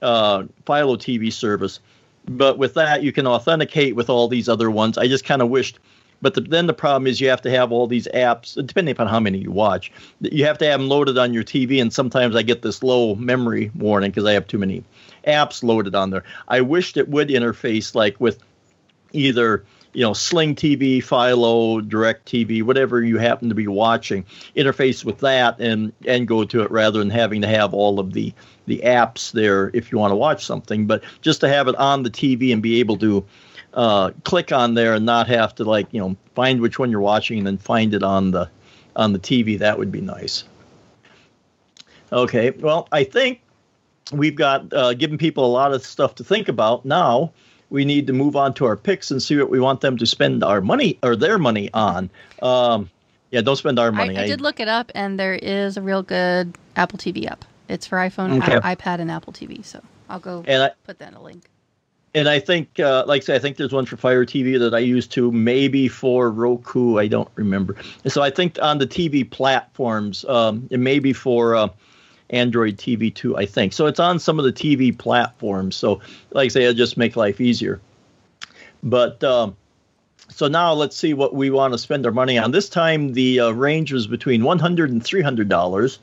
[0.00, 1.78] uh, Philo TV service.
[2.24, 4.96] But with that, you can authenticate with all these other ones.
[4.96, 5.78] I just kind of wished,
[6.22, 9.08] but the, then the problem is you have to have all these apps, depending upon
[9.08, 9.92] how many you watch.
[10.22, 13.14] You have to have them loaded on your TV, and sometimes I get this low
[13.16, 14.82] memory warning because I have too many
[15.26, 16.24] apps loaded on there.
[16.48, 18.38] I wished it would interface like with
[19.12, 24.24] either you know Sling TV, Philo, Direct TV, whatever you happen to be watching,
[24.56, 28.12] interface with that and and go to it rather than having to have all of
[28.12, 28.32] the
[28.66, 30.86] the apps there if you want to watch something.
[30.86, 33.24] But just to have it on the TV and be able to
[33.74, 37.00] uh, click on there and not have to like you know find which one you're
[37.00, 38.50] watching and then find it on the
[38.96, 40.44] on the TV, that would be nice.
[42.12, 43.40] Okay, well I think
[44.12, 47.32] we've got uh, given people a lot of stuff to think about now
[47.70, 50.06] we need to move on to our picks and see what we want them to
[50.06, 52.10] spend our money or their money on.
[52.42, 52.90] Um,
[53.30, 54.16] yeah, don't spend our I, money.
[54.16, 57.44] I did look it up, and there is a Reelgood Apple TV app.
[57.68, 58.56] It's for iPhone, Okay.
[58.62, 59.62] i- iPad, and Apple TV.
[59.64, 61.44] So I'll go and I put that in a link.
[62.14, 64.74] and I think, uh, like I say, I think there's one for Fire TV that
[64.74, 66.96] I used to, maybe for Roku.
[66.96, 67.76] I don't remember.
[68.06, 71.68] So I think on the TV platforms, um, it may be for uh,
[72.30, 73.36] Android TV too.
[73.36, 73.86] I think so.
[73.86, 75.76] It's on some of the TV platforms.
[75.76, 76.00] So,
[76.30, 77.80] like I say, it'll just make life easier.
[78.82, 79.56] But um,
[80.30, 82.50] so now let's see what we want to spend our money on.
[82.50, 85.98] This time the uh, range was between 100 and 300 dollars,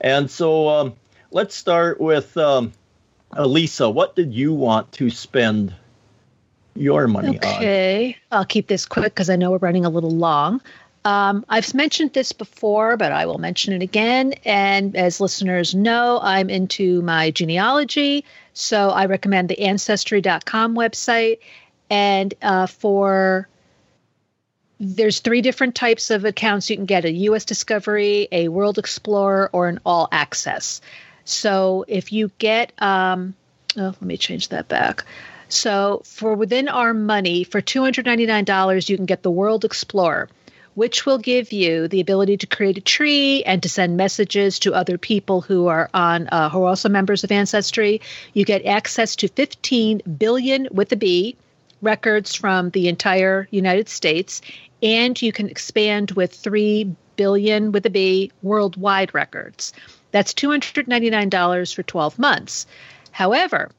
[0.00, 0.94] and so um,
[1.30, 2.72] let's start with um,
[3.32, 3.88] Elisa.
[3.90, 5.74] What did you want to spend
[6.74, 7.56] your money on?
[7.56, 10.60] Okay, I'll keep this quick because I know we're running a little long.
[11.04, 14.34] Um, I've mentioned this before, but I will mention it again.
[14.44, 21.38] And as listeners know, I'm into my genealogy, so I recommend the Ancestry.com website.
[21.88, 23.48] And uh, for
[24.80, 27.44] there's three different types of accounts you can get: a U.S.
[27.44, 30.80] Discovery, a World Explorer, or an All Access.
[31.24, 33.34] So if you get, um,
[33.76, 35.04] oh, let me change that back.
[35.48, 40.28] So for within our money, for $299, you can get the World Explorer,
[40.78, 44.72] which will give you the ability to create a tree and to send messages to
[44.72, 48.00] other people who are on uh, who are also members of Ancestry.
[48.32, 51.36] You get access to 15 billion with a B
[51.82, 54.40] records from the entire United States,
[54.80, 59.72] and you can expand with 3 billion with a B worldwide records.
[60.12, 62.68] That's $299 for 12 months.
[63.10, 63.72] However,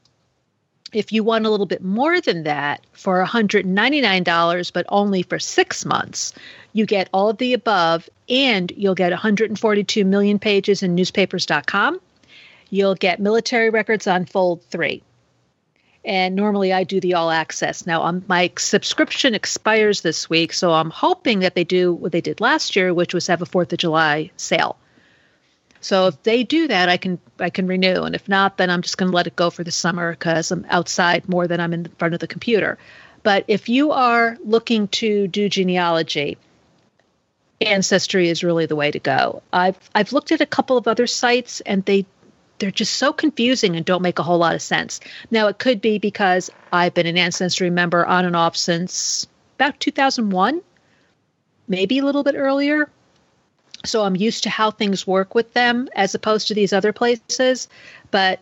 [0.92, 5.84] if you want a little bit more than that for $199, but only for six
[5.84, 6.34] months,
[6.72, 12.00] you get all of the above and you'll get 142 million pages in newspapers.com.
[12.70, 15.02] You'll get military records on Fold 3.
[16.04, 17.86] And normally I do the all access.
[17.86, 22.22] Now um, my subscription expires this week, so I'm hoping that they do what they
[22.22, 24.78] did last year, which was have a Fourth of July sale.
[25.82, 28.82] So if they do that, I can I can renew, and if not, then I'm
[28.82, 31.72] just going to let it go for the summer because I'm outside more than I'm
[31.72, 32.78] in front of the computer.
[33.22, 36.38] But if you are looking to do genealogy,
[37.60, 39.42] Ancestry is really the way to go.
[39.52, 42.06] I've I've looked at a couple of other sites, and they
[42.58, 45.00] they're just so confusing and don't make a whole lot of sense.
[45.30, 49.26] Now it could be because I've been an Ancestry member on and off since
[49.56, 50.60] about 2001,
[51.68, 52.88] maybe a little bit earlier
[53.84, 57.68] so I'm used to how things work with them as opposed to these other places.
[58.10, 58.40] But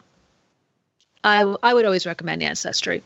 [1.22, 3.02] I, I would always recommend Ancestry.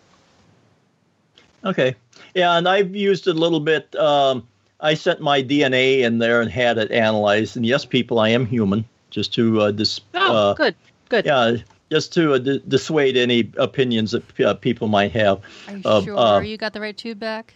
[1.65, 1.95] Okay.
[2.35, 3.95] Yeah, and I've used it a little bit.
[3.97, 4.49] Um,
[4.83, 7.57] I sent my DNA in there and had it analyzed.
[7.57, 8.85] And yes, people, I am human.
[9.11, 10.75] Just to uh, dis- oh, uh, good,
[11.09, 11.25] good.
[11.27, 11.57] Yeah,
[11.91, 15.41] just to uh, d- dissuade any opinions that uh, people might have.
[15.69, 17.55] Are you Uh, sure uh, you got the right tube back?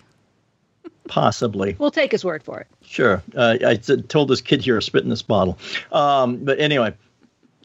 [1.09, 1.75] Possibly.
[1.79, 2.67] We'll take his word for it.
[2.83, 3.23] Sure.
[3.35, 5.57] Uh, I t- told this kid here, spit in this bottle.
[5.93, 6.95] Um, but anyway,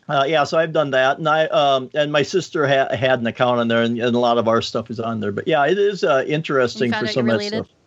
[0.07, 0.43] uh, yeah.
[0.43, 3.67] So I've done that, and I um, and my sister ha- had an account on
[3.67, 5.31] there, and, and a lot of our stuff is on there.
[5.31, 7.65] But yeah, it is uh, interesting for out some you're of that related?
[7.65, 7.77] stuff.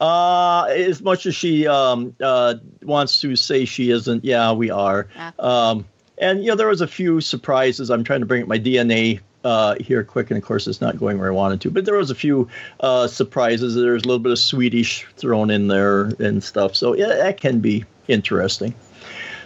[0.00, 5.08] Uh, as much as she um, uh, wants to say she isn't, yeah, we are.
[5.16, 5.32] Ah.
[5.38, 5.86] Um,
[6.18, 7.90] and you know, there was a few surprises.
[7.90, 10.98] I'm trying to bring up my DNA uh, here quick, and of course, it's not
[10.98, 11.70] going where I wanted to.
[11.70, 12.48] But there was a few
[12.80, 13.74] uh, surprises.
[13.74, 16.74] There's a little bit of Swedish thrown in there and stuff.
[16.74, 18.74] So yeah, that can be interesting.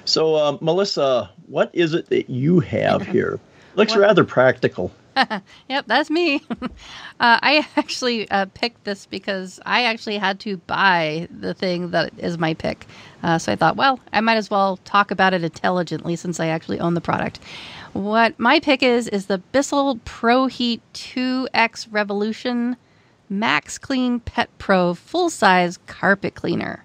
[0.04, 3.38] So uh, Melissa, what is it that you have here?
[3.74, 4.92] Looks What- rather practical.
[5.68, 6.42] Yep, that's me.
[6.62, 6.68] uh,
[7.20, 12.38] I actually uh, picked this because I actually had to buy the thing that is
[12.38, 12.86] my pick.
[13.22, 16.46] Uh, so I thought, well, I might as well talk about it intelligently since I
[16.46, 17.40] actually own the product.
[17.92, 22.76] What my pick is is the Bissell Pro Heat 2X Revolution
[23.28, 26.84] Max Clean Pet Pro full size carpet cleaner.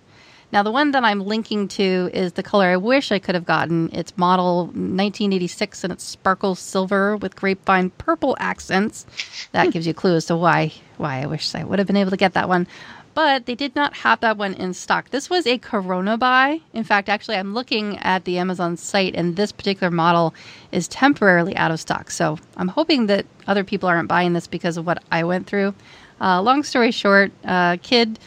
[0.54, 3.44] Now, the one that I'm linking to is the color I wish I could have
[3.44, 3.90] gotten.
[3.92, 9.08] It's model 1986 and it's sparkle silver with grapevine purple accents.
[9.52, 11.98] That gives you a clue as to why why I wish I would have been
[11.98, 12.68] able to get that one.
[13.16, 15.10] But they did not have that one in stock.
[15.10, 16.62] This was a Corona buy.
[16.72, 20.36] In fact, actually, I'm looking at the Amazon site, and this particular model
[20.72, 22.12] is temporarily out of stock.
[22.12, 25.74] So I'm hoping that other people aren't buying this because of what I went through.
[26.22, 28.20] Uh, long story short, uh, kid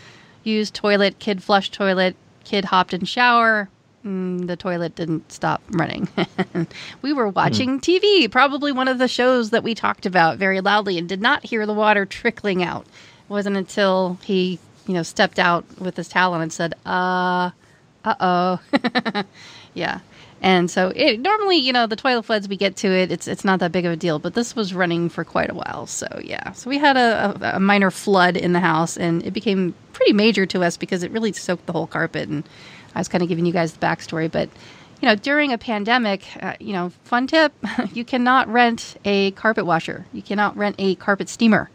[0.47, 3.68] used toilet, kid flushed toilet, kid hopped in shower.
[4.05, 6.09] Mm, the toilet didn't stop running.
[7.02, 10.97] we were watching TV, probably one of the shows that we talked about very loudly,
[10.97, 12.86] and did not hear the water trickling out.
[12.86, 17.51] It wasn't until he, you know, stepped out with his towel on and said, "Uh,
[18.05, 19.24] uh oh."
[19.74, 20.01] yeah.
[20.43, 23.45] And so it normally, you know, the toilet floods we get to it, it's it's
[23.45, 25.87] not that big of a deal, but this was running for quite a while.
[25.87, 29.33] So yeah, so we had a, a, a minor flood in the house, and it
[29.33, 32.29] became pretty major to us because it really soaked the whole carpet.
[32.29, 32.47] And
[32.95, 34.51] I was kind of giving you guys the backstory, but
[35.01, 37.53] you know, during a pandemic, uh, you know, fun tip:
[37.95, 41.71] you cannot rent a carpet washer, you cannot rent a carpet steamer.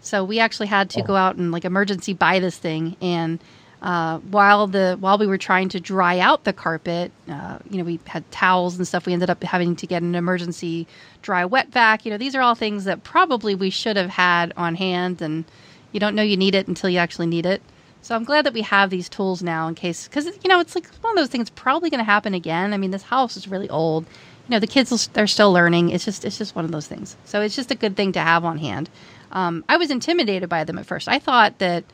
[0.00, 3.40] So we actually had to go out and like emergency buy this thing and
[3.84, 7.84] uh, while the while we were trying to dry out the carpet, uh, you know,
[7.84, 9.04] we had towels and stuff.
[9.04, 10.86] We ended up having to get an emergency
[11.20, 12.06] dry wet vac.
[12.06, 15.44] You know, these are all things that probably we should have had on hand, and
[15.92, 17.60] you don't know you need it until you actually need it.
[18.00, 20.74] So I'm glad that we have these tools now in case, because you know, it's
[20.74, 22.72] like one of those things probably going to happen again.
[22.72, 24.06] I mean, this house is really old.
[24.48, 25.90] You know, the kids they're still learning.
[25.90, 27.18] It's just it's just one of those things.
[27.26, 28.88] So it's just a good thing to have on hand.
[29.30, 31.06] Um, I was intimidated by them at first.
[31.06, 31.84] I thought that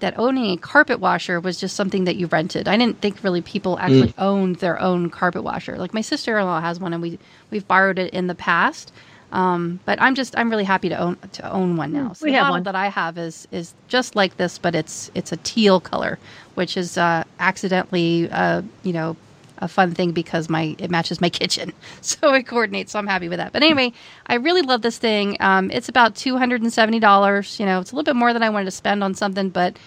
[0.00, 2.68] that owning a carpet washer was just something that you rented.
[2.68, 5.76] I didn't think really people actually owned their own carpet washer.
[5.76, 7.18] Like my sister-in-law has one, and we
[7.50, 8.92] we've borrowed it in the past.
[9.32, 12.12] Um, but I'm just I'm really happy to own to own one now.
[12.14, 12.62] So we the have model one.
[12.64, 16.18] that I have is is just like this, but it's it's a teal color,
[16.54, 19.16] which is uh, accidentally uh, you know
[19.60, 22.92] a fun thing because my it matches my kitchen, so it coordinates.
[22.92, 23.52] So I'm happy with that.
[23.52, 23.92] But anyway,
[24.26, 25.36] I really love this thing.
[25.40, 27.60] Um, it's about two hundred and seventy dollars.
[27.60, 29.78] You know, it's a little bit more than I wanted to spend on something, but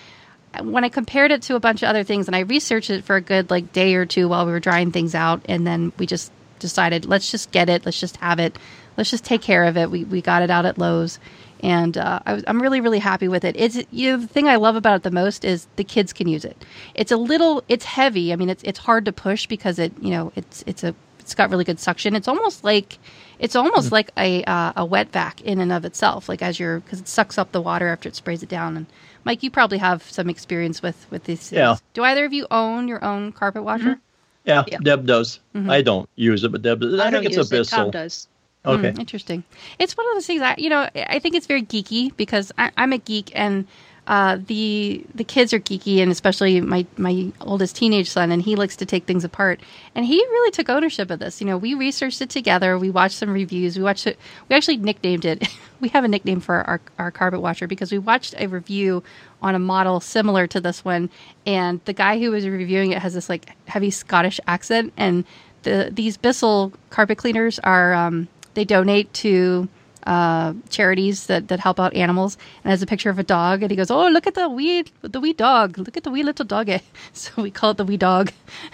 [0.61, 3.15] when I compared it to a bunch of other things, and I researched it for
[3.15, 6.05] a good like day or two while we were drying things out, and then we
[6.05, 8.57] just decided let's just get it, let's just have it,
[8.97, 9.89] let's just take care of it.
[9.89, 11.19] We we got it out at Lowe's,
[11.63, 13.55] and uh, I was, I'm really really happy with it.
[13.57, 16.27] It's you know the thing I love about it the most is the kids can
[16.27, 16.63] use it.
[16.93, 18.31] It's a little it's heavy.
[18.31, 21.33] I mean it's it's hard to push because it you know it's it's a it's
[21.33, 22.15] got really good suction.
[22.15, 22.99] It's almost like
[23.39, 26.27] it's almost like a uh, a wet vac in and of itself.
[26.29, 28.75] Like as you're because it sucks up the water after it sprays it down.
[28.77, 28.85] And
[29.23, 31.39] Mike, you probably have some experience with with these.
[31.49, 31.57] things.
[31.57, 31.77] Yeah.
[31.93, 33.99] Do either of you own your own carpet washer?
[34.45, 34.79] Yeah, Yeah.
[34.83, 35.39] Deb does.
[35.55, 35.71] Mhm.
[35.71, 36.99] I don't use it, but Deb does.
[36.99, 37.67] I, I think don't it's use a it.
[37.69, 37.91] Tom Bissell.
[37.91, 38.27] does.
[38.65, 38.91] Okay.
[38.91, 39.43] Mm, interesting.
[39.77, 40.41] It's one of those things.
[40.41, 43.67] I, you know, I think it's very geeky because I, I'm a geek, and
[44.07, 48.55] uh, the the kids are geeky, and especially my my oldest teenage son, and he
[48.55, 49.59] likes to take things apart.
[49.95, 51.41] And he really took ownership of this.
[51.41, 52.77] You know, we researched it together.
[52.77, 53.77] We watched some reviews.
[53.77, 54.17] We watched it.
[54.49, 55.47] We actually nicknamed it.
[55.81, 59.03] we have a nickname for our our carpet washer because we watched a review
[59.41, 61.09] on a model similar to this one,
[61.45, 65.25] and the guy who was reviewing it has this like heavy Scottish accent, and
[65.63, 67.93] the these Bissell carpet cleaners are.
[67.93, 69.67] Um, they donate to
[70.05, 72.37] uh, charities that, that help out animals.
[72.63, 74.85] And has a picture of a dog and he goes oh look at the wee
[75.01, 75.77] the wee dog.
[75.77, 76.81] Look at the wee little doggy
[77.13, 78.31] so we call it the wee dog.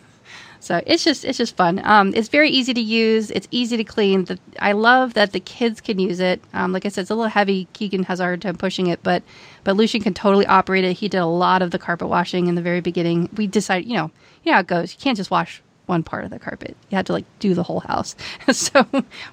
[0.64, 1.82] So it's just it's just fun.
[1.84, 3.30] Um, it's very easy to use.
[3.30, 4.24] It's easy to clean.
[4.24, 6.40] The, i love that the kids can use it.
[6.54, 9.02] Um, like i said it's a little heavy keegan has a hard time pushing it
[9.02, 9.22] but
[9.62, 10.94] but lucian can totally operate it.
[10.94, 13.28] He did a lot of the carpet washing in the very beginning.
[13.36, 14.10] We decided you know
[14.42, 14.94] you know how it goes.
[14.94, 16.76] You can't just wash one part of the carpet.
[16.90, 18.16] You had to like do the whole house.
[18.52, 18.86] so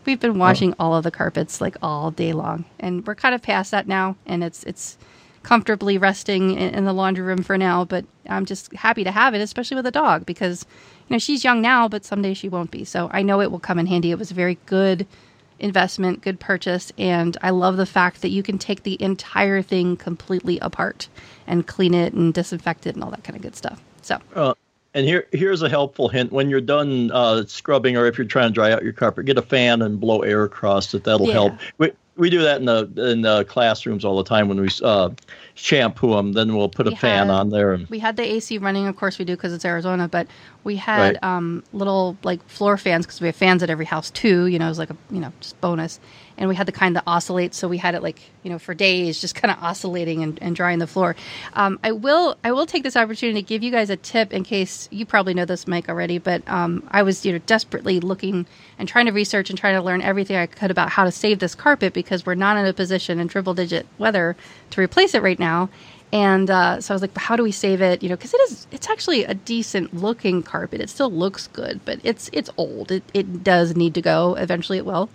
[0.06, 0.76] we've been washing oh.
[0.80, 4.16] all of the carpets like all day long, and we're kind of past that now,
[4.26, 4.98] and it's it's
[5.44, 7.84] comfortably resting in, in, the laundry room for now.
[7.84, 10.66] But I'm just happy to have it, especially with a dog, because
[11.08, 12.84] you know she's young now, but someday she won't be.
[12.86, 14.12] So I know it will come in handy.
[14.12, 15.08] It was a very good
[15.60, 19.96] investment, good purchase, and I love the fact that you can take the entire thing
[19.96, 21.08] completely apart
[21.46, 23.82] and clean it and disinfect it and all that kind of good stuff.
[24.02, 24.20] So.
[24.36, 24.54] Uh,
[24.94, 28.50] and here, here's a helpful hint: when you're done uh, scrubbing, or if you're trying
[28.50, 31.04] to dry out your carpet, get a fan and blow air across it.
[31.04, 31.34] That'll yeah.
[31.34, 31.54] help.
[31.78, 35.10] We, we do that in the in the classrooms all the time when we uh,
[35.56, 36.34] shampoo them.
[36.34, 37.74] Then we'll put we a fan had, on there.
[37.74, 40.08] And, we had the AC running, of course we do because it's Arizona.
[40.08, 40.28] But
[40.64, 41.24] we had right.
[41.24, 44.46] um, little like floor fans because we have fans at every house too.
[44.48, 46.00] You know, it was like a you know just bonus
[46.42, 47.56] and we had the kind that oscillates.
[47.56, 50.56] So we had it like you know for days, just kind of oscillating and, and,
[50.56, 51.16] drying the floor.
[51.54, 54.44] Um, I will I will take this opportunity to give you guys a tip in
[54.44, 56.18] case you probably know this, Mike, already.
[56.18, 58.48] But um, I was you know desperately looking
[58.80, 61.38] and trying to research and trying to learn everything I could about how to save
[61.38, 64.36] this carpet because we're not in a position in triple digit weather
[64.72, 65.51] to replace it right now.
[66.14, 68.04] And uh, so I was like, how do we save it?
[68.04, 70.82] You know, because it is, it's actually a decent looking carpet.
[70.82, 72.92] It still looks good, but it's it's old.
[72.92, 74.36] It, it does need to go.
[74.36, 75.10] Eventually, it will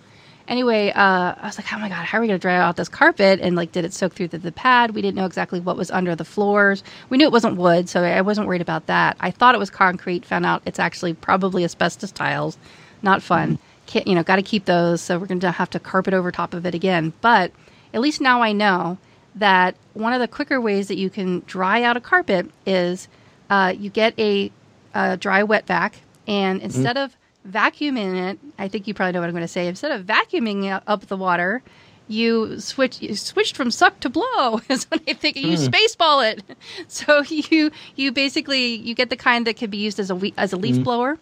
[0.49, 2.77] anyway, uh, I was like, oh my God, how are we going to dry out
[2.77, 3.41] this carpet?
[3.41, 4.93] And like, did it soak through the, the, pad?
[4.93, 6.83] We didn't know exactly what was under the floors.
[7.09, 9.17] We knew it wasn't wood, so I wasn't worried about that.
[9.21, 12.59] I thought it was concrete, found out it's actually probably asbestos tiles.
[13.03, 13.59] Not fun.
[13.87, 14.09] Mm-hmm.
[14.09, 15.01] you know, got to keep those.
[15.01, 17.13] So we're going to have to carpet over top of it again.
[17.21, 17.53] But
[17.93, 18.99] at least now I know
[19.37, 23.09] that one of the quicker ways that you can dry out a carpet is
[23.51, 24.51] uh, you get a,
[24.95, 26.65] a, dry wet vac, and mm-hmm.
[26.65, 27.05] instead mm-hmm.
[27.05, 27.17] of
[27.53, 29.69] vacuuming it, I think you probably know what I'm going to say.
[29.69, 31.63] Instead of vacuuming up the water,
[32.09, 35.37] you switch you switched from suck to blow is what I think.
[35.37, 35.69] You mm.
[35.69, 36.43] spaceball it,
[36.89, 40.53] so you you basically you get the kind that can be used as a as
[40.53, 40.85] a leaf mm.
[40.85, 41.19] blower.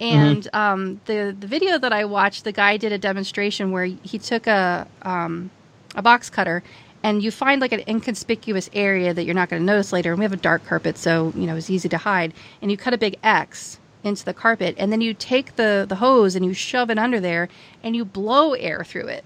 [0.00, 0.56] And mm-hmm.
[0.56, 4.46] um, the the video that I watched, the guy did a demonstration where he took
[4.46, 5.50] a um,
[5.94, 6.62] a box cutter
[7.02, 10.12] and you find like an inconspicuous area that you're not going to notice later.
[10.12, 12.34] And we have a dark carpet, so you know it's easy to hide.
[12.60, 15.96] And you cut a big X into the carpet and then you take the the
[15.96, 17.48] hose and you shove it under there
[17.82, 19.24] and you blow air through it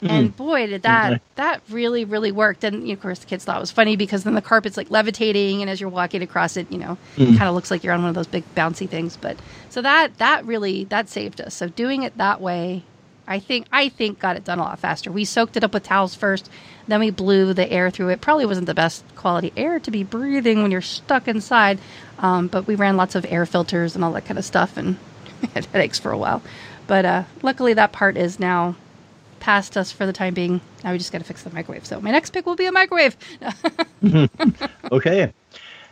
[0.00, 0.08] mm.
[0.08, 1.22] and boy did that okay.
[1.34, 4.34] that really really worked and of course the kids thought it was funny because then
[4.34, 7.32] the carpet's like levitating and as you're walking across it you know mm.
[7.32, 9.36] it kind of looks like you're on one of those big bouncy things but
[9.70, 12.84] so that that really that saved us so doing it that way
[13.26, 15.82] i think i think got it done a lot faster we soaked it up with
[15.82, 16.48] towels first
[16.86, 18.20] then we blew the air through it.
[18.20, 21.78] Probably wasn't the best quality air to be breathing when you're stuck inside,
[22.18, 24.96] um, but we ran lots of air filters and all that kind of stuff and
[25.54, 26.42] had headaches for a while.
[26.86, 28.76] But uh, luckily, that part is now
[29.40, 30.60] past us for the time being.
[30.82, 31.86] Now we just got to fix the microwave.
[31.86, 33.16] So my next pick will be a microwave.
[34.92, 35.32] okay.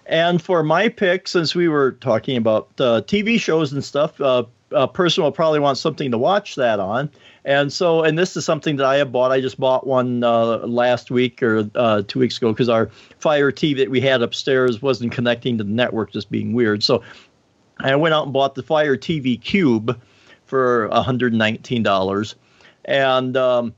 [0.07, 4.45] And for my pick, since we were talking about uh, TV shows and stuff, uh,
[4.71, 7.11] a person will probably want something to watch that on.
[7.45, 9.33] And so, and this is something that I have bought.
[9.33, 12.87] I just bought one uh, last week or uh, two weeks ago because our
[13.19, 16.85] Fire TV that we had upstairs wasn't connecting to the network, just being weird.
[16.85, 17.03] So
[17.81, 20.01] I went out and bought the Fire TV Cube
[20.45, 22.35] for $119.
[22.85, 23.75] And um,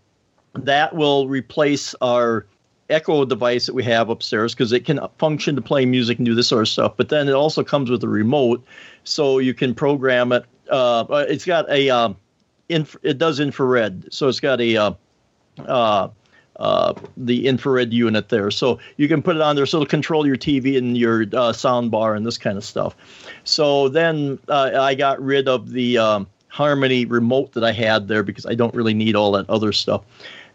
[0.54, 2.46] that will replace our
[2.90, 6.34] Echo device that we have upstairs because it can function to play music and do
[6.34, 6.94] this sort of stuff.
[6.98, 8.62] But then it also comes with a remote,
[9.04, 10.44] so you can program it.
[10.68, 12.16] Uh, it's got a um,
[12.74, 14.92] inf- it does infrared, so it's got a uh,
[15.66, 16.08] uh,
[16.56, 20.26] uh, the infrared unit there, so you can put it on there, so it'll control
[20.26, 22.94] your TV and your uh, sound bar and this kind of stuff.
[23.44, 28.22] So then uh, I got rid of the um, Harmony remote that I had there
[28.22, 30.04] because I don't really need all that other stuff.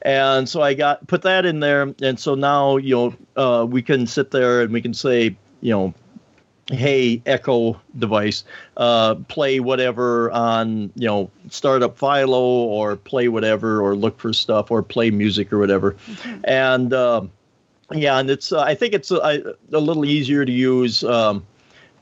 [0.03, 3.81] And so I got put that in there, and so now you know uh, we
[3.81, 5.93] can sit there and we can say you know
[6.71, 8.43] hey echo device
[8.77, 14.33] uh, play whatever on you know start up philo or play whatever or look for
[14.33, 16.41] stuff or play music or whatever mm-hmm.
[16.43, 17.21] and uh,
[17.91, 21.45] yeah and it's uh, i think it's a, a, little easier to use um,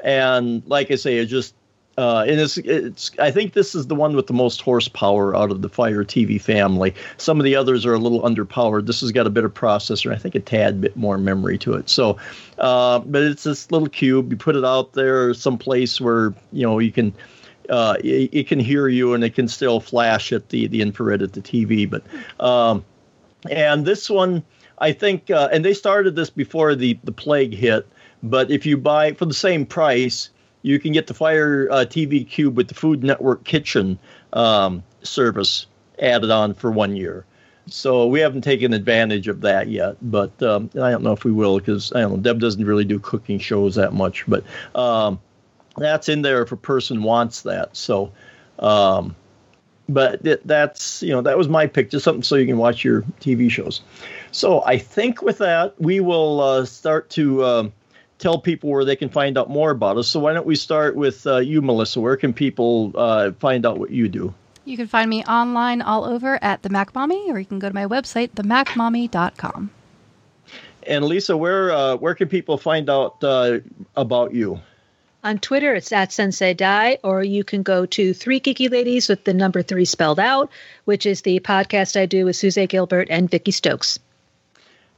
[0.02, 1.56] and like i say it just
[1.98, 5.50] uh, and it's, it's I think this is the one with the most horsepower out
[5.50, 6.94] of the Fire TV family.
[7.18, 8.86] Some of the others are a little underpowered.
[8.86, 10.14] This has got a better processor.
[10.14, 11.90] I think a tad bit more memory to it.
[11.90, 12.18] So,
[12.60, 14.32] uh, but it's this little cube.
[14.32, 17.14] You put it out there someplace where you know you can.
[17.70, 21.22] Uh, it, it, can hear you and it can still flash at the the infrared
[21.22, 21.90] at the TV.
[21.90, 22.02] But
[22.42, 22.86] um,
[23.52, 24.42] and this one,
[24.78, 27.86] I think, uh, and they started this before the the plague hit.
[28.24, 30.30] But if you buy for the same price,
[30.62, 34.00] you can get the Fire uh, TV Cube with the Food Network Kitchen
[34.34, 35.68] um, service
[36.00, 37.26] added on for one year.
[37.70, 41.32] So we haven't taken advantage of that yet, but um, I don't know if we
[41.32, 42.18] will because I don't know.
[42.18, 44.44] Deb doesn't really do cooking shows that much, but
[44.74, 45.20] um,
[45.78, 47.76] that's in there if a person wants that.
[47.76, 48.12] So,
[48.60, 49.16] um,
[49.90, 52.86] but it, that's you know that was my pick, just something so you can watch
[52.86, 53.82] your TV shows.
[54.32, 57.74] So I think with that we will uh, start to um,
[58.20, 60.08] tell people where they can find out more about us.
[60.08, 62.00] So why don't we start with uh, you, Melissa?
[62.00, 64.34] Where can people uh, find out what you do?
[64.66, 67.70] You can find me online all over at the Mac Mommy, or you can go
[67.70, 69.72] to my website, themacmommy.com.
[70.84, 73.60] And Lisa, where uh, where can people find out uh,
[73.96, 74.60] about you?
[75.24, 79.24] On Twitter, it's at Sensei Die, or you can go to Three Geeky Ladies with
[79.26, 80.50] the number three spelled out,
[80.86, 84.00] which is the podcast I do with Suze Gilbert and Vicky Stokes.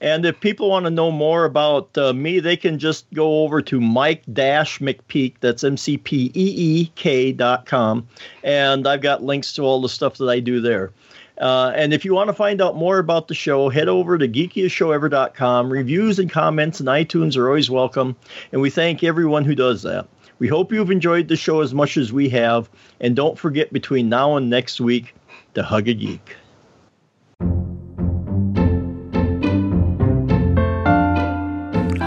[0.02, 3.62] And if people want to know more about uh, me, they can just go over
[3.64, 5.36] to Mike McPeek.
[5.42, 6.54] That's M C P E
[6.84, 8.08] E K dot com.
[8.44, 10.92] And I've got links to all the stuff that I do there.
[11.40, 14.28] Uh, and if you want to find out more about the show, head over to
[14.28, 15.72] geekiestshowever.com.
[15.72, 18.16] Reviews and comments and iTunes are always welcome.
[18.52, 20.08] And we thank everyone who does that.
[20.40, 22.70] We hope you've enjoyed the show as much as we have.
[23.00, 25.14] And don't forget between now and next week
[25.54, 26.36] to hug a geek.